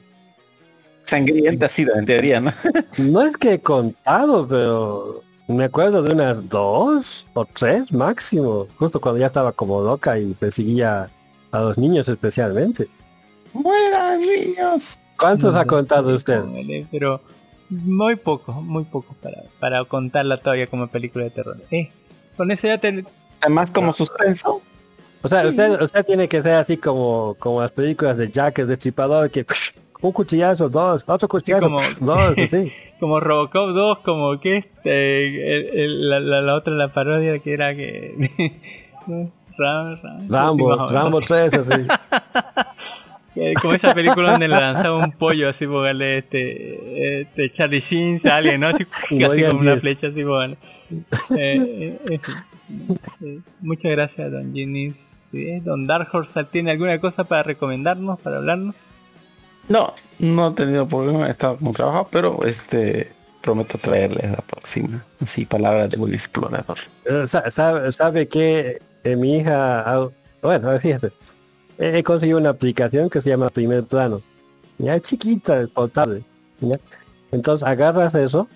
[1.05, 2.53] sangrienta ha sido en teoría, ¿no?
[2.99, 9.01] No es que he contado, pero me acuerdo de unas dos o tres máximo, justo
[9.01, 11.11] cuando ya estaba como loca y perseguía
[11.51, 12.89] a los niños especialmente.
[13.53, 14.97] Mueran niños.
[15.19, 16.43] ¿Cuántos No ha contado usted?
[16.91, 17.21] Pero
[17.71, 21.57] muy poco, muy poco para, para contarla todavía como película de terror.
[21.71, 21.91] Eh,
[22.37, 23.05] con eso ya te...
[23.41, 24.63] Además como suspenso.
[25.23, 28.69] O sea, usted, usted tiene que ser así como, como las películas de Jack el
[28.69, 29.45] Destripador, que
[30.01, 32.73] un cuchillazo, dos, otro cuchillazo, como- dos, sí.
[33.01, 37.53] Como Robocop 2, como que este, el- el- la, la- la otra, la parodia que
[37.53, 38.15] era que...
[39.59, 40.89] Ram- sí, Rambo.
[40.89, 41.87] Rambo 3, así.
[43.61, 48.59] Como esa película donde le lanzaba un pollo así, póngale, este, este Charlie Sheen sale,
[48.59, 48.69] ¿no?
[48.69, 50.57] Así, morían como una flecha así, póngale.
[50.91, 50.99] Eh,
[51.39, 52.21] eh, eh,
[53.23, 55.13] eh, muchas gracias, don Ginis.
[55.31, 58.77] Sí, don Dark Horse, ¿tiene alguna cosa para recomendarnos, para hablarnos?
[59.69, 63.13] No, no he tenido problema, he estado con trabajo, pero este
[63.43, 65.05] prometo traerles la próxima.
[65.27, 66.79] Sí, palabras de buen explorador.
[67.27, 70.09] Sa- Sabe, sabe que eh, mi hija,
[70.41, 71.13] bueno, fíjate,
[71.79, 74.23] he conseguido una aplicación que se llama Primer Plano.
[74.79, 76.25] Ya chiquita, portable.
[76.61, 76.79] ¿ya?
[77.33, 78.49] Entonces agarras eso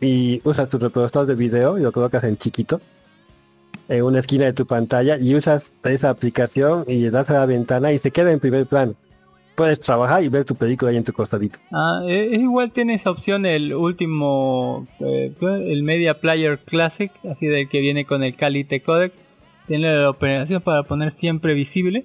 [0.00, 2.80] y usas tu reproductor de video y lo colocas en chiquito
[3.88, 7.46] en una esquina de tu pantalla y usas esa aplicación y le das a la
[7.46, 8.94] ventana y se queda en primer plano.
[9.54, 11.58] Puedes trabajar y ver tu película ahí en tu costadito.
[11.72, 17.68] Ah, es igual tiene esa opción el último, eh, el Media Player Classic, así del
[17.68, 19.12] que viene con el Calite Codec.
[19.66, 22.04] Tiene la operación para poner siempre visible.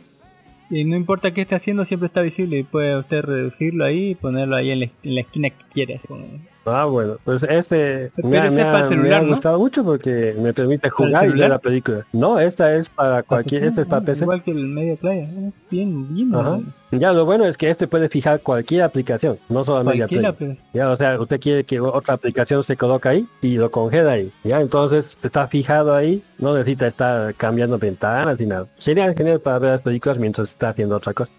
[0.69, 2.57] Y no importa qué esté haciendo, siempre está visible.
[2.59, 5.95] Y puede usted reducirlo ahí y ponerlo ahí en la, en la esquina que quiera.
[5.95, 6.25] así como-
[6.69, 11.59] Ah, bueno, pues este me, ha- gustado mucho porque me permite jugar y ver la
[11.59, 12.05] película.
[12.11, 14.23] No, esta es para cualquier, este es para PC.
[14.25, 15.27] Igual que el Media Player.
[15.71, 16.35] Bien, bien.
[16.35, 16.59] Ajá.
[16.91, 20.53] Ya, lo bueno es que este puede fijar cualquier aplicación, no solamente la Cualquiera, Play.
[20.55, 20.59] pues.
[20.73, 24.31] Ya, o sea, usted quiere que otra aplicación se coloque ahí y lo congela ahí.
[24.43, 28.67] Ya, entonces está fijado ahí, no necesita estar cambiando ventanas ni nada.
[28.77, 31.29] Sería genial para ver las películas mientras está haciendo otra cosa.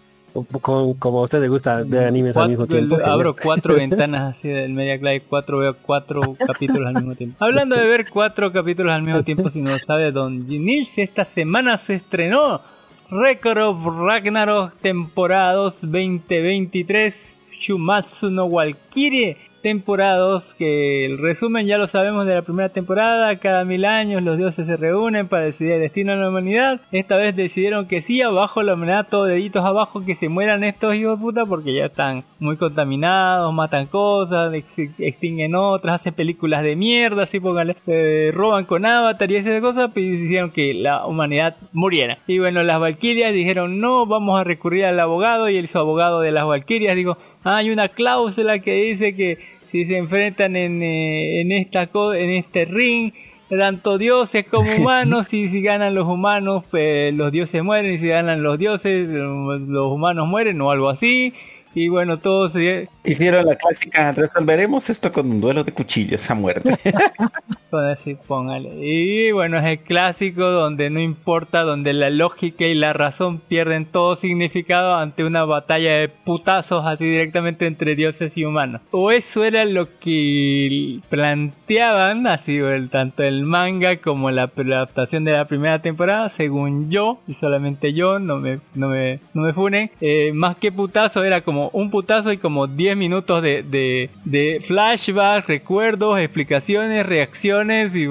[0.61, 2.95] Con, como a usted le gusta ver animes al mismo Cuatro- tiempo.
[2.97, 7.35] el- abro cuatro ventanas así del Media Player, cuatro veo cuatro capítulos al mismo tiempo.
[7.43, 11.25] Hablando de ver cuatro capítulos al mismo tiempo, si no lo sabe, Don Nils, esta
[11.25, 12.61] semana se estrenó
[13.09, 21.87] Record of Ragnarok temporada 2 2023 Shumatsu no Walkyrie temporadas, que el resumen ya lo
[21.87, 25.81] sabemos de la primera temporada, cada mil años los dioses se reúnen para decidir el
[25.81, 30.15] destino de la humanidad, esta vez decidieron que sí, abajo la humanidad, deditos abajo, que
[30.15, 35.55] se mueran estos hijos de puta porque ya están muy contaminados, matan cosas, ex- extinguen
[35.55, 40.05] otras, hacen películas de mierda, así póngale, eh, roban con avatar y esas cosas, pues
[40.05, 42.19] hicieron que la humanidad muriera.
[42.27, 46.21] Y bueno, las valquirias dijeron, no, vamos a recurrir al abogado y el su abogado
[46.21, 49.37] de las valquirias dijo, "Ah, hay una cláusula que dice que
[49.71, 53.11] si se enfrentan en, eh, en, esta co- en este ring,
[53.49, 58.07] tanto dioses como humanos, y si ganan los humanos, pues los dioses mueren, y si
[58.07, 61.33] ganan los dioses, los humanos mueren, o algo así.
[61.79, 66.35] Y bueno, todo se, Hicieron la clásica, resolveremos esto con un duelo de cuchillos a
[66.35, 66.77] muerte.
[67.71, 68.69] Así, póngale.
[68.81, 73.85] Y bueno, es el clásico donde no importa, donde la lógica y la razón pierden
[73.85, 78.81] todo significado ante una batalla de putazos así directamente entre dioses y humanos.
[78.89, 85.23] O eso era lo que planteaban, así el, tanto el manga como la, la adaptación
[85.23, 89.53] de la primera temporada, según yo, y solamente yo, no me, no me, no me
[89.53, 94.09] funen, eh, más que putazo era como un putazo y como 10 minutos de, de,
[94.25, 98.07] de flashback, recuerdos, explicaciones, reacciones y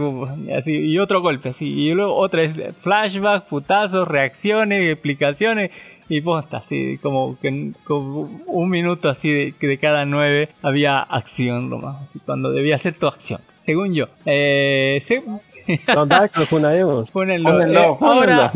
[0.52, 1.66] así y otro golpe así.
[1.72, 5.70] Y luego otra es flashback, putazos, reacciones, explicaciones
[6.10, 7.36] y posta así como
[8.46, 13.06] un minuto así de, de cada nueve había acción nomás así cuando debía ser tu
[13.06, 14.06] acción según yo.
[14.24, 15.22] Eh, se-
[15.94, 17.10] Don Dark lo funaemos.
[17.10, 17.50] Pónenlo.
[17.50, 18.52] Pónganlo, Eh, ahora,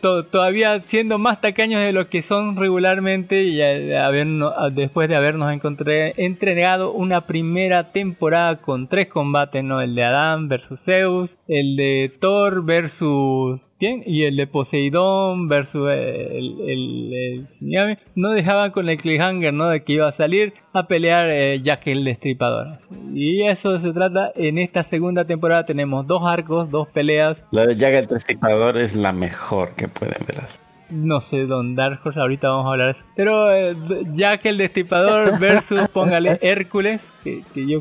[0.00, 5.08] to- todavía siendo más tacaños de lo que son regularmente, y a- habernos- a- después
[5.08, 9.80] de habernos encontré, entregado una primera temporada con tres combates, ¿no?
[9.80, 13.66] El de Adán versus Zeus, el de Thor versus...
[13.80, 14.02] ¿Quién?
[14.04, 17.98] Y el de Poseidón versus el, el, el.
[18.14, 19.70] No dejaban con el cliffhanger, ¿no?
[19.70, 22.78] De que iba a salir a pelear eh, Jack el Destripador.
[23.14, 24.32] Y eso se trata.
[24.36, 27.42] En esta segunda temporada tenemos dos arcos, dos peleas.
[27.52, 30.42] La de Jaga el Destripador es la mejor que pueden ver.
[30.90, 33.04] No sé, Don Dark Horse, ahorita vamos a hablar de eso.
[33.16, 33.74] Pero eh,
[34.12, 37.80] Jack el Destripador versus, póngale, Hércules, que, que yo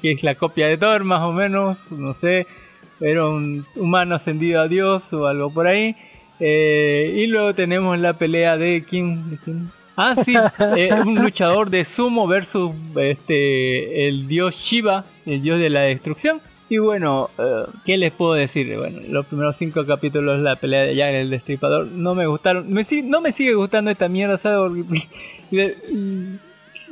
[0.00, 2.46] que es la copia de Thor, más o menos, no sé,
[3.00, 5.96] era un humano ascendido a Dios o algo por ahí.
[6.38, 9.38] Eh, y luego tenemos la pelea de quién?
[9.96, 10.34] Ah, sí,
[10.76, 16.40] eh, un luchador de sumo versus este el dios Shiva, el dios de la destrucción.
[16.68, 18.76] Y bueno, eh, ¿qué les puedo decir?
[18.76, 22.70] Bueno, los primeros cinco capítulos la pelea de Jack el Destripador no me gustaron.
[22.72, 24.84] Me, no me sigue gustando esta mierda, ¿sabes?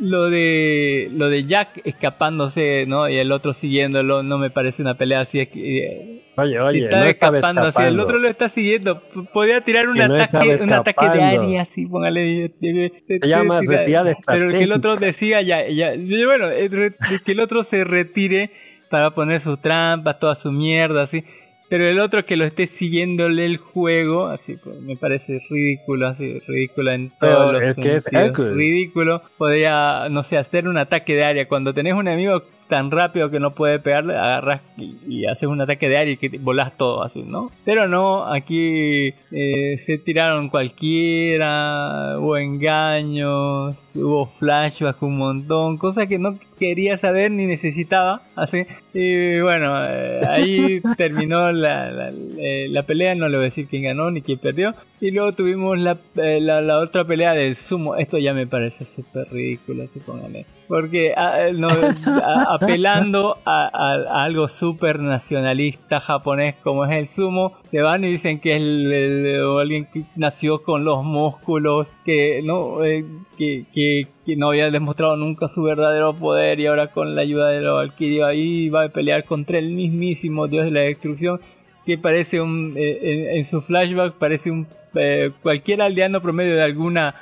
[0.04, 3.08] Lo de lo de Jack escapándose, ¿no?
[3.08, 5.40] Y el otro siguiéndolo, no me parece una pelea así.
[5.40, 9.02] Es que, eh, Oye, si oye, está no escapando, así, el otro lo está siguiendo.
[9.32, 12.52] Podía tirar un ataque, un ataque de área, así, póngale.
[12.60, 15.94] Se llama retirada Pero que el otro decía, ya, ya,
[16.26, 16.92] bueno, eh,
[17.24, 18.50] que el otro se retire
[18.90, 21.24] para poner sus trampas, toda su mierda, así.
[21.68, 26.38] Pero el otro que lo esté siguiéndole el juego, así, pues, me parece ridículo, así,
[26.46, 28.54] ridículo en todos los es que es sentidos.
[28.54, 29.22] Ridículo.
[29.38, 31.48] Podría, no sé, hacer un ataque de área.
[31.48, 32.42] Cuando tenés un enemigo
[32.74, 36.16] tan rápido que no puede pegarle, agarras y, y haces un ataque de área y
[36.16, 37.52] que volás todo así, ¿no?
[37.64, 46.18] Pero no, aquí eh, se tiraron cualquiera, hubo engaños, hubo flashbacks un montón, cosas que
[46.18, 48.66] no quería saber ni necesitaba, así.
[48.92, 53.68] Y bueno, eh, ahí terminó la, la, eh, la pelea, no le voy a decir
[53.68, 54.74] quién ganó ni quién perdió.
[55.04, 57.94] Y luego tuvimos la, eh, la, la otra pelea del sumo.
[57.96, 60.46] Esto ya me parece súper ridículo, así póngale.
[60.66, 61.68] Porque ah, no,
[62.06, 68.40] a- apelando a, algo súper nacionalista japonés como es el sumo, se van y dicen
[68.40, 73.04] que es el, alguien que nació con los músculos, que no, Eh,
[73.36, 77.50] que, que, que no había demostrado nunca su verdadero poder y ahora con la ayuda
[77.50, 81.40] de la Valkyria ahí va a pelear contra el mismísimo dios de la destrucción
[81.84, 86.62] que parece un eh, en, en su flashback parece un eh, cualquier aldeano promedio de
[86.62, 87.14] alguna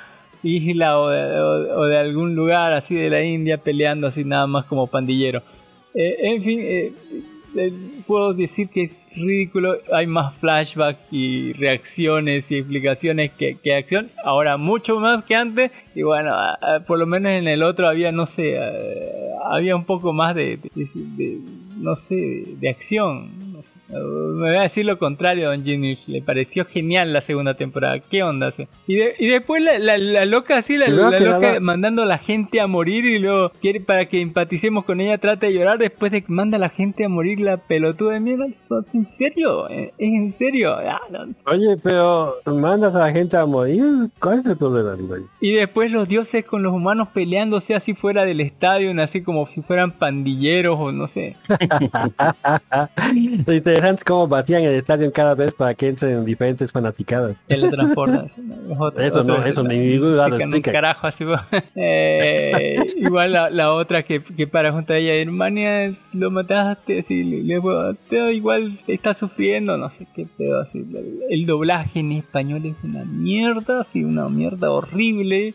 [0.43, 1.07] isla o
[1.87, 5.41] de, algún lugar así de la India peleando así nada más como pandillero.
[5.95, 6.91] Eh, en fin, eh,
[7.55, 7.71] eh,
[8.05, 9.77] puedo decir que es ridículo.
[9.93, 14.09] Hay más flashback y reacciones y explicaciones que, que acción.
[14.23, 15.71] Ahora mucho más que antes.
[15.95, 16.35] Y bueno,
[16.87, 19.11] por lo menos en el otro había, no sé, eh,
[19.49, 20.59] había un poco más de-
[21.77, 23.52] no sé, de acción.
[23.93, 25.97] Me voy a decir lo contrario, Don Ginny.
[26.07, 27.99] Le pareció genial la segunda temporada.
[27.99, 28.49] ¿Qué onda?
[28.87, 32.59] Y, de- y después la, la- la loca así, la, loca mandando a la gente
[32.59, 36.21] a morir y luego quiere para que empaticemos con ella, trata de llorar después de
[36.23, 38.45] que manda a la gente a morir la pelotuda de mierda.
[38.47, 39.69] ¿Es en serio?
[39.69, 40.73] ¿Es en serio?
[40.75, 41.33] Ah, no.
[41.45, 43.83] Oye, pero mandas a la gente a morir.
[44.19, 45.21] ¿Cuál es el problema, güey?
[45.39, 49.61] Y después los dioses con los humanos peleándose así fuera del estadio, así como si
[49.61, 51.35] fueran pandilleros o no sé.
[53.45, 53.53] Lo
[53.83, 57.35] interesante es cómo vacían el estadio cada vez para que entren diferentes fanaticadas.
[57.47, 57.61] Es
[58.79, 60.71] otro- Eso no, eso ni un explica.
[60.71, 61.25] carajo así.
[61.75, 67.23] Eh, igual la, la otra que, que para junto a ella, hermana, lo mataste, así,
[67.23, 70.79] le, le boteó, igual está sufriendo, no sé qué pedo, así.
[70.79, 75.53] El, el doblaje en español es una mierda, así, una mierda horrible.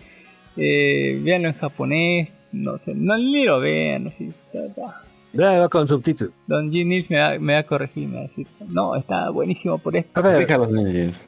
[0.57, 4.31] Eh, véanlo en japonés, no sé, no ni lo vean, así.
[4.53, 5.03] ta, ta.
[5.33, 6.33] Véanlo con subtítulos.
[6.47, 6.85] Don G.
[6.87, 9.95] Nils me va, me va a corregir, me va a decir, no, está buenísimo por
[9.97, 10.19] esto.
[10.21, 10.47] A ver,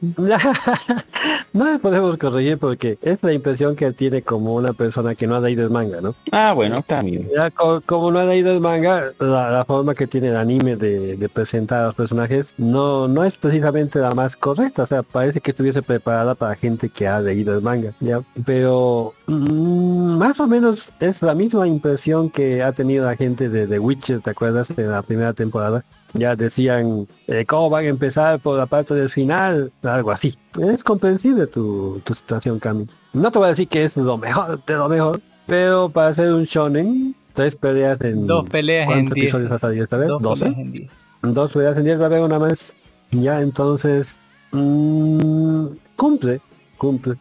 [1.53, 5.35] no le podemos corregir porque es la impresión que tiene como una persona que no
[5.35, 6.15] ha leído el manga, ¿no?
[6.31, 7.29] Ah, bueno, está bien.
[7.35, 10.75] Ya co- como no ha leído el manga, la, la forma que tiene el anime
[10.75, 14.83] de, de presentar a los personajes no, no es precisamente la más correcta.
[14.83, 17.93] O sea, parece que estuviese preparada para gente que ha leído el manga.
[17.99, 18.21] ¿ya?
[18.45, 23.79] Pero más o menos es la misma impresión que ha tenido la gente de The
[23.79, 24.75] Witcher, ¿te acuerdas?
[24.75, 25.85] De la primera temporada.
[26.13, 29.71] Ya decían, eh, ¿cómo van a empezar por la parte del final?
[29.83, 30.35] Algo así.
[30.59, 32.87] Es comprensible tu, tu situación, Cami.
[33.13, 36.33] No te voy a decir que es lo mejor de lo mejor, pero para hacer
[36.33, 38.27] un shonen, tres peleas en...
[38.27, 39.23] Dos peleas en ¿Cuántos 10.
[39.25, 40.09] episodios ha salido esta vez?
[40.19, 40.91] Dos peleas en 10.
[41.21, 42.73] Dos peleas en diez va a haber una más.
[43.11, 44.19] Ya, entonces...
[44.51, 46.41] mm, cumple,
[46.77, 47.15] cumple.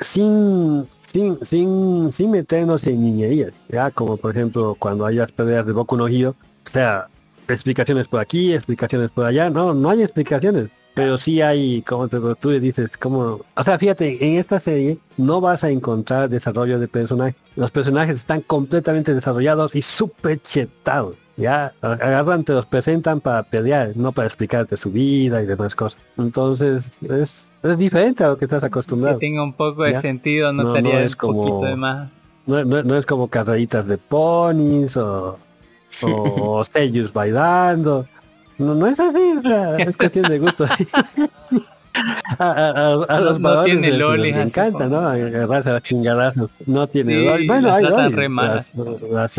[0.00, 3.52] Sin, sin, sin, sin meternos en niñerías.
[3.68, 6.36] Ya, como por ejemplo cuando hay las peleas de Boku no Hero.
[6.66, 7.08] O sea,
[7.48, 9.48] explicaciones por aquí, explicaciones por allá.
[9.48, 10.68] No, no hay explicaciones.
[10.94, 13.40] Pero sí hay, como te, tú dices, como...
[13.56, 17.36] O sea, fíjate, en esta serie no vas a encontrar desarrollo de personajes.
[17.54, 21.14] Los personajes están completamente desarrollados y súper chetados.
[21.38, 26.00] Ya, agarran, te los presentan para pelear, no para explicarte su vida y demás cosas.
[26.18, 29.18] Entonces, es, es diferente a lo que estás Que acostumbrado.
[29.18, 30.00] tenga un poco de Ya.
[30.00, 32.10] sentido, no, No, estaría no es un como- poquito de más.
[32.46, 35.38] No, no- es como carreritas de ponis o,
[36.02, 38.06] o sellos bailando.
[38.58, 40.66] No, no es así, o sea, es cuestión de gusto.
[42.38, 44.00] A, a- a- a No- los no tiene les
[44.34, 45.08] así encanta, como- ¿no?
[45.08, 46.50] Agarrarse a chingadazos.
[46.66, 47.46] No tiene Sí, lolis.
[47.48, 48.72] Bueno, hay mal, Las,
[49.10, 49.38] las,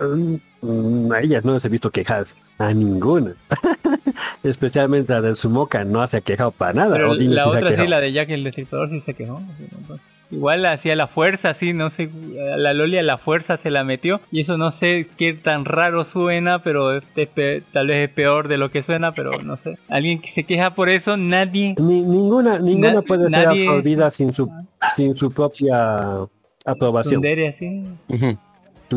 [0.00, 2.36] mm, a ellas no les he visto quejarse.
[2.58, 3.34] A ninguna.
[4.42, 6.96] Especialmente la del Sumoka no se ha quejado para nada.
[6.96, 9.40] Pero la si otra sí, la de Jack el Destripador, sí se quejó.
[9.58, 9.66] sí.
[9.86, 12.08] Pues, Igual hacía la fuerza, así, no sé,
[12.54, 14.18] a la Loli a la fuerza se la metió.
[14.30, 18.70] Y eso no sé qué tan raro suena, pero tal vez es peor de lo
[18.70, 19.76] que suena, pero no sé.
[19.90, 21.74] Alguien que se queja por eso, nadie...
[21.78, 24.50] Ni- ninguna ninguna Na- puede ser absorbida sin su
[24.96, 26.26] sin su propia
[26.64, 27.20] aprobación.
[27.20, 27.84] Tsundere así.
[28.08, 28.38] Ujú.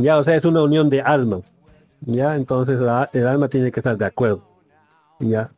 [0.01, 1.53] Ya, o sea, es una unión de almas.
[2.05, 4.43] Ya, entonces la- el alma tiene que estar de acuerdo.
[5.19, 5.49] Ya,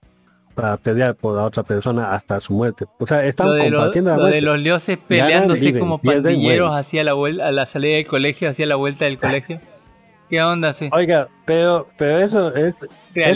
[0.56, 2.86] para pelear por la otra persona hasta su muerte.
[3.00, 4.46] O sea, están Lo compartiendo la lo de muerte.
[4.46, 8.50] los dioses Ganan, peleándose viven, como pandilleros hacia la vuelta, a la salida del colegio,
[8.50, 9.60] hacia la vuelta del colegio.
[10.30, 10.90] ¿Qué onda, sí?
[10.92, 12.86] Oiga, pero pero eso es eso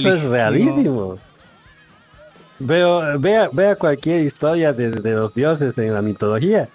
[0.09, 0.31] es Realísimo.
[0.33, 1.17] realísimo.
[2.59, 6.69] Veo, vea, vea cualquier historia de, de los dioses en la mitología.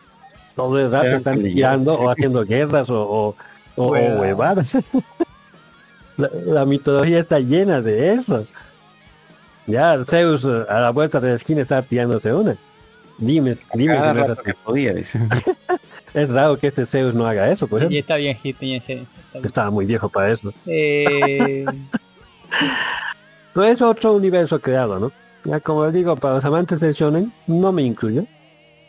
[0.57, 1.55] Todo el rato están peleas.
[1.55, 3.37] tirando o haciendo guerras o, o,
[3.77, 4.75] o- o Huevadas.
[6.17, 8.47] la, la mitología está llena de eso.
[9.67, 12.57] Ya Zeus eh, a la vuelta de la esquina está tirándose una.
[13.19, 15.19] Dime, dime Cada si no es rato que podía, dice.
[16.15, 17.99] es raro que este Zeus no haga eso, por Y ejemplo.
[18.01, 19.07] está bien, está bien.
[19.43, 20.53] Estaba muy viejo para eso.
[20.67, 21.65] Eh,
[23.55, 25.13] No es otro universo creado, ¿no?
[25.45, 28.27] Ya como digo, para los amantes del shonen, no me incluyo.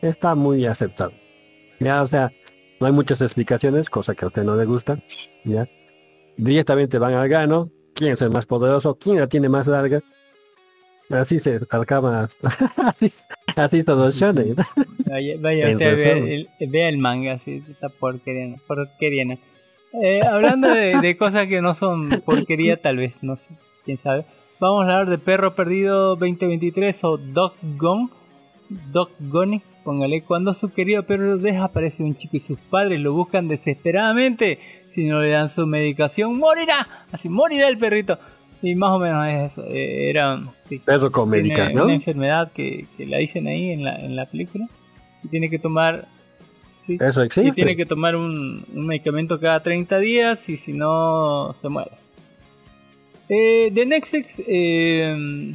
[0.01, 1.13] Está muy aceptado.
[1.79, 2.33] Ya, o sea,
[2.81, 4.99] no hay muchas explicaciones, cosa que a usted no le gusta.
[5.45, 5.69] Ya.
[6.37, 7.69] Directamente van al grano.
[7.93, 8.95] ¿Quién es el más poderoso?
[8.95, 10.01] ¿Quién la tiene más larga?
[11.09, 12.27] Así se acaba.
[12.77, 13.11] así,
[13.55, 14.55] así son los shonen.
[15.09, 16.47] vaya, vaya usted, vea resumen.
[16.59, 19.37] el, vea el manga, sí, esta porquería, porquería.
[20.03, 24.25] Eh, hablando de, de cosas que no son porquería, tal vez, no sé, quién sabe.
[24.59, 28.09] Vamos a hablar de Perro Perdido 2023 o Dog Gone.
[28.91, 33.47] Dog Gone, póngale, cuando su querido perro desaparece un chico y sus padres lo buscan
[33.47, 34.59] desesperadamente.
[34.89, 37.05] Si no le dan su medicación, morirá.
[37.09, 38.19] Así morirá el perrito.
[38.61, 39.63] Y más o menos es eso.
[39.69, 40.79] eh, era, sí.
[40.79, 41.83] Perro con medicación.
[41.85, 44.67] una enfermedad que, que la dicen ahí en la, en la película.
[45.23, 46.09] Y tiene que tomar.
[46.81, 47.75] sí, Eso y tiene existe.
[47.77, 51.91] que tomar un, un medicamento cada 30 días y si no, se muere.
[53.29, 55.53] Eh, de Netflix, eh,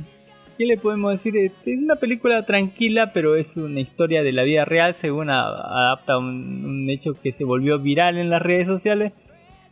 [0.63, 1.37] ¿qué le podemos decir?
[1.37, 5.43] Es es una película tranquila, pero es una historia de la vida real, según a-
[5.49, 9.13] adapta un, un hecho que se volvió viral en las redes sociales.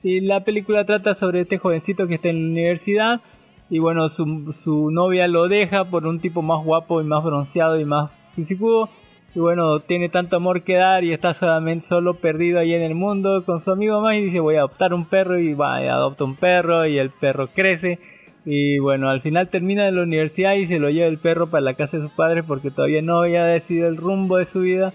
[0.02, 3.20] Y la película trata sobre este jovencito que está en la universidad.
[3.68, 7.78] Y bueno, su, su novia lo deja por un tipo más guapo y más bronceado
[7.78, 8.88] y más físico.
[9.34, 12.96] Y bueno, tiene tanto amor que dar y está solamente solo perdido ahí en el
[12.96, 16.24] mundo con su amigo más y dice voy a adoptar un perro y va, adopta
[16.24, 18.00] un perro y el perro crece.
[18.52, 21.60] Y bueno, al final termina en la universidad y se lo lleva el perro para
[21.60, 24.92] la casa de sus padres porque todavía no había decidido el rumbo de su vida.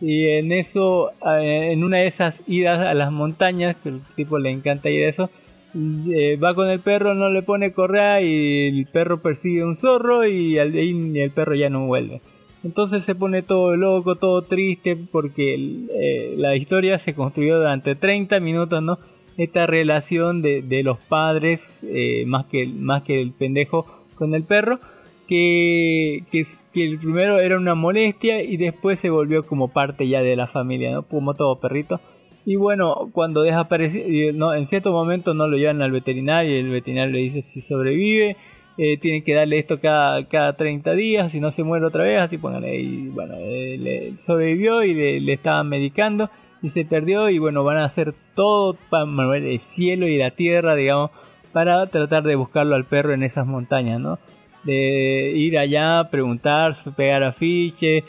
[0.00, 4.50] Y en eso, en una de esas idas a las montañas, que el tipo le
[4.50, 5.30] encanta ir a eso,
[5.74, 10.24] eh, va con el perro, no le pone correa y el perro persigue un zorro
[10.24, 12.20] y el perro ya no vuelve.
[12.64, 18.38] Entonces se pone todo loco, todo triste, porque eh, la historia se construyó durante 30
[18.38, 19.00] minutos, ¿no?
[19.36, 24.44] Esta relación de, de los padres, eh, más, que, más que el pendejo con el
[24.44, 24.78] perro,
[25.26, 30.36] que, que, el primero era una molestia y después se volvió como parte ya de
[30.36, 31.02] la familia, ¿no?
[31.04, 32.00] Como todo perrito.
[32.44, 36.58] Y bueno, cuando desapareció, y, no, en cierto momento no lo llevan al veterinario y
[36.58, 38.36] el veterinario le dice si sobrevive,
[38.78, 42.20] eh, tienen que darle esto cada, cada 30 días, si no se muere otra vez,
[42.20, 42.76] así póngale.
[42.76, 46.30] Y bueno, eh, le sobrevivió y le estaban medicando
[46.62, 49.04] y se perdió y bueno, van a hacer todo para
[49.36, 51.10] el cielo y la tierra, digamos,
[51.52, 54.18] para tratar de buscarlo al perro en esas montañas, ¿no?
[54.64, 58.04] De ir allá, preguntar, pegar afiches,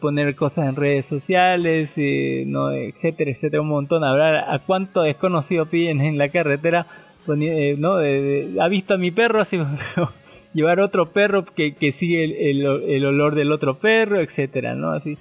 [0.00, 4.04] poner cosas en redes sociales, eh, no, etcétera, etcétera, un montón.
[4.04, 6.86] Habrá a cuánto desconocido piden en la carretera,
[7.26, 7.96] poni- eh, ¿no?
[7.96, 9.58] De- ha visto a mi perro, así
[10.54, 12.32] llevar otro perro que, que sigue el,
[12.62, 14.90] el- el olor del otro perro, etcétera, ¿no?
[14.90, 15.16] Así.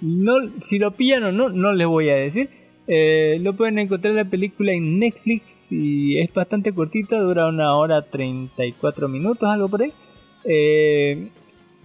[0.00, 2.50] No, si lo pillan o no, no les voy a decir.
[2.86, 8.02] Eh, lo pueden encontrar la película en Netflix y es bastante cortita, dura una hora
[8.02, 9.92] 34 minutos, algo por ahí.
[10.44, 11.28] Eh,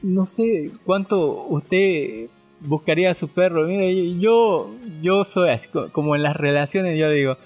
[0.01, 2.27] no sé cuánto usted
[2.59, 3.65] buscaría a su perro.
[3.65, 4.71] Mire, yo,
[5.01, 7.37] yo soy así, co- como en las relaciones, yo digo,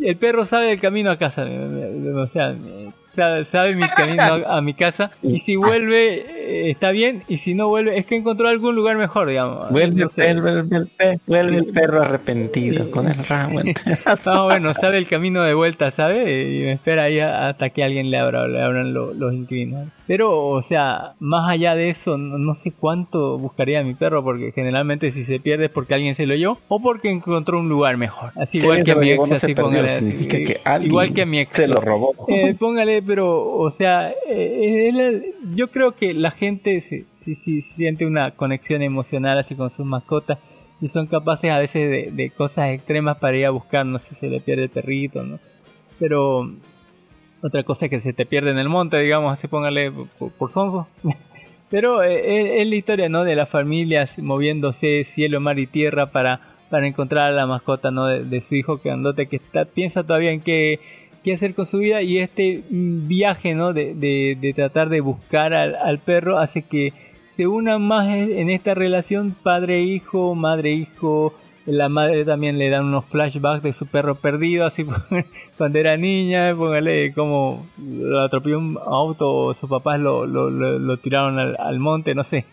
[0.00, 2.56] el perro sabe el camino a casa, o sea,
[3.44, 6.24] sabe, mi camino a, a mi casa y si vuelve
[6.66, 9.70] eh, está bien y si no vuelve es que encontró algún lugar mejor, digamos.
[9.70, 10.32] Vuelve, No sé.
[10.34, 11.72] vuelve, el pe- vuelve el Sí.
[11.72, 12.90] perro arrepentido Sí.
[12.90, 13.60] con el ramo.
[14.06, 16.42] Más o menos, sabe el camino de vuelta, ¿sabe?
[16.48, 19.88] Y me espera ahí hasta que alguien le abra, le abran lo- los inquilinos.
[20.06, 24.24] Pero, o sea, más allá de eso, no, no sé cuánto buscaría a mi perro,
[24.24, 27.68] porque generalmente si se pierde es porque alguien se lo llevó o porque encontró un
[27.68, 28.30] lugar mejor.
[28.36, 30.12] Así Si igual que a mi ex, así perdió, póngale así.
[30.26, 31.54] que Igual que a mi ex.
[31.56, 32.14] se lo robó.
[32.28, 38.32] Eh, póngale, pero, o sea, eh, yo creo que la gente sí, sí, siente una
[38.32, 40.38] conexión emocional así con sus mascotas
[40.80, 44.20] y son capaces a veces de, cosas extremas para ir a buscar, no sé si
[44.20, 45.40] se le pierde el perrito, ¿no?
[45.98, 46.52] Pero
[47.42, 50.50] otra cosa es que se te pierde en el monte, digamos, así póngale por, por
[50.50, 50.86] sonso.
[51.70, 53.24] Pero eh, es, es la historia, ¿no?
[53.24, 56.40] De las familias moviéndose cielo, mar y tierra para,
[56.70, 58.06] para encontrar a la mascota, ¿no?
[58.06, 60.80] De, de su hijo que andote, que está, piensa todavía en qué,
[61.32, 63.72] hacer con su vida y este mm, viaje, ¿no?
[63.72, 66.92] De, de, tratar de buscar al, perro hace que
[67.28, 71.34] se unan más en, esta relación padre-hijo, madre-hijo.
[71.66, 74.86] La madre también le dan unos flashbacks de su perro perdido, así
[75.58, 81.38] cuando era niña, póngale como lo atropelló un auto o sus papás lo, lo, tiraron
[81.38, 82.46] al, al, monte, no sé.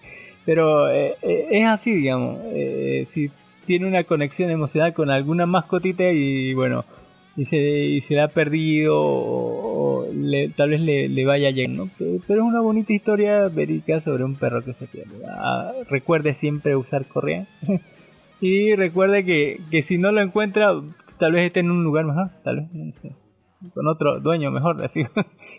[0.45, 2.39] Pero eh, eh, es así, digamos.
[2.47, 3.31] Eh, si
[3.65, 6.85] tiene una conexión emocional con alguna mascotita y bueno,
[7.35, 10.05] y se, y se ha perdido o,
[10.55, 11.89] tal vez le, le vaya lleno.
[11.97, 15.25] Pero, pero, es una bonita historia verídica sobre un perro que se pierde.
[15.27, 17.47] Ah, recuerde siempre usar correa.
[18.41, 20.71] y recuerde que, que si no lo encuentra,
[21.17, 23.15] tal vez esté en un lugar mejor, tal vez, no
[23.73, 25.03] con otro dueño mejor, así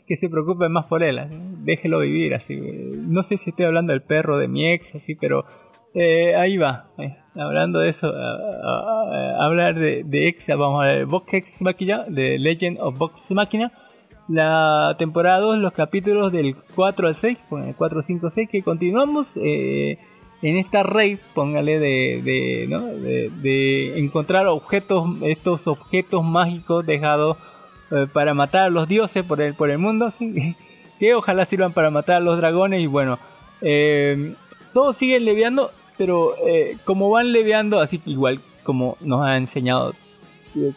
[0.07, 1.21] que se preocupe más por él,
[1.65, 2.57] déjelo vivir, así.
[2.57, 5.45] No sé si estoy hablando del perro de mi ex, así, pero
[5.97, 6.87] eh, ahí va.
[6.99, 8.13] Eh, hablando de eso,
[9.41, 13.73] hablar de, de vamos a ver, Vox Ex Machina, de Legend of Vox Machina.
[14.29, 19.33] La temporada 2, los capítulos del 4 al 6, el 4, 5, 6, que continuamos.
[19.37, 19.99] Eh,
[20.43, 22.21] en esta raid, póngale de,
[23.43, 27.39] de, encontrar objetos, estos objetos mágicos dejados
[28.13, 30.09] para matar a los dioses por el, por el mundo,
[30.99, 33.19] que ojalá sirvan para matar a los dragones y bueno,
[33.63, 34.35] eh,
[34.77, 39.95] todos siguen leveando, pero eh, como van leveando, así que igual como nos ha enseñado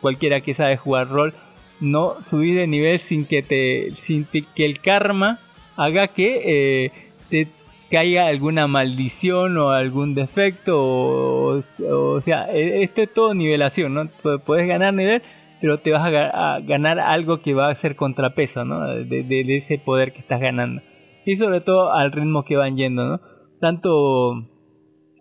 [0.01, 1.33] cualquiera que sabe jugar rol,
[1.79, 5.39] no subir de nivel sin que te, sin que el karma
[5.77, 6.41] haga que
[6.85, 6.91] eh,
[7.29, 7.47] te
[7.89, 11.59] caiga alguna maldición o algún defecto o,
[11.89, 14.07] o, sea esto es todo nivelación no
[14.45, 15.23] puedes ganar nivel
[15.61, 18.85] pero te vas a, ga- a ganar algo que va a ser contrapeso, ¿no?
[18.87, 20.81] De ese poder que estás ganando.
[21.25, 23.21] Y sobre todo al ritmo que van yendo, ¿no?
[23.59, 24.48] Tanto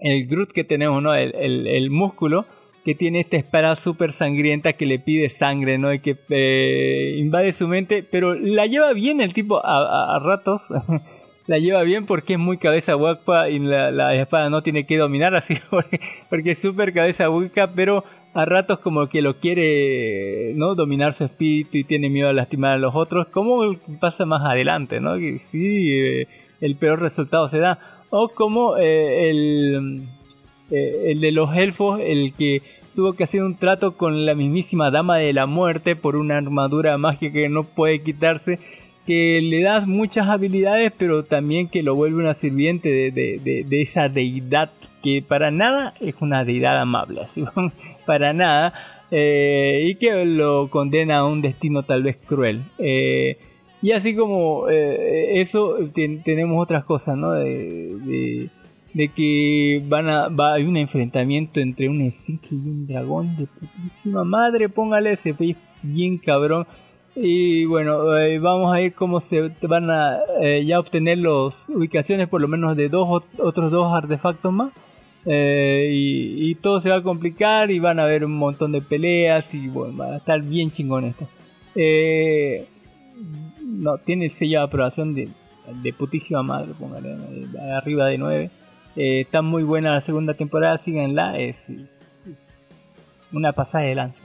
[0.01, 1.15] el Groot que tenemos, ¿no?
[1.15, 2.47] El, el- el músculo
[2.85, 5.93] que tiene esta espada súper sangrienta que le pide sangre, ¿no?
[5.93, 10.69] Y que eh, invade su mente, pero la lleva bien el tipo a, a- ratos.
[11.47, 14.97] la lleva bien porque es muy cabeza hueca y la, la espada no tiene que
[14.99, 16.01] dominar así porque,
[16.31, 18.05] porque es súper cabeza hueca, pero
[18.35, 22.73] a ratos como que lo quiere no dominar su espíritu y tiene miedo a lastimar
[22.73, 25.17] a los otros, como pasa más adelante, ¿no?
[25.19, 26.27] Que sí, eh,
[26.61, 27.79] el peor resultado se da.
[28.11, 30.03] O como eh, el,
[30.71, 32.63] eh, el de los elfos, el que
[32.95, 36.97] tuvo que hacer un trato con la mismísima Dama de la Muerte por una armadura
[36.99, 38.59] mágica que no puede quitarse,
[39.07, 43.83] que le das muchas habilidades, pero también que lo vuelve una sirviente de, de- de-
[43.83, 44.71] esa deidad
[45.03, 47.45] que para nada es una deidad amable, así,
[48.07, 48.75] para nada,
[49.11, 52.63] eh, y que lo condena a un destino tal vez cruel.
[53.83, 57.33] Y así como eh, eso, ten- tenemos otras cosas, ¿no?
[57.33, 58.51] De, de-
[58.95, 63.47] de que van a, va, hay un enfrentamiento entre un esfinge y un dragón de
[63.47, 66.67] putísima madre, póngale ese face bien cabrón.
[67.15, 72.29] Y bueno, eh, vamos a ir cómo se van a eh, ya obtener las ubicaciones
[72.29, 74.73] por lo menos de dos ot- otros dos artefactos más.
[75.27, 79.53] Y, y todo se va a complicar y van a haber un montón de peleas
[79.55, 81.27] y bueno, va a estar bien chingón esto.
[81.75, 82.67] Eh,
[83.79, 85.29] no, tiene el sello de aprobación de,
[85.83, 88.51] de putísima madre, póngale, eh, arriba de 9.
[88.97, 92.67] Eh, está muy buena la segunda temporada, síganla, es, es- es
[93.33, 94.25] una pasada de lanza.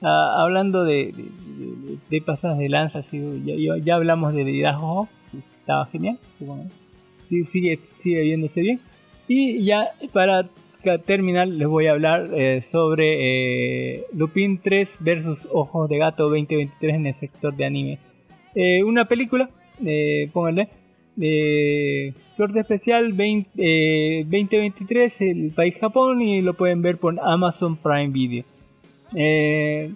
[0.00, 5.08] Ah, hablando de, de, de- pasadas de lanza, sí, ya, ya- hablamos de liderazgo,
[5.60, 6.18] estaba genial,
[7.22, 8.80] sí, sigue, sigue viéndose bien.
[9.26, 10.48] Y ya para
[11.06, 16.94] terminar les voy a hablar eh, sobre eh, Lupin 3 versus Ojos de Gato 2023
[16.94, 17.98] en el sector de anime.
[18.60, 19.48] Eh, una película,
[19.86, 20.68] eh, pónganle,
[21.20, 27.76] eh, corte especial 20, eh, 2023, el país Japón, y lo pueden ver por Amazon
[27.76, 28.44] Prime Video.
[29.16, 29.92] Eh,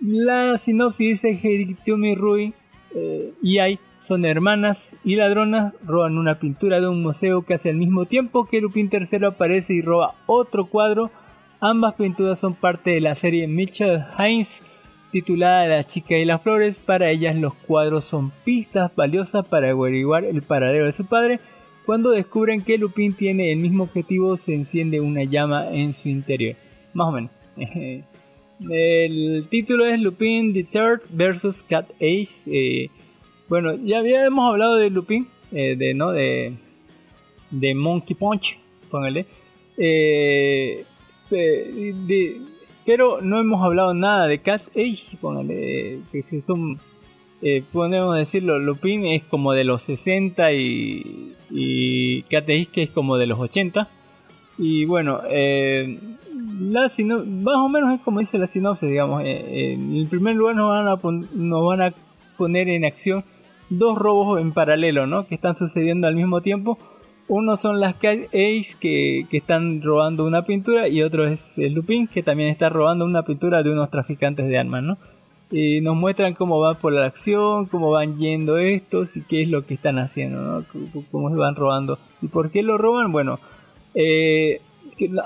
[0.00, 2.54] la sinopsis dice que Hitomi Rui
[2.94, 7.76] eh, y Ai son hermanas y ladronas, roban una pintura de un museo casi al
[7.76, 11.10] mismo tiempo que Lupin III aparece y roba otro cuadro.
[11.58, 14.62] Ambas pinturas son parte de la serie Mitchell Heinz
[15.14, 16.76] titulada La chica y las flores.
[16.76, 21.38] Para ellas los cuadros son pistas valiosas para averiguar el paradero de su padre.
[21.86, 26.56] Cuando descubren que Lupin tiene el mismo objetivo, se enciende una llama en su interior.
[26.94, 27.30] Más o menos.
[28.70, 32.44] El título es Lupin the Third versus Cat Ace.
[32.46, 32.88] Eh,
[33.48, 36.54] bueno, ya habíamos hablado de Lupin, eh, de no de
[37.50, 38.58] de Monkey Punch,
[38.90, 39.26] póngale.
[39.76, 40.84] Eh,
[41.30, 42.40] eh, de-
[42.86, 46.78] pero no hemos hablado nada de Cat Age, póngale, que son,
[47.42, 52.90] eh, podemos decirlo, Lupin es como de los 60 y, y Cat Age que es
[52.90, 53.88] como de los 80.
[54.58, 55.98] Y bueno, eh,
[56.60, 59.22] la sino- más o menos es como dice la sinopsis, digamos.
[59.22, 60.98] eh, eh, en primer lugar nos van, a
[61.34, 61.94] nos van a
[62.38, 63.24] poner en acción
[63.70, 65.26] dos robos en paralelo, ¿no?
[65.26, 66.78] Que están sucediendo al mismo tiempo.
[67.26, 71.72] Uno son las Cat Ace que, que están robando una pintura y otro es el
[71.72, 74.98] Lupin que también está robando una pintura de unos traficantes de armas, ¿no?
[75.50, 79.48] Y nos muestran cómo va por la acción, cómo van yendo estos y qué es
[79.48, 80.64] lo que están haciendo, ¿no?
[81.10, 81.98] Cómo se van robando.
[82.20, 83.12] ¿Y por qué lo roban?
[83.12, 83.38] Bueno,
[83.94, 84.60] eh,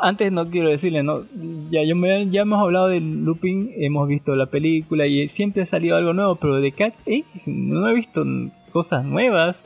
[0.00, 1.24] antes no quiero decirle, ¿no?
[1.70, 5.66] Ya, yo me- ya hemos hablado de Lupin, hemos visto la película y siempre ha
[5.66, 8.24] salido algo nuevo, pero de Cat Ace no he visto
[8.72, 9.64] cosas nuevas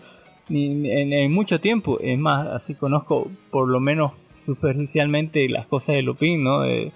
[0.52, 1.98] en, en mucho tiempo.
[2.00, 4.12] Es más, así conozco por lo menos
[4.44, 6.60] superficialmente las cosas de Lupin, ¿no?
[6.62, 6.92] De,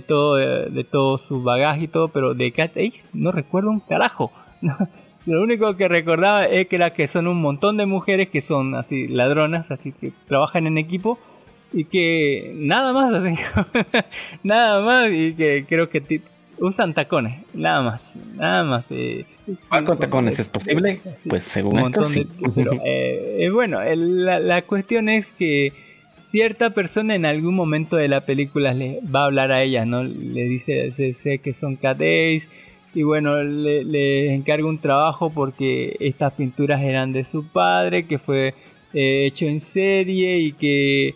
[0.00, 4.32] todo, de, todo su bagaje y todo, pero de Cat Ace no recuerdo un carajo.
[5.26, 8.76] Lo único que recordaba es que era que son un montón de mujeres que son
[8.76, 11.18] así ladronas, así que trabajan en equipo
[11.72, 13.34] y que nada más, así,
[14.44, 16.00] nada más y que creo que
[16.58, 18.86] usan tacones, nada más, nada más.
[18.90, 19.24] eh,
[19.68, 21.00] ¿Cuál con sí, tacones es posible?
[21.16, 22.26] Sí, Pues según esto sí.
[22.54, 25.72] pero, eh, eh, bueno, el- la, la cuestión es que
[26.20, 30.02] cierta persona en algún momento de la película le va a hablar a ellas, ¿no?
[30.02, 32.48] Le dice, sé, sé que son cadets
[32.94, 38.18] y bueno, le, le encarga un trabajo porque estas pinturas eran de su padre, que
[38.18, 38.54] fue
[38.94, 41.14] eh, hecho en serie y que,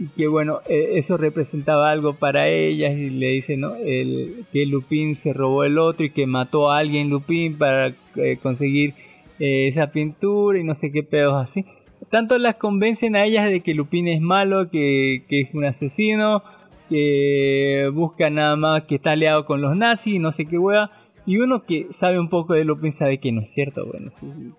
[0.00, 3.74] y que bueno, eh, eso representaba algo para ellas y le dice, ¿no?
[3.76, 8.38] El, que Lupin se robó el otro y que mató a alguien Lupin para eh,
[8.42, 8.94] conseguir
[9.38, 11.66] eh, esa pintura y no sé qué pedos así.
[12.08, 16.42] Tanto las convencen a ellas de que Lupin es malo, que, que es un asesino,
[16.88, 20.90] que busca nada más que está aliado con los nazis, no sé qué hueá,
[21.26, 24.08] y uno que sabe un poco de Lupin sabe que no es cierto, bueno,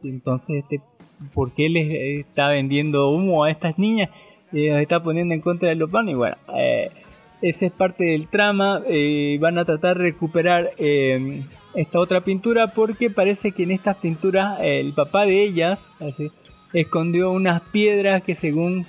[0.04, 0.82] entonces este,
[1.34, 4.12] ¿por qué les está vendiendo humo a estas niñas?
[4.52, 6.92] Y los está poniendo en contra de Lupin y bueno, eh,
[7.42, 12.68] esa es parte del trama, eh, van a tratar de recuperar eh, esta otra pintura
[12.68, 15.90] porque parece que en estas pinturas eh, el papá de ellas
[16.74, 18.86] escondió unas piedras que según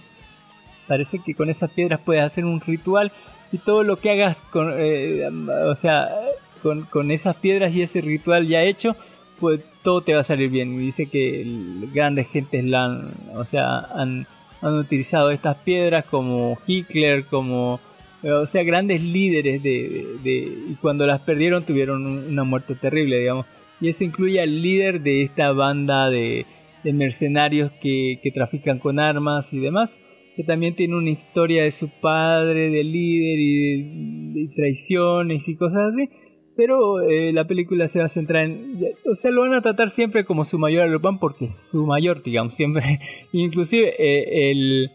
[0.87, 3.11] parece que con esas piedras puedes hacer un ritual
[3.53, 6.11] y todo lo que hagas con, o sea,
[6.63, 8.97] con, con esas piedras y ese ritual ya hecho,
[9.41, 10.79] pues todo te va a salir bien.
[10.79, 11.45] Dice que
[11.93, 14.27] grandes gentes la han, o sea, han,
[14.63, 17.81] han utilizado estas piedras como Hitler, como,
[18.23, 23.19] eh, o sea, grandes líderes de, y cuando las perdieron tuvieron un- una muerte terrible,
[23.19, 23.47] digamos.
[23.81, 26.47] Y eso incluye al líder de esta banda de,
[26.85, 30.01] mercenarios que, que trafican con armas y demás
[30.35, 33.83] que también tiene una historia de su padre, de líder y
[34.47, 36.09] de traiciones y cosas así.
[36.57, 38.79] Pero eh, la película se va a centrar en...
[39.11, 41.87] O sea, lo van a tratar siempre como su mayor a Lupin porque es su
[41.87, 43.01] mayor, digamos, siempre.
[43.33, 44.91] Inclusive eh, el,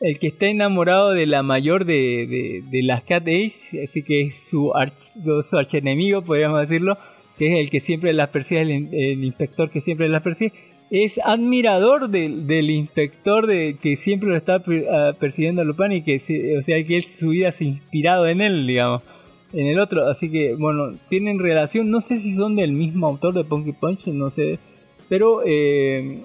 [0.00, 4.22] el que está enamorado de la mayor de, de, de las Cat Ace, así que
[4.22, 4.98] es su, arch,
[5.42, 6.98] su archenemigo, podríamos decirlo,
[7.38, 10.52] que es el que siempre las persigue, el, in- el inspector que siempre las persigue,
[10.90, 14.60] es admirador del, del inspector de que siempre lo está
[14.92, 16.16] ah, persiguiendo a Lupin y que
[16.58, 19.02] o sea que él su vida se ha inspirado en él digamos
[19.52, 23.34] en el otro así que bueno tienen relación no sé si son del mismo autor
[23.34, 24.58] de Punky Punch no sé
[25.08, 26.22] pero eh,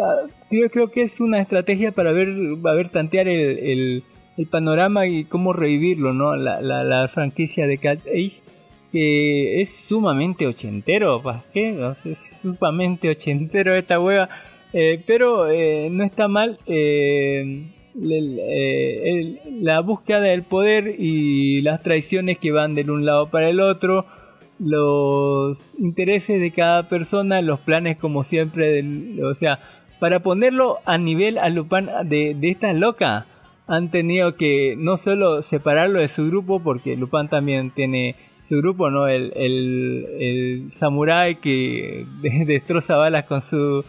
[0.00, 2.28] ah, yo creo que es una estrategia para ver
[2.64, 4.02] a ver tantear el, el-
[4.38, 8.40] el panorama y cómo revivirlo no la, la, la franquicia de Cat Age
[8.90, 11.72] que es sumamente ochentero, ¿para qué?
[11.82, 14.28] O sea, es sumamente ochentero esta hueva,
[14.74, 17.64] eh, pero eh, no está mal eh,
[17.94, 23.60] eh, la búsqueda del poder y las traiciones que van de un lado para el
[23.60, 24.06] otro,
[24.58, 28.82] los intereses de cada persona, los planes como siempre,
[29.24, 29.60] o sea,
[30.00, 33.26] para ponerlo a nivel a Lupin de, de esta loca,
[33.66, 38.90] han tenido que no solo separarlo de su grupo, porque Lupin también tiene su grupo,
[38.90, 39.06] ¿no?
[39.06, 43.84] El, el, el samurái que de- destroza balas con su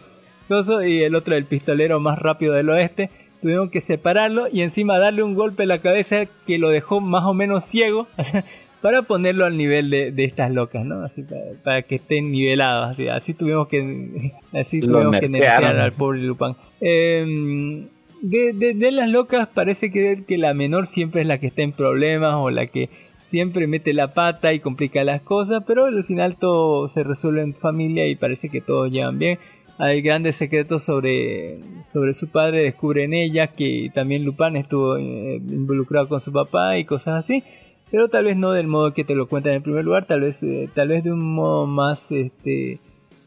[0.47, 3.09] coso y el otro el pistolero más rápido del oeste.
[3.43, 7.25] Tuvieron que separarlo y encima darle un golpe en la cabeza que lo dejó más
[7.25, 8.07] o menos ciego
[8.81, 11.03] para ponerlo al nivel de, de estas locas, ¿no?
[11.03, 12.91] Así para, para que estén nivelados.
[12.91, 16.55] Así, así tuvimos que así tuvimos que nerfear al pobre Lupin.
[16.79, 17.85] Eh,
[18.21, 21.63] de, de, de las locas parece que, que la menor siempre es la que está
[21.63, 22.89] en problemas o la que
[23.25, 27.53] siempre mete la pata y complica las cosas, pero al final todo se resuelve en
[27.53, 29.37] familia y parece que todos llevan bien.
[29.83, 36.07] Hay grandes secretos sobre, sobre su padre, descubren ella que también Lupin estuvo eh, involucrado
[36.07, 37.43] con su papá y cosas así,
[37.91, 40.41] pero tal vez no del modo que te lo cuentan en primer lugar, tal vez,
[40.41, 42.79] eh, tal vez de un modo más, este,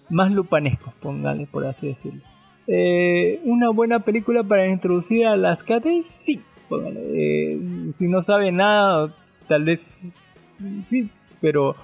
[0.09, 2.23] más lupanesco, póngale por así decirlo.
[2.67, 6.41] Eh, una buena película para introducir a las Cate, sí.
[6.71, 7.01] Póngale.
[7.13, 7.61] Eh,
[7.93, 9.15] si no sabe nada,
[9.47, 10.17] tal vez
[10.87, 11.11] sí,
[11.43, 11.77] pero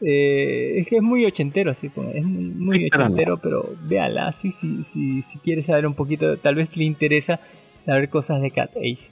[0.00, 2.18] eh, es que es muy ochentero, sí, póngale.
[2.18, 6.76] es muy, ochentero, pero véala, sí, sí, sí, si quiere saber un poquito, tal vez
[6.76, 7.40] le interesa
[7.78, 9.10] saber cosas de Cat Age.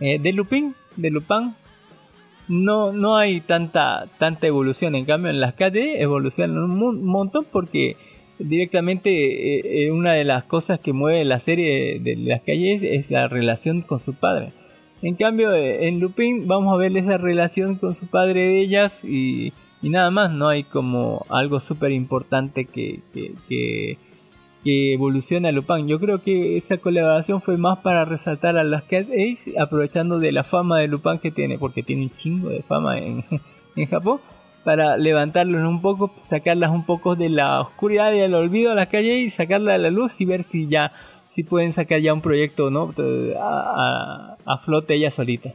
[0.00, 1.54] Eh, de Lupin, de Lupin,
[2.48, 4.94] no, no hay tanta, tanta evolución.
[4.94, 7.96] En cambio, en las KD evolucionan un mon- montón porque
[8.38, 13.28] directamente eh, una de las cosas que mueve la serie de las calles es la
[13.28, 14.52] relación con su padre.
[15.00, 19.04] En cambio, eh, en Lupin vamos a ver esa relación con su padre de ellas
[19.04, 20.32] y, y nada más.
[20.32, 23.98] No hay como algo súper importante que, que, que,
[24.64, 25.86] que evolucione a Lupin.
[25.86, 30.32] Yo creo que esa colaboración fue más para resaltar a las Cat Ace, aprovechando de
[30.32, 33.24] la fama de Lupin que tiene, porque tiene un chingo de fama en,
[33.76, 34.20] en Japón,
[34.64, 38.88] para levantarlos un poco, sacarlas un poco de la oscuridad y del olvido a las
[38.88, 40.92] calles y sacarla a la luz y ver si ya
[41.30, 42.94] si pueden sacar ya un proyecto no
[43.38, 45.52] a, a- a flote ella solita.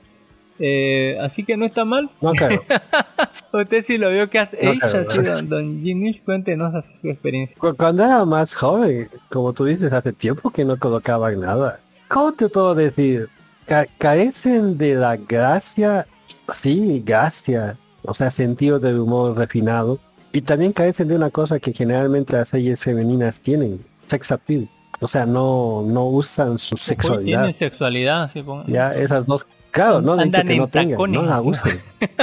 [0.59, 2.09] Eh, así que no está mal.
[2.21, 2.61] No, claro.
[3.53, 4.99] Usted si lo vio Cat No, Ace, claro.
[5.01, 7.57] así don, don Ginis, cuéntenos así su experiencia.
[7.59, 11.79] Cu- Cuando era más joven, como tú dices, hace tiempo que no colocaban nada.
[12.07, 13.29] ¿Cómo te puedo decir?
[13.65, 16.05] Ca- carecen de la gracia,
[16.53, 19.99] sí, gracia, o sea, sentido del humor refinado.
[20.31, 24.67] Y también carecen de una cosa que generalmente las series femeninas tienen, sex appeal.
[25.03, 27.41] O sea, no, no usan su sexualidad.
[27.41, 29.45] Tiene sexualidad, sí, ponga- Ya, esas dos.
[29.71, 31.81] Claro, no Andan que no en tengan, tacones, no la usen.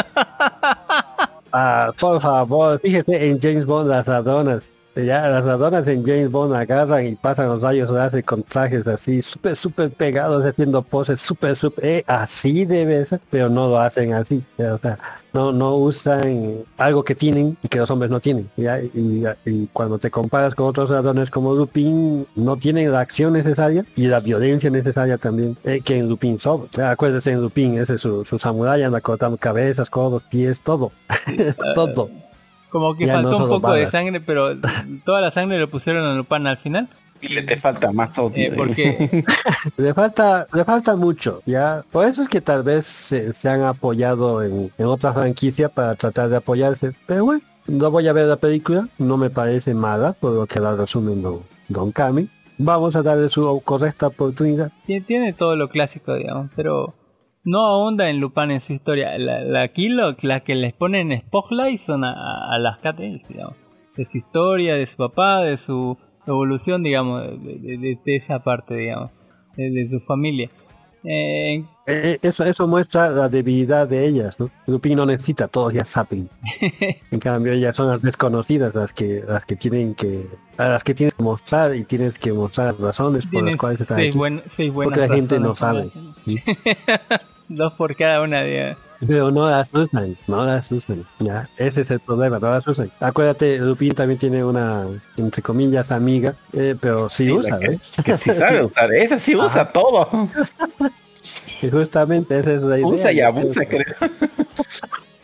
[1.52, 4.70] Ah, por favor, fíjese en James Bond las ladronas.
[4.96, 9.22] Ya las ladronas en James Bond agarran y pasan los rayos láser con trajes así,
[9.22, 14.12] súper, súper pegados, haciendo poses súper, súper, eh, así debe ser, pero no lo hacen
[14.14, 14.42] así.
[14.58, 14.98] O sea,
[15.32, 18.50] no, no usan algo que tienen y que los hombres no tienen.
[18.56, 24.06] Y, cuando te comparas con otros ladrones como Lupin, no tienen la acción necesaria y
[24.06, 26.90] la violencia necesaria también eh, que en Lupin sobra.
[26.90, 30.90] Acuérdese en Lupin, ese es su, su samurái, anda cortando cabezas, codos, pies, todo.
[31.74, 32.10] todo.
[32.70, 34.56] Como que Ya faltó no un poco de sangre, pero
[35.04, 36.88] toda la sangre lo pusieron a Lupin al final.
[37.22, 38.50] Y le te falta más odio.
[38.50, 39.24] eh, porque
[39.76, 41.84] Le falta, le falta mucho, ya.
[41.92, 45.94] Por eso es que tal vez se, se han apoyado en, en otra franquicia para
[45.96, 46.92] tratar de apoyarse.
[47.06, 50.60] Pero bueno, no voy a ver la película, no me parece mala, por lo que
[50.60, 52.30] la resumen don, don Cami.
[52.56, 54.70] Vamos a darle su correcta oportunidad.
[54.86, 56.94] Tie- tiene todo lo clásico, digamos, pero
[57.44, 59.16] no ahonda en Lupin en su historia.
[59.18, 63.32] La, la aquí lo, la que les ponen en spotlight son a, a las Catrice,
[63.32, 63.56] digamos,
[63.96, 65.96] de su historia, de su papá, de su
[66.26, 69.10] evolución, digamos, de, de- esa parte, digamos,
[69.56, 70.50] de su familia.
[71.04, 74.50] Eh, Eh, eso, eso muestra la debilidad de ellas, ¿no?
[74.66, 76.28] Lupin no necesita, todos ya saben.
[77.10, 80.28] En cambio, ellas son las desconocidas, las que, las que tienen que,
[80.58, 83.80] a las que tienes que mostrar y tienes que mostrar las razones por las cuales
[83.80, 84.18] están seis, aquí.
[84.18, 85.90] buen- seis buenas Porque la gente no sabe.
[85.90, 86.14] como
[87.48, 88.78] Dos por cada una, digamos.
[89.06, 91.06] Pero no las usan, no las usan.
[91.18, 92.90] Ya, ese es el problema, no las usan.
[93.00, 94.86] Acuérdate, Lupin también tiene una,
[95.16, 97.80] entre comillas, amiga, eh, pero sí, Sí, usa, que, ¿eh?
[98.04, 100.08] que sí sabe usar, esa sí usa todo.
[101.62, 102.86] Y justamente esa es la idea.
[102.86, 103.84] Usa y abusa, creo.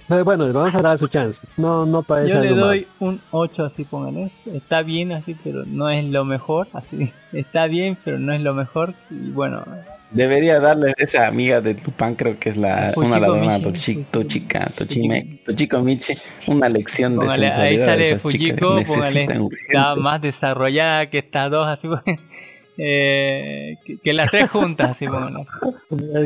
[0.09, 1.41] Pero bueno, le vamos a dar su chance.
[1.57, 4.31] No, no parece Yo le doy un 8 así, pónganle.
[4.47, 6.69] Está bien así, pero no es lo mejor.
[6.73, 8.95] Así, está bien, pero no es lo mejor.
[9.11, 9.65] Y bueno,
[10.11, 14.05] Debería darle esa amiga de Tupan, creo que es la Fujiko una ladrona Tochi-.
[14.11, 16.15] Tochika, Tochime, Tochiko Michi,
[16.47, 20.21] una lección de póngale, ahí sensualidad de sale esas chicas Fujiko, que póngale, está más
[20.21, 21.89] desarrollada que estas dos, así,
[22.79, 25.07] eh, que, que las tres juntas, así,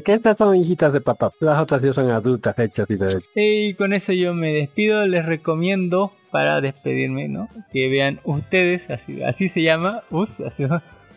[0.05, 1.33] que estas son hijitas de papá.
[1.41, 3.31] Las otras ya son adultas, hechas y derechas.
[3.35, 7.49] Y con eso yo me despido, les recomiendo para despedirme, ¿no?
[7.73, 10.65] Que vean ustedes, así, así se llama, us, así,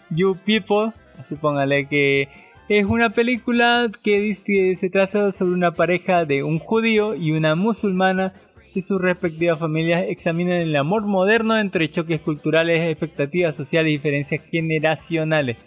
[0.10, 2.30] You People, así póngale que
[2.70, 8.34] es una película que se trata sobre una pareja de un judío y una musulmana
[8.76, 14.44] y sus respectivas familias examinan el amor moderno entre choques culturales, expectativas sociales y diferencias
[14.50, 15.58] generacionales.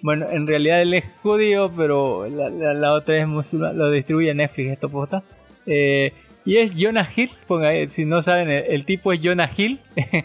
[0.00, 3.72] Bueno, en realidad él es judío, pero la, la- otra es musulmana.
[3.74, 5.22] Lo distribuye Netflix, esto posta.
[5.66, 6.12] Eh,
[6.44, 7.30] y es Jonah Hill.
[7.46, 9.78] Ponga, ahí, si no saben, el, el tipo es Jonah Hill.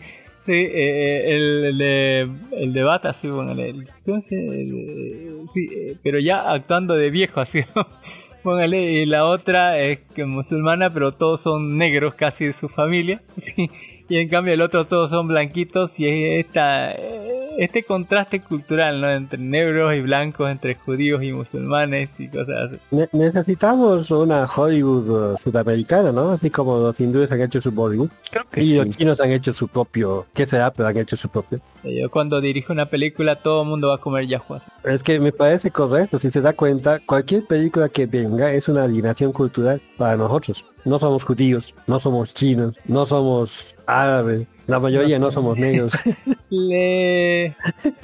[0.50, 3.70] Sí, eh, el, el de, el de Bata, sí, póngale.
[3.70, 7.62] el- ¿cómo se- el- sí, eh, pero ya actuando de viejo, así.
[8.42, 13.22] Póngale, y la otra es que musulmana, pero todos son negros casi de su familia.
[13.38, 13.70] Sí,
[14.10, 19.02] y en cambio el otro todos son blanquitos y es esta, eh, este contraste cultural,
[19.02, 19.10] ¿no?
[19.10, 22.78] Entre negros y blancos, entre judíos y musulmanes y cosas así.
[22.92, 26.32] Ne- necesitamos una Hollywood uh, sudamericana, ¿no?
[26.32, 28.10] Así como los hindúes han hecho su Bollywood.
[28.32, 28.76] Creo que Y sí.
[28.78, 30.72] los chinos han hecho su propio, ¿qué será?
[30.72, 31.60] Pero han hecho su propio.
[31.84, 34.70] Eh, Yo cuando dirijo una película todo el mundo va a comer yahoo así.
[34.84, 38.84] Es que me parece correcto, si se da cuenta, cualquier película que venga es una
[38.84, 40.64] alineación cultural para nosotros.
[40.90, 45.94] No somos judíos, no somos chinos, no somos árabes, la mayoría No somos negros.
[46.50, 47.56] Le...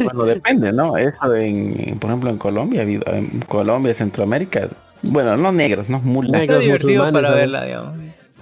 [0.04, 0.96] Bueno, depende, ¿no?
[0.98, 4.70] Eso en, por ejemplo, en Colombia, en Colombia, Centroamérica,
[5.02, 7.36] bueno, no negros, no muy Está Negros divertido musulmanes, para ¿no?
[7.36, 7.94] verla, digamos.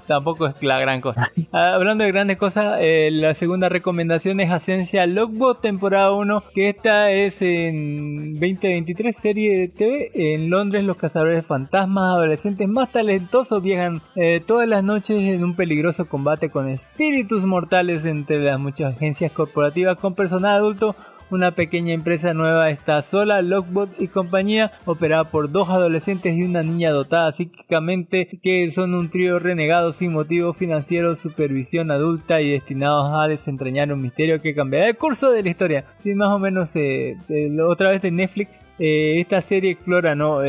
[0.07, 1.31] Tampoco es la gran cosa.
[1.51, 7.11] Hablando de grandes cosas, eh, la segunda recomendación es Asencia Logbot temporada 1, que esta
[7.11, 10.11] es en 2023 serie de TV.
[10.13, 15.43] En Londres los cazadores de fantasmas adolescentes más talentosos viajan eh, todas las noches en
[15.43, 20.95] un peligroso combate con espíritus mortales entre las muchas agencias corporativas con personal adulto
[21.29, 26.63] una pequeña empresa nueva está sola, Lockbot y compañía, operada por dos adolescentes y una
[26.63, 33.11] niña dotada psíquicamente, que son un trío renegado sin motivo financiero, supervisión adulta y destinados
[33.13, 35.85] a desentrañar un misterio que cambiará el curso de la historia.
[35.95, 40.41] Sí, más o menos, eh, eh, otra vez de Netflix, eh, esta serie explora, ¿no?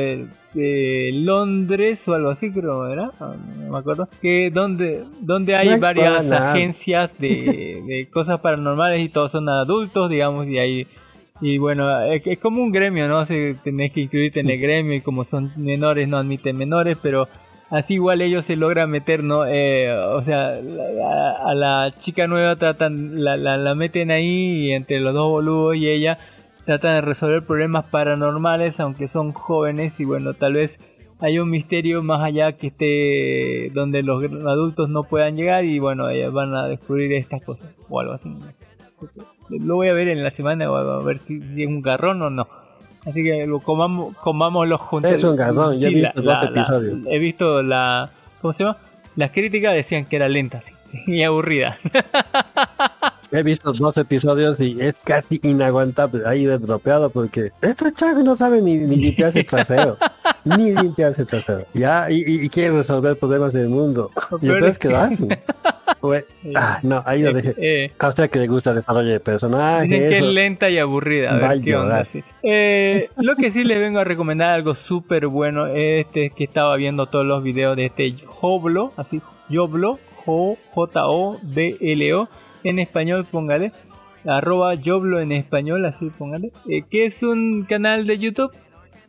[0.56, 3.10] Eh, Londres o algo así creo, ¿verdad?
[3.20, 4.08] Ah, No me acuerdo.
[4.22, 6.52] Que donde, donde hay No varias nada.
[6.52, 10.86] agencias de, de cosas paranormales y todos son adultos, digamos, y hay
[11.40, 13.26] y bueno, es, es como un gremio, ¿no?
[13.26, 17.28] Si tenés que incluirte en el gremio y como son menores no admiten menores, pero
[17.70, 19.44] así igual ellos se logran meter, ¿no?
[19.44, 24.72] Eh, o sea, a, a la chica nueva tratan, la, la, la meten ahí y
[24.72, 26.18] entre los dos boludos y ella
[26.64, 30.80] tratan de resolver problemas paranormales aunque son jóvenes y bueno, tal vez
[31.20, 36.08] hay un misterio más allá que esté donde los adultos no puedan llegar y bueno,
[36.08, 38.34] ellas van a descubrir estas cosas o algo así.
[39.48, 42.30] Lo voy a ver en la semana a ver si, si es un garrón o
[42.30, 42.46] no.
[43.06, 45.12] Así que lo comamos, comámoslo juntos.
[45.12, 46.98] Es un garrón, yo he Sí, visto dos episodios.
[47.06, 48.08] he visto la.
[48.40, 48.78] ¿Cómo se llama?
[49.16, 50.72] Las críticas decían que era lenta sí,
[51.06, 51.78] y aburrida.
[53.36, 56.22] He visto dos episodios y es casi inaguantable.
[56.26, 59.96] Ahí de dropeado porque estos chavos no saben ni, ni limpiarse el trasero.
[60.44, 61.66] ni limpiarse el trasero.
[61.74, 64.10] Ya, y, y, y quieren resolver problemas del mundo.
[64.14, 65.28] Y peor lo peor es es que lo hacen.
[66.54, 67.54] Ah, no, ahí lo dejé.
[67.56, 69.88] Eh, A usted que le gusta el desarrollo de personajes.
[69.88, 70.30] Dicen que es eso.
[70.32, 71.30] lenta y aburrida.
[71.30, 71.88] A ver Va a qué onda.
[71.92, 72.06] llorar.
[72.06, 72.22] sí.
[72.42, 75.66] Eh, lo que sí les vengo a recomendar algo súper bueno.
[75.66, 82.28] Este que estaba viendo todos los videos de este Joblo, así, Joblo, J-O-B-L-O.
[82.64, 83.72] En español, póngale.
[84.26, 86.50] Arroba Joblo en español, así póngale.
[86.68, 88.52] eh, que es un canal de YouTube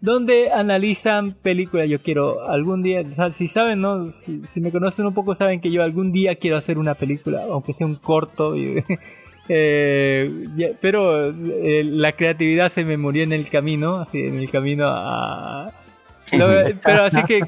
[0.02, 1.88] donde analizan películas.
[1.90, 4.11] Yo quiero algún día, o sea, si saben, ¿no?
[4.11, 7.73] Si, me conocen un poco, saben que yo algún día quiero hacer una película, aunque
[7.73, 8.56] sea un corto.
[8.57, 8.84] y-
[9.49, 14.86] eh, pero eh, la creatividad se me murió en el camino, así, en el camino
[14.88, 15.72] a.
[16.84, 17.41] Pero así que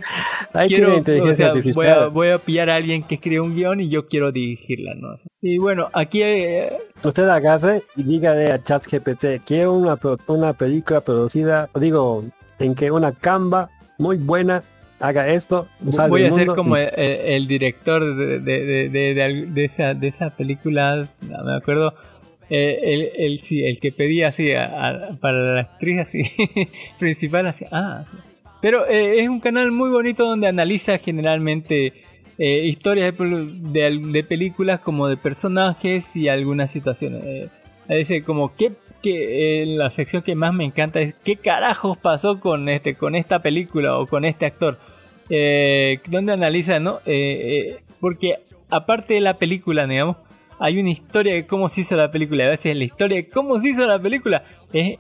[0.67, 3.89] quiero, o sea, voy, a, voy a pillar a alguien que escriba un guion y
[3.89, 5.15] yo quiero dirigirla, ¿no?
[5.41, 9.97] Y bueno, aquí eh, Usted agarre y dígale a ChatGPT, quiero una,
[10.27, 12.23] una película producida, digo,
[12.59, 14.63] en que una Canva muy buena
[14.99, 15.67] haga esto,
[16.09, 20.31] voy a ser como y- el, el- director de, de, de, de esa, de esa
[20.31, 21.93] película, no me acuerdo,
[22.49, 26.23] eh, el, el, sí, el que pedía así a- a- para la actriz así
[26.99, 28.17] principal, así, ah, sí.
[28.68, 32.03] Pero eh, es un canal muy bonito donde analiza generalmente
[32.38, 37.23] eh, historias de, pel- de, de películas como de personajes y algunas situaciones.
[37.23, 37.49] Eh,
[37.88, 38.73] dice como que,
[39.06, 43.39] eh, la sección que más me encanta es qué carajos pasó con este con esta
[43.41, 44.77] película o con este actor.
[45.30, 46.99] Donde analiza, ¿no?
[48.02, 48.35] Porque
[48.69, 50.18] aparte de la película, digamos,
[50.60, 52.48] hay una historia de cómo se hizo la película.
[52.48, 54.99] A veces la historia de cómo se hizo la película es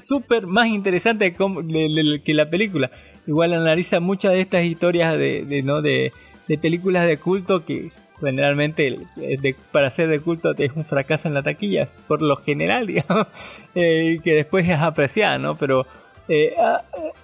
[0.00, 2.90] súper más interesante que la película.
[3.26, 5.82] Igual analiza muchas de estas historias de, ¿no?
[5.82, 6.12] de,
[6.60, 7.90] películas de culto que
[8.20, 12.86] generalmente eh, para ser de culto es un fracaso en la taquilla, por lo general,
[12.88, 13.26] digamos,
[13.74, 15.54] eh, que después es apreciada, ¿no?
[15.54, 15.86] Pero
[16.28, 16.52] eh,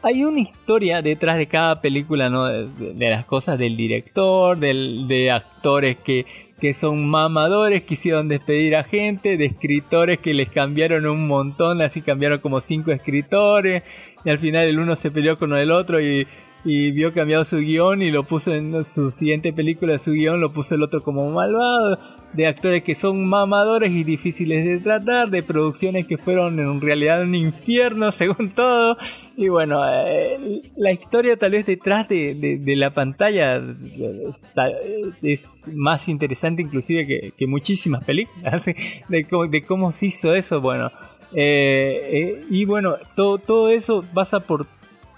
[0.03, 2.47] hay una historia detrás de cada película, ¿no?
[2.47, 6.25] De, de- de las cosas del director, del, de actores que,
[6.61, 12.01] que son mamadores, quisieron despedir a gente, de escritores que les cambiaron un montón, así
[12.01, 13.83] cambiaron como cinco escritores,
[14.25, 16.27] y al final el uno se peleó con el otro y,
[16.67, 20.53] y vio cambiado su guion y lo puso en su siguiente película, su guion lo
[20.53, 21.97] puso el otro como malvado,
[22.33, 27.23] de actores que son mamadores y difíciles de tratar, de producciones que fueron en realidad
[27.23, 28.99] un infierno según todo,
[29.37, 35.71] y bueno, eh, la historia tal vez detrás de, de- la pantalla eh, eh, es
[35.73, 38.65] más interesante inclusive que, que muchísimas películas,
[39.09, 40.91] de, cómo, se hizo eso, bueno.
[41.33, 44.67] y bueno, todo, todo eso pasa por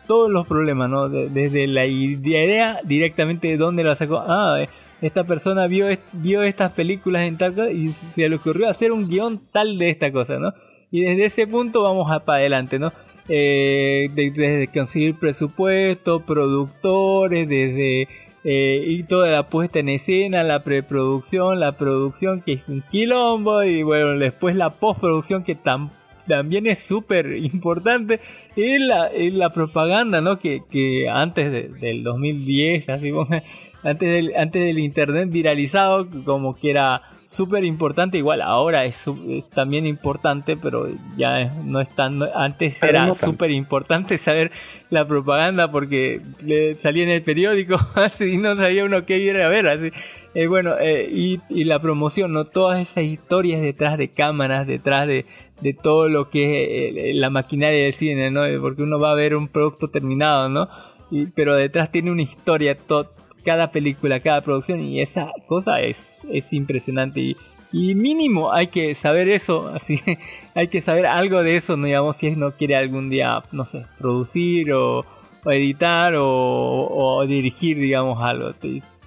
[0.09, 1.09] todos los problemas, ¿no?
[1.09, 4.18] De- desde la idea directamente de dónde la sacó.
[4.26, 4.68] Ah, eh,
[5.01, 9.09] esta persona vio, vio estas películas en tal cosa y se le ocurrió hacer un
[9.09, 10.52] guion tal de esta cosa, ¿no?
[10.90, 12.93] Y desde ese punto vamos para adelante, ¿no?
[13.28, 18.09] Eh, de- desde conseguir presupuesto, productores, desde
[18.44, 23.62] eh, y toda la puesta en escena, la preproducción, la producción que es un quilombo
[23.64, 25.90] y bueno, después la postproducción que tam-
[26.28, 28.20] también es súper importante
[28.55, 30.38] y la, la propaganda, ¿no?
[30.38, 33.28] Que, que antes de- del 2010, así como-
[33.82, 39.48] antes del, antes del internet viralizado, como que era súper importante, igual ahora es, es
[39.50, 44.50] también importante, pero ya es- no es tan, antes era no súper importante saber
[44.90, 49.36] la propaganda porque le salía en el periódico, así y no sabía uno qué ir
[49.36, 49.90] a ver, así.
[50.34, 52.44] Eh, bueno, eh, y, y la promoción, ¿no?
[52.44, 55.24] Todas esas historias detrás de cámaras, detrás de,
[55.60, 58.44] de todo lo que es eh, la maquinaria del cine, ¿no?
[58.44, 60.68] Eh, Porque uno va a ver un producto terminado, ¿no?
[61.10, 63.10] Y, pero detrás tiene una historia, to-
[63.44, 67.20] cada película, cada producción, y esa cosa es, es impresionante.
[67.20, 67.36] Y,
[67.72, 70.01] y mínimo hay que saber eso, así,
[70.55, 71.86] hay que saber algo de eso, ¿no?
[71.86, 75.05] digamos, si uno quiere algún día, no sé, producir o,
[75.44, 76.26] o editar o,
[76.90, 78.52] o dirigir, digamos, algo.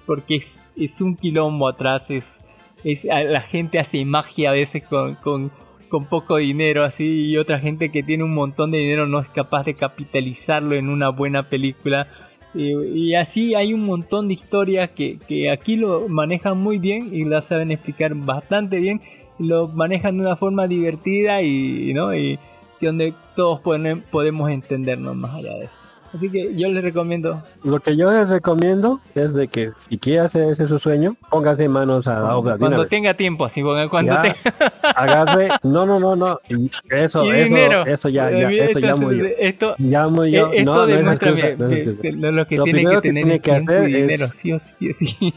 [0.06, 2.44] Porque es, es un quilombo atrás, es,
[2.84, 5.52] es la gente hace magia a veces con, con,
[5.92, 9.28] con poco dinero así y otra gente que tiene un montón de dinero no es
[9.28, 12.08] capaz de capitalizarlo en una buena película.
[12.54, 17.10] Y, y así hay un montón de historias que, que aquí lo manejan muy bien
[17.12, 19.02] y la saben explicar bastante bien.
[19.38, 22.14] Lo manejan de una forma divertida y, ¿no?
[22.14, 22.38] y
[22.80, 25.78] donde todos pueden- podemos entendernos más allá de eso.
[26.14, 27.42] Así que yo les recomiendo.
[27.64, 31.68] Lo que yo les recomiendo es de que si quiere hacer ese su sueño, póngase
[31.68, 32.58] manos a la obra.
[32.58, 34.34] Cuando tenga tiempo, así, porque cuando Ya, te...
[34.94, 37.86] agarre, no, no, no, no, eso, eso, dinero.
[37.86, 38.88] eso ya, ya, eso yo.
[38.88, 42.56] entonces, Esto, Llamo yo, eh, esto no, no es demuestra excusa, no es lo, que
[42.56, 45.34] Lo tiene que que tener tiene que hacer es- dinero, sí o sí, sí.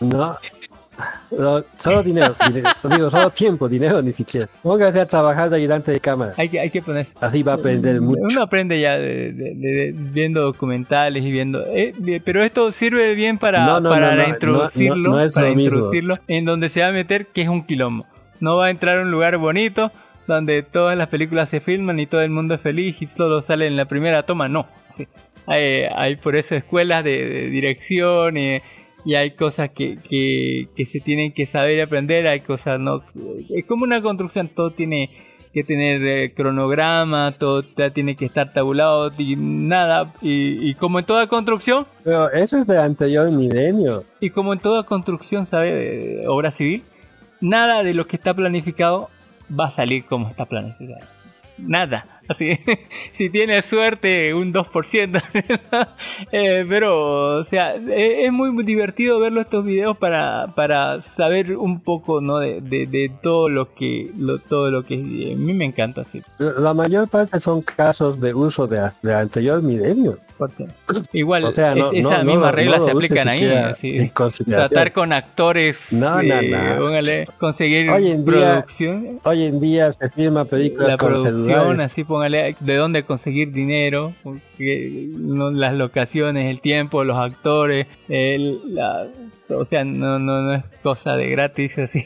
[0.00, 0.38] No.
[1.30, 4.48] No, solo dinero, dinero, digo, solo tiempo, dinero ni siquiera.
[4.62, 6.34] Póngase a trabajar de ayudante de cámara.
[6.36, 7.12] hay que hay que ponerse.
[7.20, 8.22] Así va a aprender mucho.
[8.22, 11.92] Uno aprende ya de, de- de- viendo documentales y viendo, eh,
[12.24, 15.60] pero esto sirve bien para, No, no, para introducirlo, para lo mismo.
[15.76, 18.06] introducirlo en donde se va a meter que es un quilombo.
[18.40, 19.92] No va a entrar a un lugar bonito
[20.26, 23.66] donde todas las películas se filman y todo el mundo es feliz y todo sale
[23.66, 24.66] en la primera toma, no.
[24.94, 25.06] Sí.
[25.46, 28.60] Hay, hay por eso escuelas de, de dirección y,
[29.04, 33.02] y hay cosas que, que, que se tienen que saber y aprender, hay cosas no...
[33.50, 35.10] Es como una construcción, todo tiene
[35.52, 41.04] que tener eh, cronograma, todo tiene que estar tabulado y nada, y, y como en
[41.06, 44.04] toda construcción, Pero eso es del anterior milenio.
[44.20, 45.72] y como en toda construcción, ¿sabe?
[45.72, 46.82] De obra civil,
[47.40, 49.08] nada de lo que está planificado
[49.58, 51.04] va a salir como está planificado.
[51.56, 52.17] Nada.
[52.28, 52.58] Así,
[53.12, 55.22] si tiene suerte, un 2%.
[56.32, 61.80] Eh, pero, o sea, eh, es muy, divertido verlo estos videos para, para saber un
[61.80, 62.38] poco, ¿no?
[62.38, 64.98] De, de, de todo lo que, lo, todo lo que a
[65.36, 66.22] mí me encanta, así.
[66.38, 70.18] La mayor parte son casos de uso de, del anterior milenio.
[70.36, 70.66] Porque
[71.12, 73.44] igual, O sea, no- es- esas no- no mismas reglas no se aplican ahí.
[73.44, 74.10] así.
[74.46, 76.84] Tratar con actores, No, no, eh, no.
[76.84, 81.38] póngale, conseguir Hoy en día- producción, Hoy en día se filma películas la con producción,
[81.44, 81.80] celulares.
[81.80, 82.04] así
[82.60, 89.06] de dónde conseguir dinero, porque, no, las locaciones, el tiempo, los actores, el- la-
[89.50, 92.04] o sea, no, no, no es cosa de gratis así.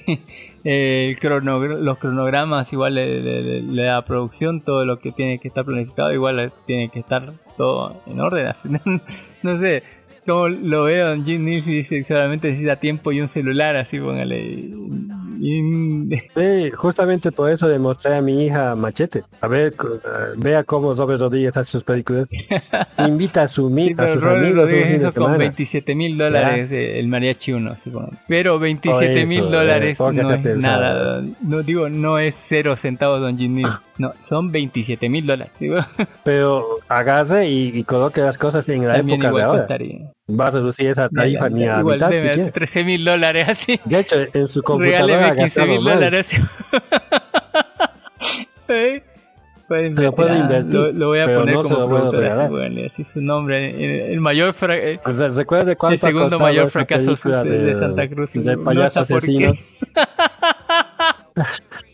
[0.65, 5.65] El los cronogramas, igual le, le- le- da producción, todo lo que tiene que estar
[5.65, 8.47] planificado, igual tiene que estar todo en orden.
[8.47, 8.69] así.
[9.43, 9.83] no sé,
[10.27, 13.99] como lo veo en Jim News y dice solamente necesita tiempo y un celular, así
[13.99, 14.41] póngale.
[14.41, 14.75] y-
[16.37, 19.25] Sí, justamente por eso le mostré a mi hija Machete.
[19.41, 22.27] A ver, eh, vea cómo Robert Rodríguez hace sus películas.
[22.99, 25.39] Invita a, su, Sí, a sus Robert amigos con semana.
[25.39, 28.11] 27 mil dólares eh, el mariachi uno, supongo.
[28.29, 31.25] Pero 27 mil eh, dólares póngase no es nada.
[31.43, 33.65] No digo, no es cero centavos, don Jimmy.
[33.99, 35.53] No, son 27 mil dólares.
[35.59, 35.71] ¿sí?
[36.25, 39.59] Pero agarre y, y coloque las cosas en la También época de ahora.
[39.61, 40.13] costaría.
[40.35, 42.51] Vas a reducir esa tarifa ni a mitad si debe quiere.
[42.53, 43.81] 13 mil dólares así.
[43.85, 46.31] De hecho, en su computadora Regáleme ha 15 gastado mil dólares.
[48.69, 49.03] Sí.
[49.69, 50.73] Pueden Se lo puede invertir.
[50.75, 53.71] Lo, lo voy a pero poner no como puedo productor, así, póngale así su nombre.
[53.71, 57.15] El, el mayor fra- eh, O sea, recuerde cuánto el segundo mayor fracaso
[57.45, 58.33] de, de Santa Cruz.
[58.35, 59.15] de No payaso qué.
[59.15, 59.53] asesino.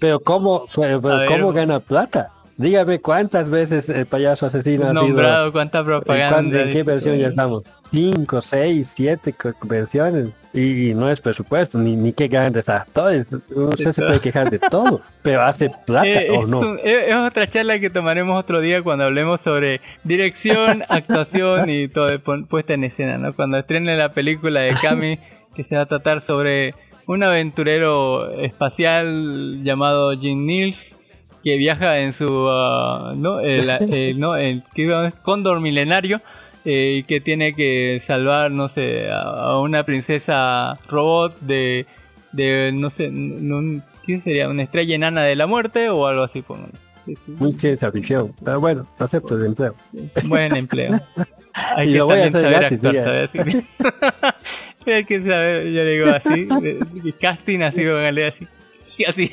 [0.00, 1.28] Pero cómo, fue- pero A ver.
[1.28, 2.30] cómo gana plata.
[2.58, 6.62] Dígame cuántas veces el payaso asesino ha sido nombrado, cuánta ¿En, cuán- propaganda.
[6.62, 7.64] en qué versión ya estamos?
[7.90, 10.26] Cinco, seis, siete versiones.
[10.52, 13.26] Y, y no es presupuesto, ni, ni qué grandes actores.
[13.54, 16.58] Usted se puede quejar de todo, pero hace plata Eh, o es, no.
[16.60, 21.86] un- eh, es otra charla que tomaremos otro día cuando hablemos sobre dirección, actuación y
[21.88, 23.34] todo de puesta en escena, ¿no?
[23.34, 25.18] Cuando estrene la película de Cami
[25.54, 26.74] que se va a tratar sobre
[27.06, 30.97] un aventurero espacial llamado Jim Niels
[31.48, 36.20] que viaja en su ah, no el, el- no el ¿qué iba a- cóndor milenario
[36.64, 41.86] eh, y que tiene que salvar no sé a, una princesa robot de
[42.32, 44.48] de no sé no- ¿qué sería?
[44.48, 46.44] una estrella enana de la muerte o algo así.
[47.06, 47.30] Sí, sí.
[47.38, 48.32] Muy ciencia ficción.
[48.44, 49.74] Pero bueno, acepto el empleo.
[50.24, 50.92] buen empleo
[51.54, 53.04] hay Y que lo voy a también hacer saber gratis, actuar diga.
[53.04, 53.30] ¿sabes?
[53.40, 53.66] Así.
[54.92, 56.48] hay que saber yo le digo así
[57.20, 58.46] casting así póngale así
[58.98, 59.30] y así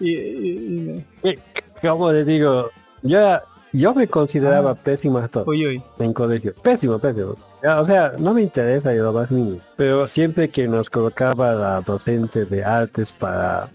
[0.00, 1.38] y, y- y-
[1.82, 2.70] Como le digo,
[3.02, 3.38] yo,
[3.72, 6.52] yo me consideraba pésimo actor uy uy en colegio.
[6.62, 7.36] Pésimo, pésimo.
[7.78, 9.58] O sea, no me interesa yo lo más mínimo.
[9.76, 13.70] Pero siempre que nos colocaba la docente de artes para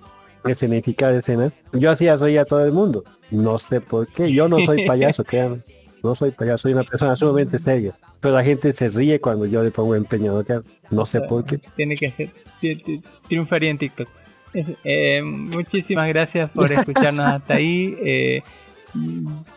[0.45, 3.03] escenificar escenas, yo hacía reír a todo el mundo.
[3.31, 4.31] No sé por qué.
[4.31, 5.61] Yo no soy payaso, créanme.
[6.03, 7.97] No soy payaso, soy una persona sumamente seria.
[8.19, 10.33] Pero la gente se ríe cuando yo le pongo empeño.
[10.47, 10.63] ¿no?
[10.91, 11.57] No sé por qué.
[11.75, 12.31] tiene que
[12.61, 14.07] ti- triunfaría en TikTok
[14.83, 18.41] Eh, muchísimas gracias por escucharnos hasta ahí eh,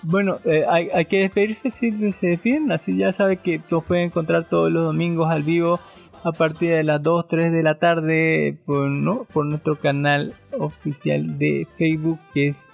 [0.02, 4.04] bueno eh, hay, hay que despedirse si se despiden así ya sabe que nos pueden
[4.06, 5.80] encontrar todos los domingos al vivo
[6.24, 9.24] a partir de las 2 3 de la tarde por, ¿no?
[9.32, 12.66] por nuestro canal oficial de Facebook que es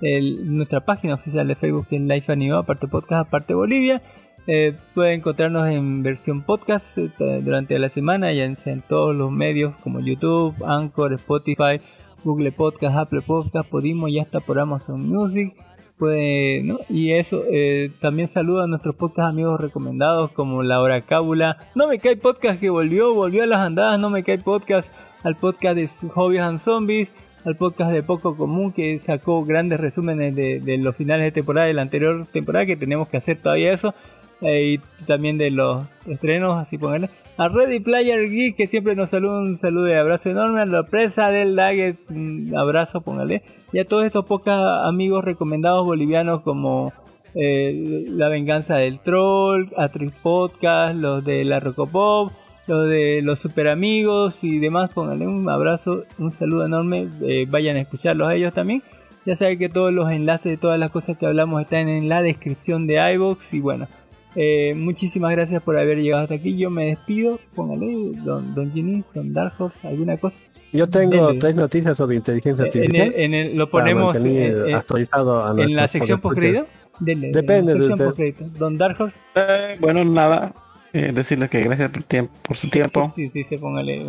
[0.00, 4.02] el- nuestra página oficial de Facebook que es Life Animado, aparte podcast, aparte Bolivia.
[4.48, 7.10] Eh, pueden encontrarnos en versión podcast eh,
[7.42, 11.80] durante la semana, ya en todos los medios como YouTube, Anchor, Spotify,
[12.22, 15.56] Google Podcast, Apple Podcast, Podimo y hasta por Amazon Music.
[15.98, 16.78] Puede, ¿no?
[16.88, 21.56] Y eso, eh, también saludo a nuestros podcast amigos recomendados como Laura Cábula.
[21.74, 24.92] No me cae podcast que volvió, volvió a las andadas, no me cae podcast,
[25.24, 27.12] al podcast de Hobbies and Zombies,
[27.46, 31.66] al podcast de Poco Común que sacó grandes resúmenes de, de los finales de temporada
[31.66, 33.94] de la anterior temporada que tenemos que hacer todavía eso.
[34.40, 37.10] Y también de los estrenos, así ponerle.
[37.38, 40.62] A Ready Player Geek, que siempre nos saluda, un saludo y abrazo enorme.
[40.62, 41.58] A la presa del
[42.08, 43.42] un abrazo, póngale.
[43.72, 46.94] Y a todos estos pocos amigos recomendados bolivianos como
[47.34, 52.32] eh, La Venganza del Troll, Atrix Podcast, los de la Rocopop,
[52.66, 54.90] los de los Super Amigos y demás.
[54.90, 57.08] Pónganle un abrazo, un saludo enorme.
[57.22, 58.82] eh, vayan a escucharlos ellos también.
[59.26, 62.22] Ya saben que todos los enlaces de todas las cosas que hablamos están en la
[62.22, 63.52] descripción de iVoox.
[63.52, 63.88] Y bueno,
[64.36, 66.56] eh, muchísimas gracias por haber llegado hasta aquí.
[66.56, 67.40] Yo me despido.
[67.54, 70.38] Póngale, don, don Ginny, don Dark Horse, alguna cosa.
[70.72, 71.38] Yo tengo Dele.
[71.40, 73.12] tres noticias sobre inteligencia Eh, En artificial.
[73.16, 76.66] el- en el- lo ponemos eh, actualizado a en la sección post podescuchas.
[76.66, 76.86] crédito.
[77.00, 79.18] Dele, Depende en la de sección Don Dark Horse.
[79.34, 80.52] Eh, bueno, nada.
[80.92, 83.06] eh, decirles que gracias por, tiempo, por su tiempo.
[83.06, 84.02] Sí, sí, sí, póngale.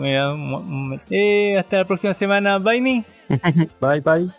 [1.10, 2.60] Eh, hasta la próxima semana.
[2.60, 3.04] Bye, Ni.
[3.82, 4.30] Bye, bye.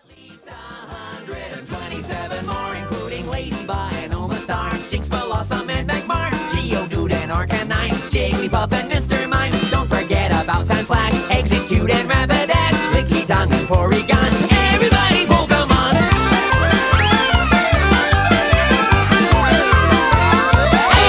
[8.19, 9.29] Jigglypuff and Mr.
[9.29, 9.55] Mime.
[9.71, 14.33] Don't forget about Sandslash, Execute and Rapidash, Lickitung and Porygon.
[14.75, 15.95] Everybody Pokemon!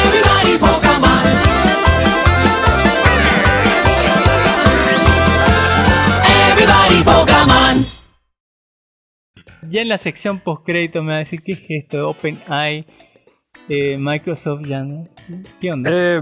[0.06, 1.26] Everybody Pokemon!
[6.46, 7.76] Everybody Pokemon!
[9.72, 12.08] Ya en la sección post crédito me va a decir qué es esto.
[12.08, 12.86] OpenAI,
[13.68, 15.06] eh, Microsoft ya no.
[15.60, 15.90] ¿Qué onda?
[15.92, 16.22] Eh,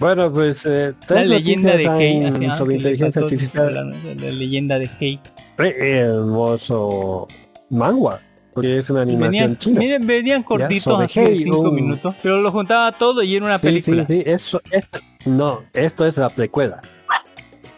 [0.00, 2.50] bueno, pues eh, la leyenda de Hey.
[2.56, 3.92] sobre inteligencia artificial.
[4.02, 5.20] de La leyenda de Hey.
[5.58, 7.26] Hermoso
[7.70, 8.20] manga,
[8.54, 9.78] porque es una animación Venían, china.
[9.80, 13.44] miren, venían cortitos así de Hey, 5 un- minutos, pero lo juntaba todo y era
[13.46, 14.06] una Sí, película.
[14.06, 16.80] Sí, sí, eso, esto, no, esto es la precuela.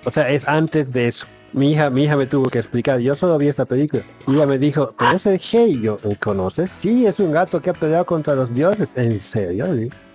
[0.04, 1.26] O sea, es antes de eso.
[1.52, 4.02] Mi hija, mi hija me tuvo que explicar, yo solo vi esta película.
[4.28, 6.70] Y ella me dijo, pero ese Hey, yo, ¿me conoces?
[6.80, 8.88] Sí, es un gato que ha peleado contra los dioses.
[8.94, 9.66] ¿En serio?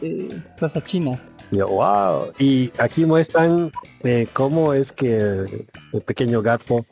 [0.01, 0.29] Eh,
[0.59, 1.25] cosas chinas.
[1.51, 2.31] Yo, wow.
[2.39, 3.71] Y aquí muestran
[4.03, 6.85] eh, cómo es que el pequeño gato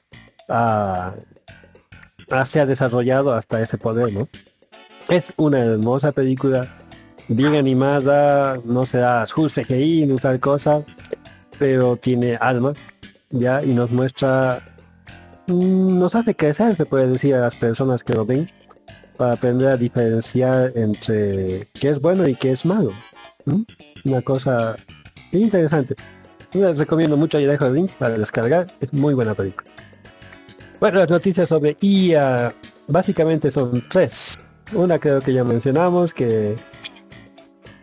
[0.49, 1.15] ah,
[2.45, 4.27] se ha desarrollado hasta ese poder, ¿no?
[5.09, 6.77] Es una hermosa película,
[7.27, 10.83] bien animada, no se da full CGI ni tal cosa,
[11.59, 12.73] pero tiene alma,
[13.29, 14.61] ya, y nos muestra,
[15.47, 18.49] mm, nos hace crecer, se puede decir a las personas que lo ven,
[19.17, 22.91] para aprender a diferenciar entre qué es bueno y qué es malo.
[23.45, 24.75] Una cosa
[25.31, 25.95] interesante.
[26.53, 28.67] Les recomiendo mucho y dejo el link para descargar.
[28.79, 29.69] Es muy buena película.
[30.79, 32.53] Bueno, las noticias sobre IA
[32.87, 34.37] básicamente son tres.
[34.73, 36.55] Una creo que ya mencionamos que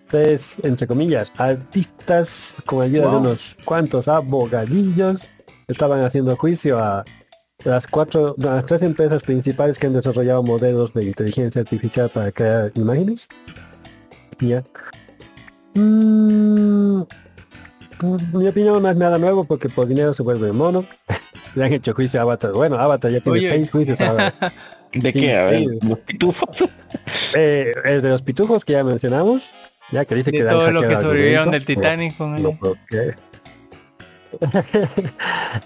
[0.08, 5.22] tres, entre comillas, artistas con ayuda de unos cuantos abogadillos
[5.68, 7.04] estaban haciendo juicio a
[7.64, 12.32] las cuatro, no, las tres empresas principales que han desarrollado modelos de inteligencia artificial para
[12.32, 13.28] crear imágenes.
[14.40, 14.64] Ya.
[15.74, 17.02] Mm,
[18.32, 20.84] mi opinión no es nada nuevo porque por dinero se vuelve mono.
[21.54, 22.52] Le han hecho juicio a Avatar.
[22.52, 23.50] Bueno, Avatar ya tiene Oye.
[23.50, 24.34] seis juicios ahora.
[24.92, 25.36] ¿De qué?
[25.36, 26.68] A ver, los pitufos.
[27.36, 29.52] Eh, el de los pitujos que ya mencionamos,
[29.92, 31.64] ya que dice De que todos los que sobrevivieron del.
[31.64, 32.18] Titanic.
[32.18, 32.58] No.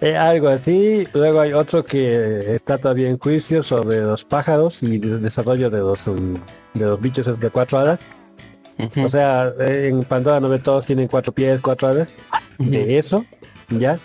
[0.00, 1.06] Eh, algo así.
[1.12, 5.78] Luego hay otro que está todavía en juicio sobre los pájaros y el desarrollo de
[5.78, 6.34] los, um,
[6.74, 8.00] de los bichos de cuatro alas.
[8.78, 12.12] O sea, en Pandora no ve todos tienen cuatro pies, cuatro alas.
[12.58, 13.24] De eso,
[13.68, 13.98] ya.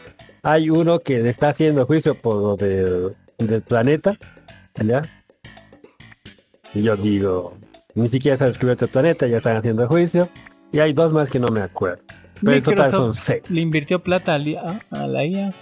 [0.44, 4.18] Hay uno que le está haciendo juicio por lo del, del planeta,
[4.76, 5.02] ya.
[6.74, 7.58] Y yo digo,
[7.96, 10.30] ni siquiera se ha descubierto el planeta, ya están haciendo juicio.
[10.72, 12.04] Y hay dos más que no me acuerdo.
[12.42, 13.44] Pero en total son seis.
[13.50, 15.54] le invirtió plata al IA a, la IA.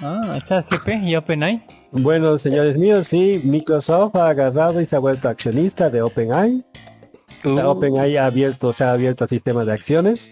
[0.00, 1.64] Ah, a ChatGPT y a OpenAI.
[1.92, 6.62] Bueno, señores míos, sí, Microsoft ha agarrado y se ha vuelto accionista de OpenAI.
[7.44, 10.30] Uh, La OpenAI ha abierto, se ha abierto al sistema de acciones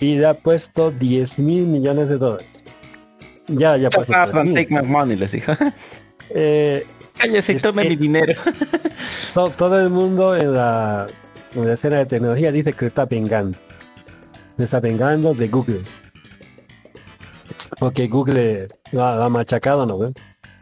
[0.00, 2.46] y le ha puesto 10 mil millones de dólares.
[3.48, 4.40] Ya, ya 3.000.
[4.40, 5.52] and take my money, les dijo.
[6.30, 6.84] Eh,
[7.16, 8.34] Cállese Es tome mi dinero.
[9.34, 11.06] to- todo el mundo en la,
[11.54, 13.56] en la escena de tecnología dice que se está vengando.
[14.58, 15.82] Se está vengando de Google.
[17.78, 20.12] Porque Google lo ha, lo ha machacado, ¿no?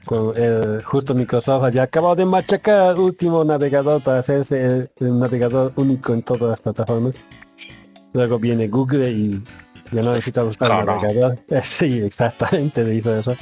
[0.04, 5.18] Con el, justo Microsoft había acabado de machacar el último navegador para hacerse el, el
[5.18, 7.14] navegador único en todas las plataformas.
[8.12, 9.42] Luego viene Google y
[9.92, 11.00] ya no necesita buscar el Claro.
[11.02, 11.38] navegador.
[11.64, 13.34] Sí, exactamente le hizo eso.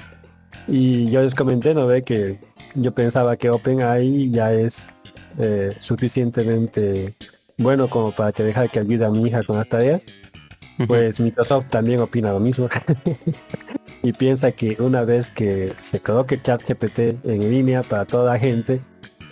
[0.68, 2.02] Y yo les comenté, ¿no ve?
[2.02, 2.38] Que
[2.74, 4.84] yo pensaba que OpenAI ya es
[5.38, 7.14] eh, suficientemente
[7.58, 10.02] bueno como para que dejar que ayude a mi hija con las tareas,
[10.86, 12.68] pues Microsoft también opina lo mismo.
[14.02, 18.80] y piensa que una vez que se coloque ChatGPT en línea para toda la gente,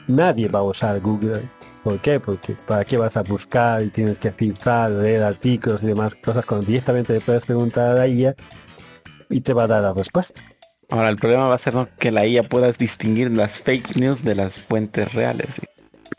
[0.07, 1.43] nadie va a usar Google.
[1.83, 2.21] ¿Por qué?
[2.21, 6.45] Porque para qué vas a buscar y tienes que filtrar, leer artículos y demás cosas
[6.45, 8.35] cuando directamente le puedes preguntar a la IA
[9.31, 10.41] y te va a dar la respuesta.
[10.91, 11.89] Ahora el problema va a ser ¿no?
[11.99, 15.47] que la IA puedas distinguir las fake news de las fuentes reales.
[15.55, 15.63] ¿sí?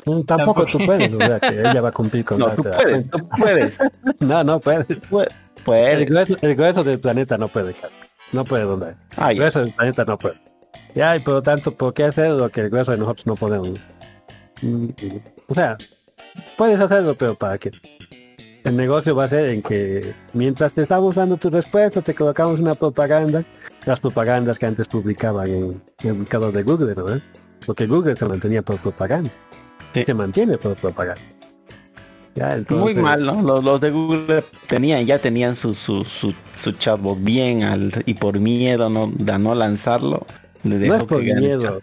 [0.05, 2.63] Mm, Tampoco tú puedes, o sea, que ella va a cumplir con No, la- tú
[2.63, 3.77] puedes, tú puedes.
[4.19, 4.85] No, no puedes.
[5.09, 6.05] Puede- El Puedes.
[6.07, 7.99] grueso, el grueso del planeta no puede, Carlos.
[8.31, 8.95] No puede donar.
[9.17, 10.35] Ah, El grueso del planeta no puede.
[10.95, 13.35] Ya, y por lo tanto, ¿por qué hacer lo que el grueso de nosotros no
[13.35, 13.79] podemos?
[14.61, 14.87] Mm,
[15.47, 15.77] O sea,
[16.57, 17.71] puedes hacerlo, pero ¿para qué?
[18.63, 22.59] El negocio va a ser en que mientras te estamos dando tu respuesta, te colocamos
[22.59, 23.43] una propaganda,
[23.85, 25.63] las propagandas que antes publicaban en,
[26.03, 27.19] en el buscador de Google, ¿no?
[27.65, 29.31] Porque Google se mantenía por propaganda.
[29.93, 30.03] Sí.
[30.03, 31.21] Se mantiene por propaganda.
[32.35, 33.41] Ya, Muy mal, ¿no?
[33.41, 38.13] Los, los de Google tenían, ya tenían su, su, su, su chatbot bien al, y
[38.13, 39.11] por miedo ¿no?
[39.13, 40.25] de no lanzarlo,
[40.63, 41.81] le No es por miedo.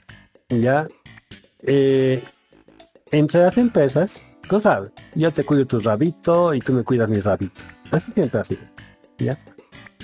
[0.48, 0.88] Ya.
[1.64, 2.22] Eh,
[3.10, 7.20] entre las empresas, tú sabes, yo te cuido tu rabito y tú me cuidas mi
[7.20, 7.64] rabito.
[7.90, 8.62] Así siempre sido.
[9.18, 9.38] ¿Ya?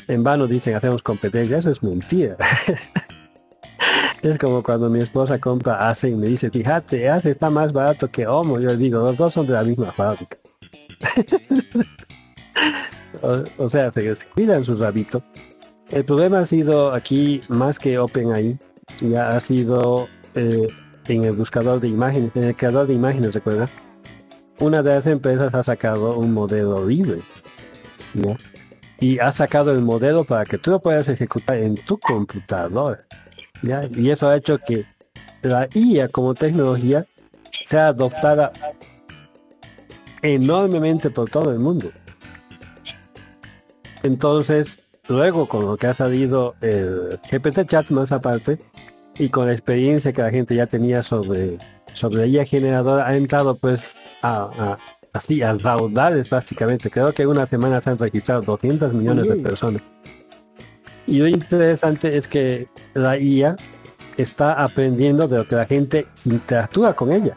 [0.09, 2.37] En vano dicen hacemos competencia, eso es mentira.
[4.29, 8.11] es como cuando mi esposa compra ACE y me dice, fíjate, ACE está más barato
[8.11, 8.59] que Homo.
[8.59, 10.39] Yo digo, los dos son de la misma fábrica.
[13.59, 15.23] o, sea, se, se cuidan su rabito.
[15.91, 18.59] El problema ha sido aquí más que OpenAI,
[19.01, 20.67] ya ha sido eh,
[21.07, 23.69] en el buscador de imágenes, en el creador de imágenes, recuerda.
[24.59, 27.19] Una de las empresas ha sacado un modelo libre.
[29.01, 33.05] Y ha sacado el modelo para que tú lo puedas ejecutar en tu computador.
[33.67, 33.89] ¿Ya?
[33.95, 34.85] Y eso ha hecho que
[35.43, 37.07] la IA como tecnología
[37.65, 38.53] sea adoptada
[40.23, 41.91] enormemente por todo el mundo.
[44.03, 44.79] Entonces,
[45.09, 48.59] luego con lo que ha salido el GPT Chat más aparte,
[49.19, 51.59] y con la experiencia que la gente ya tenía sobre,
[51.93, 54.79] sobre la IA generadora, ha entrado pues a, a-
[55.13, 56.91] así a raudales prácticamente.
[56.91, 59.83] Creo que en una semana se han registrado 200 millones de personas.
[61.07, 63.57] Y lo interesante es que la IA
[64.17, 67.37] está aprendiendo de lo que la gente interactúa con ella.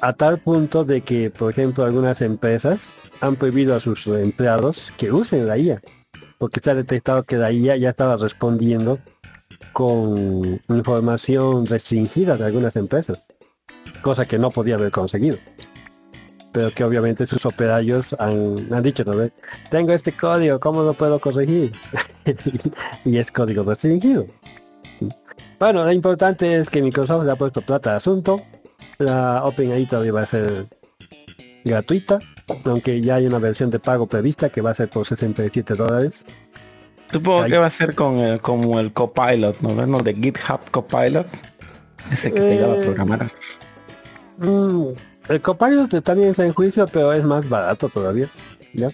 [0.00, 5.12] A tal punto de que, por ejemplo, algunas empresas han prohibido a sus empleados que
[5.12, 5.80] usen la IA.
[6.38, 8.98] Porque se ha detectado que la IA ya estaba respondiendo
[9.72, 13.20] con información restringida de algunas empresas.
[14.02, 15.38] Cosa que no podía haber conseguido.
[16.52, 19.32] Pero que obviamente sus operarios han, han dicho, ¿no ves?
[19.70, 21.72] Tengo este código, ¿cómo lo puedo corregir?
[23.04, 24.26] y es código restringido.
[25.58, 28.42] Bueno, lo importante es que Microsoft le ha puesto plata al asunto.
[28.98, 30.66] La OpenAI todavía va a ser
[31.64, 32.18] gratuita,
[32.66, 36.24] aunque ya hay una versión de pago prevista que va a ser por 67 dólares.
[37.10, 37.50] Supongo Ahí.
[37.52, 39.86] que va a ser con el, como el copilot, ¿no?
[39.86, 39.98] ¿No?
[40.00, 41.26] De GitHub Copilot.
[42.10, 43.32] Ese que te lleva a Eh, programar.
[44.38, 44.86] Mm,
[45.28, 48.28] el Copilot también está en juicio, pero es más barato todavía.
[48.74, 48.90] ¿ya?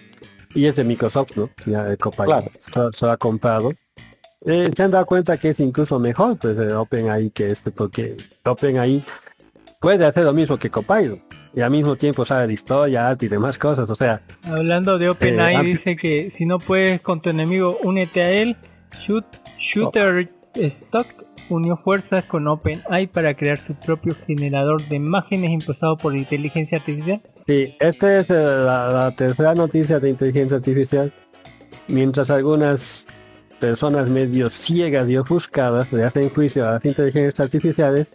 [0.53, 1.49] Y es de Microsoft, ¿no?
[1.65, 2.91] Ya el Copilot Claro.
[2.91, 3.71] se, se lo ha comprado.
[4.45, 8.15] Eh, se han dado cuenta que es incluso mejor pues el OpenAI que este, porque
[8.45, 9.03] OpenAI
[9.81, 11.19] puede hacer lo mismo que Copilot.
[11.53, 13.89] Y al mismo tiempo sabe de historia, arte y demás cosas.
[13.89, 18.21] O sea, Hablando de OpenAI, ah, dice que si no puedes con tu enemigo, únete
[18.21, 18.55] a él.
[18.97, 19.25] Shoot,
[19.57, 21.07] Shooter Stock
[21.49, 27.21] unió fuerzas con OpenAI para crear su propio generador de imágenes impulsado por inteligencia artificial.
[27.47, 31.13] Sí, esta es eh, la, tercera noticia de inteligencia artificial.
[31.87, 33.07] Mientras algunas
[33.59, 38.11] personas medio ciegas y ofuscadas le hacen juicio a las inteligencias artificiales,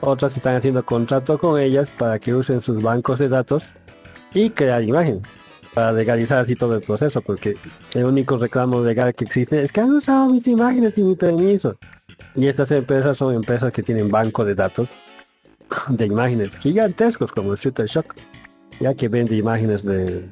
[0.00, 3.72] otras están haciendo contrato con ellas para que usen sus bancos de datos
[4.32, 5.22] y crear imagen
[5.74, 7.56] para legalizar así todo el proceso, porque
[7.94, 11.76] el único reclamo legal que existe es que han usado mis imágenes sin mi permiso.
[12.34, 14.90] Y estas empresas son empresas que tienen banco de datos
[15.88, 18.14] de imágenes gigantescos como el Shutterstock
[18.80, 20.28] ya que vende imágenes de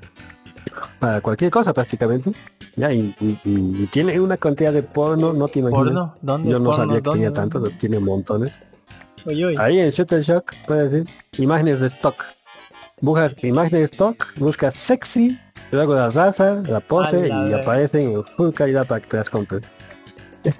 [0.98, 2.32] para cualquier cosa prácticamente
[2.76, 6.14] ya y, y- y- y tiene una cantidad de porno no te imaginas ¿Porno?
[6.22, 6.48] ¿Dónde?
[6.50, 6.84] yo no ¿Porno?
[6.84, 7.40] sabía que tenía ¿Dónde?
[7.60, 8.52] tanto tiene montones
[9.26, 9.56] Oye, oye.
[9.58, 11.08] ahí en Shutterstock puedes decir
[11.38, 12.16] imágenes de stock
[13.02, 15.38] buscas imágenes de stock buscas sexy
[15.70, 19.28] luego la raza la pose la y aparecen en full calidad para que te las
[19.28, 19.62] compres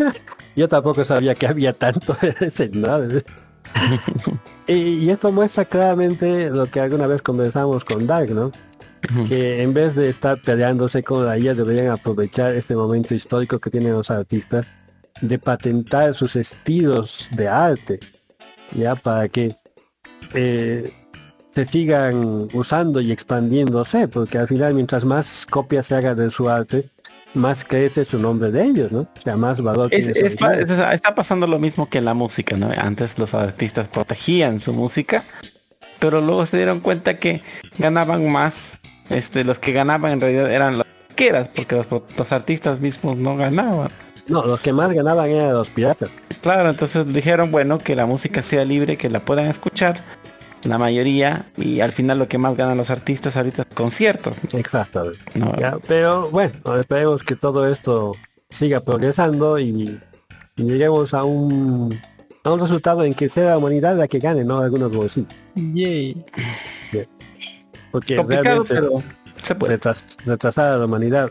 [0.56, 2.70] yo tampoco sabía que había tanto de ese
[4.66, 8.50] y, y esto muestra claramente lo que alguna vez conversamos con Dark, ¿no?
[9.28, 13.70] Que en vez de estar peleándose con la IA deberían aprovechar este momento histórico que
[13.70, 14.66] tienen los artistas
[15.20, 18.00] de patentar sus estilos de arte,
[18.74, 19.54] ya para que
[20.34, 20.92] eh,
[21.52, 26.48] se sigan usando y expandiéndose, porque al final mientras más copias se hagan de su
[26.48, 26.90] arte,
[27.36, 29.00] más crece su nombre de ellos, ¿no?
[29.00, 32.14] O sea, más valor Es- tiene es es- está pasando lo mismo que en la
[32.14, 32.70] música, ¿no?
[32.76, 35.24] Antes los artistas protegían su música,
[35.98, 37.42] pero luego se dieron cuenta que
[37.78, 38.78] ganaban más.
[39.08, 41.86] Este, los que ganaban en realidad eran los disqueras, porque los,
[42.16, 43.90] los artistas mismos no ganaban.
[44.28, 46.10] No, los que más ganaban eran los piratas.
[46.42, 50.00] Claro, entonces dijeron, bueno, que la música sea libre, que la puedan escuchar
[50.66, 54.36] la mayoría, y al final lo que más ganan los artistas ahorita es conciertos.
[54.52, 55.12] Exacto.
[55.34, 55.56] ¿no?
[55.58, 58.14] Ya, pero bueno, esperemos que todo esto
[58.48, 59.98] siga progresando y,
[60.56, 61.98] y lleguemos a un
[62.44, 65.28] a un resultado en que sea la humanidad la que gane, no algunos bolsillos.
[65.56, 66.24] Yay.
[67.90, 69.02] Porque Complicado, realmente pero
[69.42, 69.78] se puede.
[69.78, 71.28] retras- retrasada la humanidad.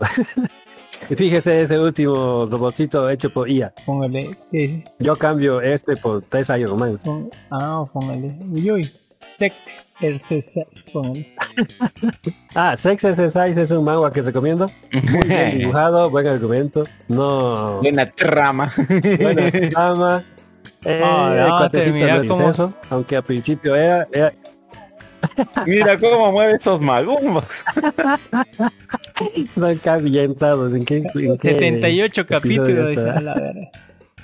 [1.10, 3.74] y fíjese ese último robotito hecho por IA.
[3.86, 4.38] Póngale.
[4.52, 4.84] ¿qué?
[4.99, 6.98] Yo cambio este por tres Man.
[7.03, 8.38] Pon- ah, póngale.
[8.52, 8.91] Uy, uy.
[9.38, 10.91] Sex exercise.
[10.94, 11.28] Póngale.
[12.57, 14.72] Ah, Sex Exercise es un manga que recomiendo.
[15.12, 16.86] Muy bien dibujado, buen argumento.
[17.10, 17.80] No.
[17.82, 18.74] Buena trama.
[19.20, 20.24] Buena trama.
[20.86, 24.32] Eh, Ah, el no, no es como- eso, aunque al principio era, era-
[25.66, 27.44] Mira cómo mueve esos magumbos.
[29.56, 32.98] no cabe ya entrados en qué, en qué 78 episodio capítulos.
[33.18, 33.53] a la.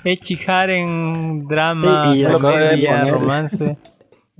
[0.04, 3.76] Echiharen, drama, Y- y comedia, romance,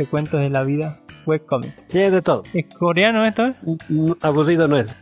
[0.02, 0.96] de cuentos de la vida,
[1.26, 1.86] webcomic.
[1.88, 2.42] Tiene de todo.
[2.52, 3.50] ¿Es coreano esto?
[3.88, 4.96] Mm, Aburrido no es.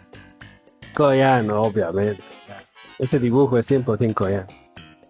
[0.95, 2.23] Coreano, obviamente.
[2.99, 4.47] Ese dibujo es 100% coreano.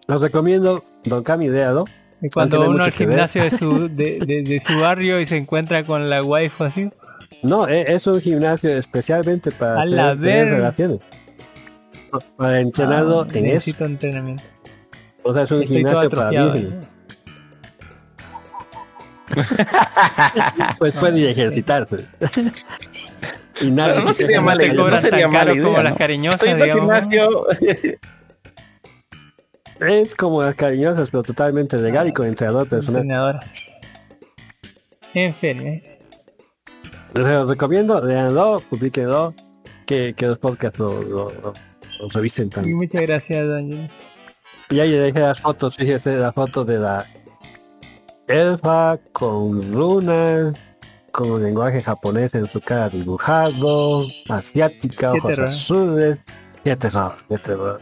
[0.07, 1.85] Los recomiendo Don Kami Deado.
[2.21, 5.37] Es cuando no uno al gimnasio de su, de, de- de su barrio y se
[5.37, 6.89] encuentra con la waifu así.
[7.43, 10.99] No, e- es un gimnasio especialmente para tener, ver- relaciones.
[12.37, 13.53] Para entrenado Ah, en eso.
[13.53, 14.43] necesito entrenamiento.
[15.23, 16.75] O sea, es un Estoy gimnasio para vírgenes.
[20.77, 22.05] Pues puede ejercitarse.
[23.61, 23.93] y nada.
[23.95, 24.73] Pero no si se sería mala te.
[24.73, 25.63] No sería tan mala caro idea.
[25.65, 26.81] como las cariñosas, Estoy en el digamos.
[27.05, 27.45] gimnasio.
[29.79, 33.39] Es como las cariñosas, pero totalmente legal y con entrenador personal.
[35.15, 35.97] En fin, ¿eh?
[37.15, 39.33] Los recomiendo, leanlo, publiquenlo,
[39.87, 42.77] que, que los podcasts lo, lo, lo- lo revisen Y también.
[42.77, 43.89] muchas gracias, Daniel.
[44.69, 47.05] Y ahí le dejé las fotos, fíjese la foto de la
[48.31, 50.55] elfa con runas,
[51.11, 56.21] con lenguaje japonés en su cara dibujado, asiática, ojos azules,
[56.63, 57.81] qué terror, qué terror.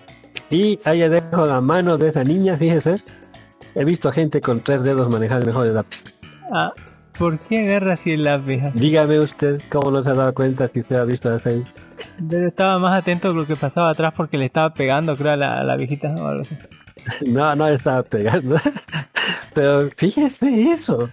[0.50, 3.04] Y ahí dejo la mano de esa niña, fíjese.
[3.76, 6.04] He visto gente con tres dedos manejar mejor el lápiz.
[6.52, 6.74] Ah,
[7.18, 8.62] ¿por qué agarra así el lápiz?
[8.74, 11.64] Dígame usted cómo no se ha dado cuenta si usted ha visto eso ahí.
[12.28, 15.36] Pero estaba más atento a lo que pasaba atrás porque le estaba pegando, creo, a
[15.36, 16.58] la, a la viejita o algo así.
[17.26, 18.58] No, no estaba pegando.
[19.54, 21.10] Pero fíjese eso.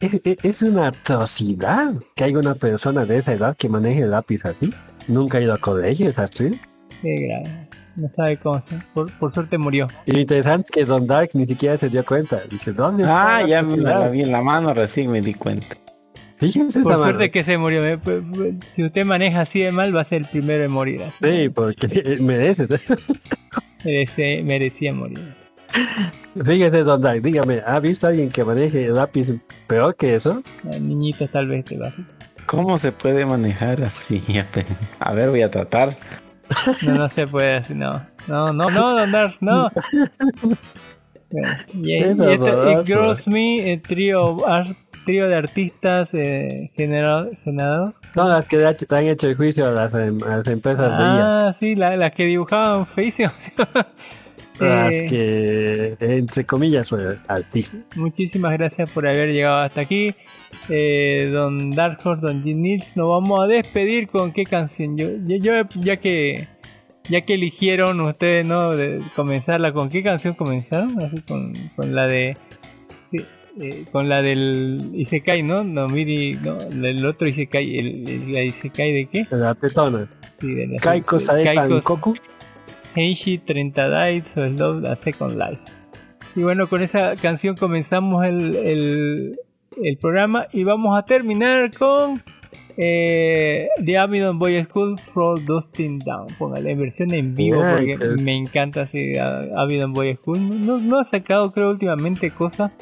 [0.00, 4.44] Es, es- es una atrocidad que haya una persona de esa edad que maneje lápiz
[4.44, 4.72] así.
[5.08, 6.58] Nunca ha ido a colegio, es así.
[7.02, 7.68] Qué grave.
[7.96, 8.76] No sabe cómo se.
[8.94, 9.86] Por, por suerte murió.
[10.06, 12.40] Y lo interesante es que Don Dark ni siquiera se dio cuenta.
[12.50, 14.00] Dice, ¿dónde está Ah, ya me atrocidad?".
[14.00, 15.66] la vi en la mano, recién me di cuenta.
[16.38, 17.12] Fíjense Por esa mano.
[17.12, 17.86] suerte que se murió.
[17.86, 20.70] eh, pues, pues, Si usted maneja así de mal, va a ser el primero en
[20.72, 21.02] morir.
[21.02, 21.18] Así.
[21.22, 22.66] Sí, porque merece.
[23.84, 25.34] Merece- merecía morir.
[26.44, 29.26] Fíjese Don Dark, dígame, ¿ha visto a alguien que maneje el lápiz
[29.66, 30.42] peor que eso?
[30.70, 32.04] Eh, Niñitos tal vez te va a hacer.
[32.46, 34.22] ¿Cómo se puede manejar así?
[35.00, 35.96] A ver, voy a tratar.
[36.86, 38.04] No, no se puede así, no.
[38.28, 39.70] No, no, no, andar, no.
[41.30, 42.82] Bueno, y, y Es esto, horroroso.
[42.82, 47.94] y Girls Me, el trío, ar- trío de artistas eh, generado, generado.
[48.14, 51.04] No, las que han hecho el juicio a las, em- a las empresas de.
[51.04, 53.30] Ah, sí, la- las que dibujaban feísimo.
[54.64, 57.80] Eh, que, entre comillas, son artistas.
[57.96, 60.14] Muchísimas gracias por haber llegado hasta aquí.
[60.68, 64.96] Eh, don Dark Horse, Don Jim Nils, nos vamos a despedir con qué canción.
[64.96, 66.48] Yo, yo, yo- ya que
[67.08, 68.76] ya que eligieron ustedes, ¿no?
[68.76, 71.00] De comenzarla, ¿con qué canción comenzaron?
[71.00, 72.36] Así con, con la de.
[73.10, 73.18] sí,
[73.60, 75.64] eh, con la del Isekai, ¿no?
[75.64, 79.26] No, Miri, no, el otro Isekai, el, el- la Isekai de qué?
[79.30, 80.06] La petona.
[80.40, 82.14] Sí, de la Kaiko- Koku.
[82.94, 85.62] Heishi 30 Days o Love a Second Life.
[86.36, 89.38] Y bueno, con esa canción comenzamos el, el,
[89.82, 92.22] el programa y vamos a terminar con
[92.78, 96.28] eh, The Abingdon Boy School for Dustin Down.
[96.38, 100.64] Póngale en versión en vivo porque me encanta así a- Abingdon Boy School.
[100.66, 102.72] No, no ha sacado creo últimamente cosas,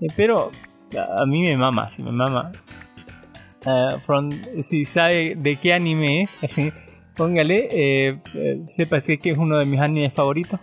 [0.00, 0.50] eh, pero
[0.96, 2.50] a, a mí me mama, sí, me mama.
[3.66, 6.72] Ah, from- si sabe de qué anime es, así,
[7.20, 10.58] póngale, eh, eh, sepa si es que es uno de mis animes favoritos.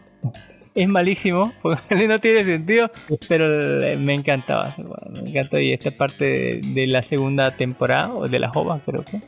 [0.73, 2.89] es malísimo, porque no tiene sentido,
[3.27, 4.73] pero eh, me encantaba.
[5.13, 9.21] Me encantó y esta parte de, la segunda temporada, o de las ovas creo que,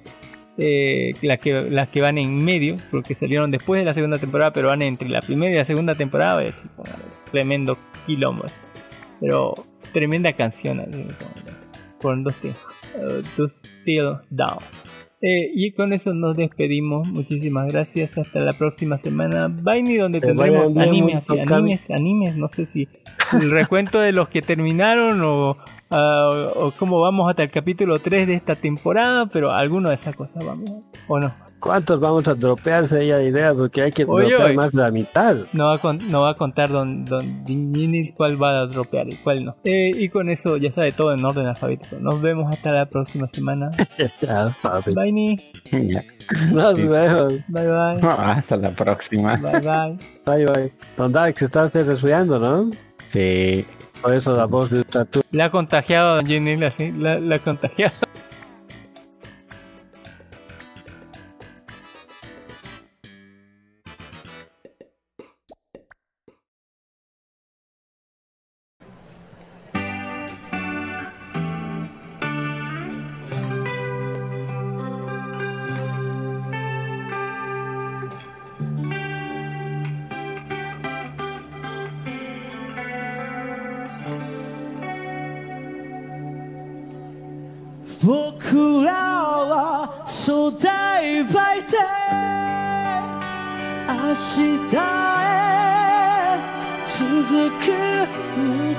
[0.57, 4.51] eh, las que las que van en medio, porque salieron después de la segunda temporada,
[4.51, 6.63] pero van entre la primera y la segunda temporada, es
[7.31, 7.77] tremendo
[8.07, 8.45] quilombo.
[9.19, 9.53] Pero
[9.93, 11.05] tremenda canción, así,
[12.01, 12.73] con dos tiempos.
[13.37, 14.63] Uh, Still Down.
[15.21, 17.07] Eh, y con eso nos despedimos.
[17.07, 18.17] Muchísimas gracias.
[18.17, 19.49] Hasta la próxima semana.
[19.49, 22.35] Vaini, donde tendremos animes, animes, animes.
[22.35, 22.87] No sé si
[23.33, 25.57] el recuento de los que terminaron o,
[25.89, 30.15] o, o cómo vamos hasta el capítulo 3 de esta temporada, pero alguno de esas
[30.15, 30.87] cosas vamos.
[31.07, 31.33] ¿O no?
[31.59, 33.53] ¿Cuántos vamos a dropearse ya idea?
[33.53, 34.55] Porque hay que Oye, dropear oye.
[34.55, 35.35] más de la mitad.
[35.53, 39.09] No va a, con- no va a contar don, don Dinini cuál va a dropear
[39.09, 39.55] y cuál no.
[39.63, 41.97] Eh, y con eso ya sabe todo en orden alfabético.
[41.99, 43.71] Nos vemos hasta la próxima semana.
[44.95, 45.35] Bye, Ni.
[46.51, 47.33] Nos vemos.
[47.47, 48.07] Bye, bye.
[48.09, 49.35] Hasta la próxima.
[49.37, 49.97] Bye, bye.
[50.25, 50.71] Bye bye.
[50.97, 52.71] Don Dax, estás resfriando, ¿no?
[53.05, 53.65] Sí.
[54.01, 55.21] Por eso la voz de tú.
[55.31, 56.91] La ha contagiado Don Jenny, así.
[56.93, 58.18] La, la ha contagiado.「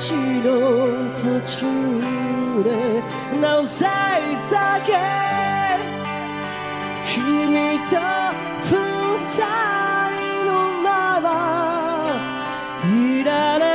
[0.00, 2.68] 道の途中で
[3.38, 4.20] なおさい
[4.50, 4.94] だけ。
[7.04, 7.96] 君と
[8.64, 8.72] 二
[10.16, 10.52] 人の
[10.82, 11.28] まま。
[12.82, 13.69] いられ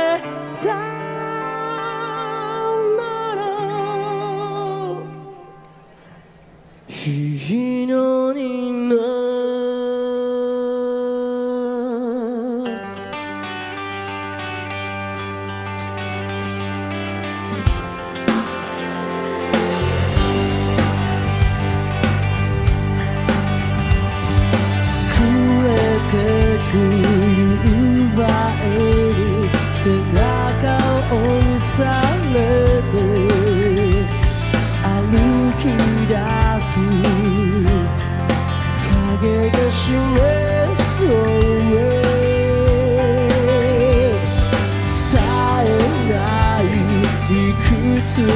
[48.16, 48.32] つもの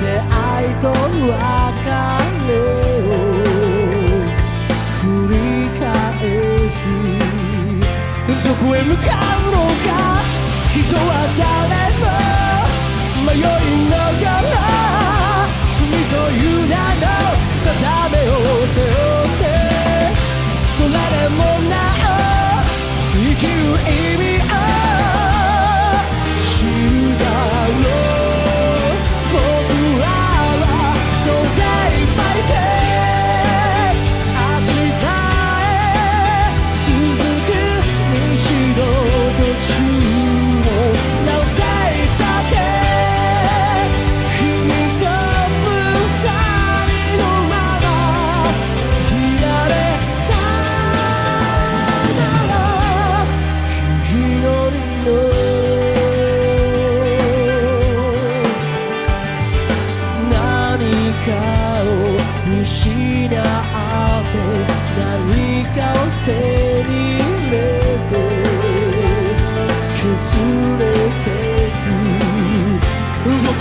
[0.00, 0.96] 出会いと別
[2.48, 3.12] れを
[5.02, 5.34] 繰り
[5.78, 5.84] 返
[6.70, 6.80] し
[8.42, 9.31] どこへ向かう？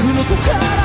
[0.01, 0.80] 僕の心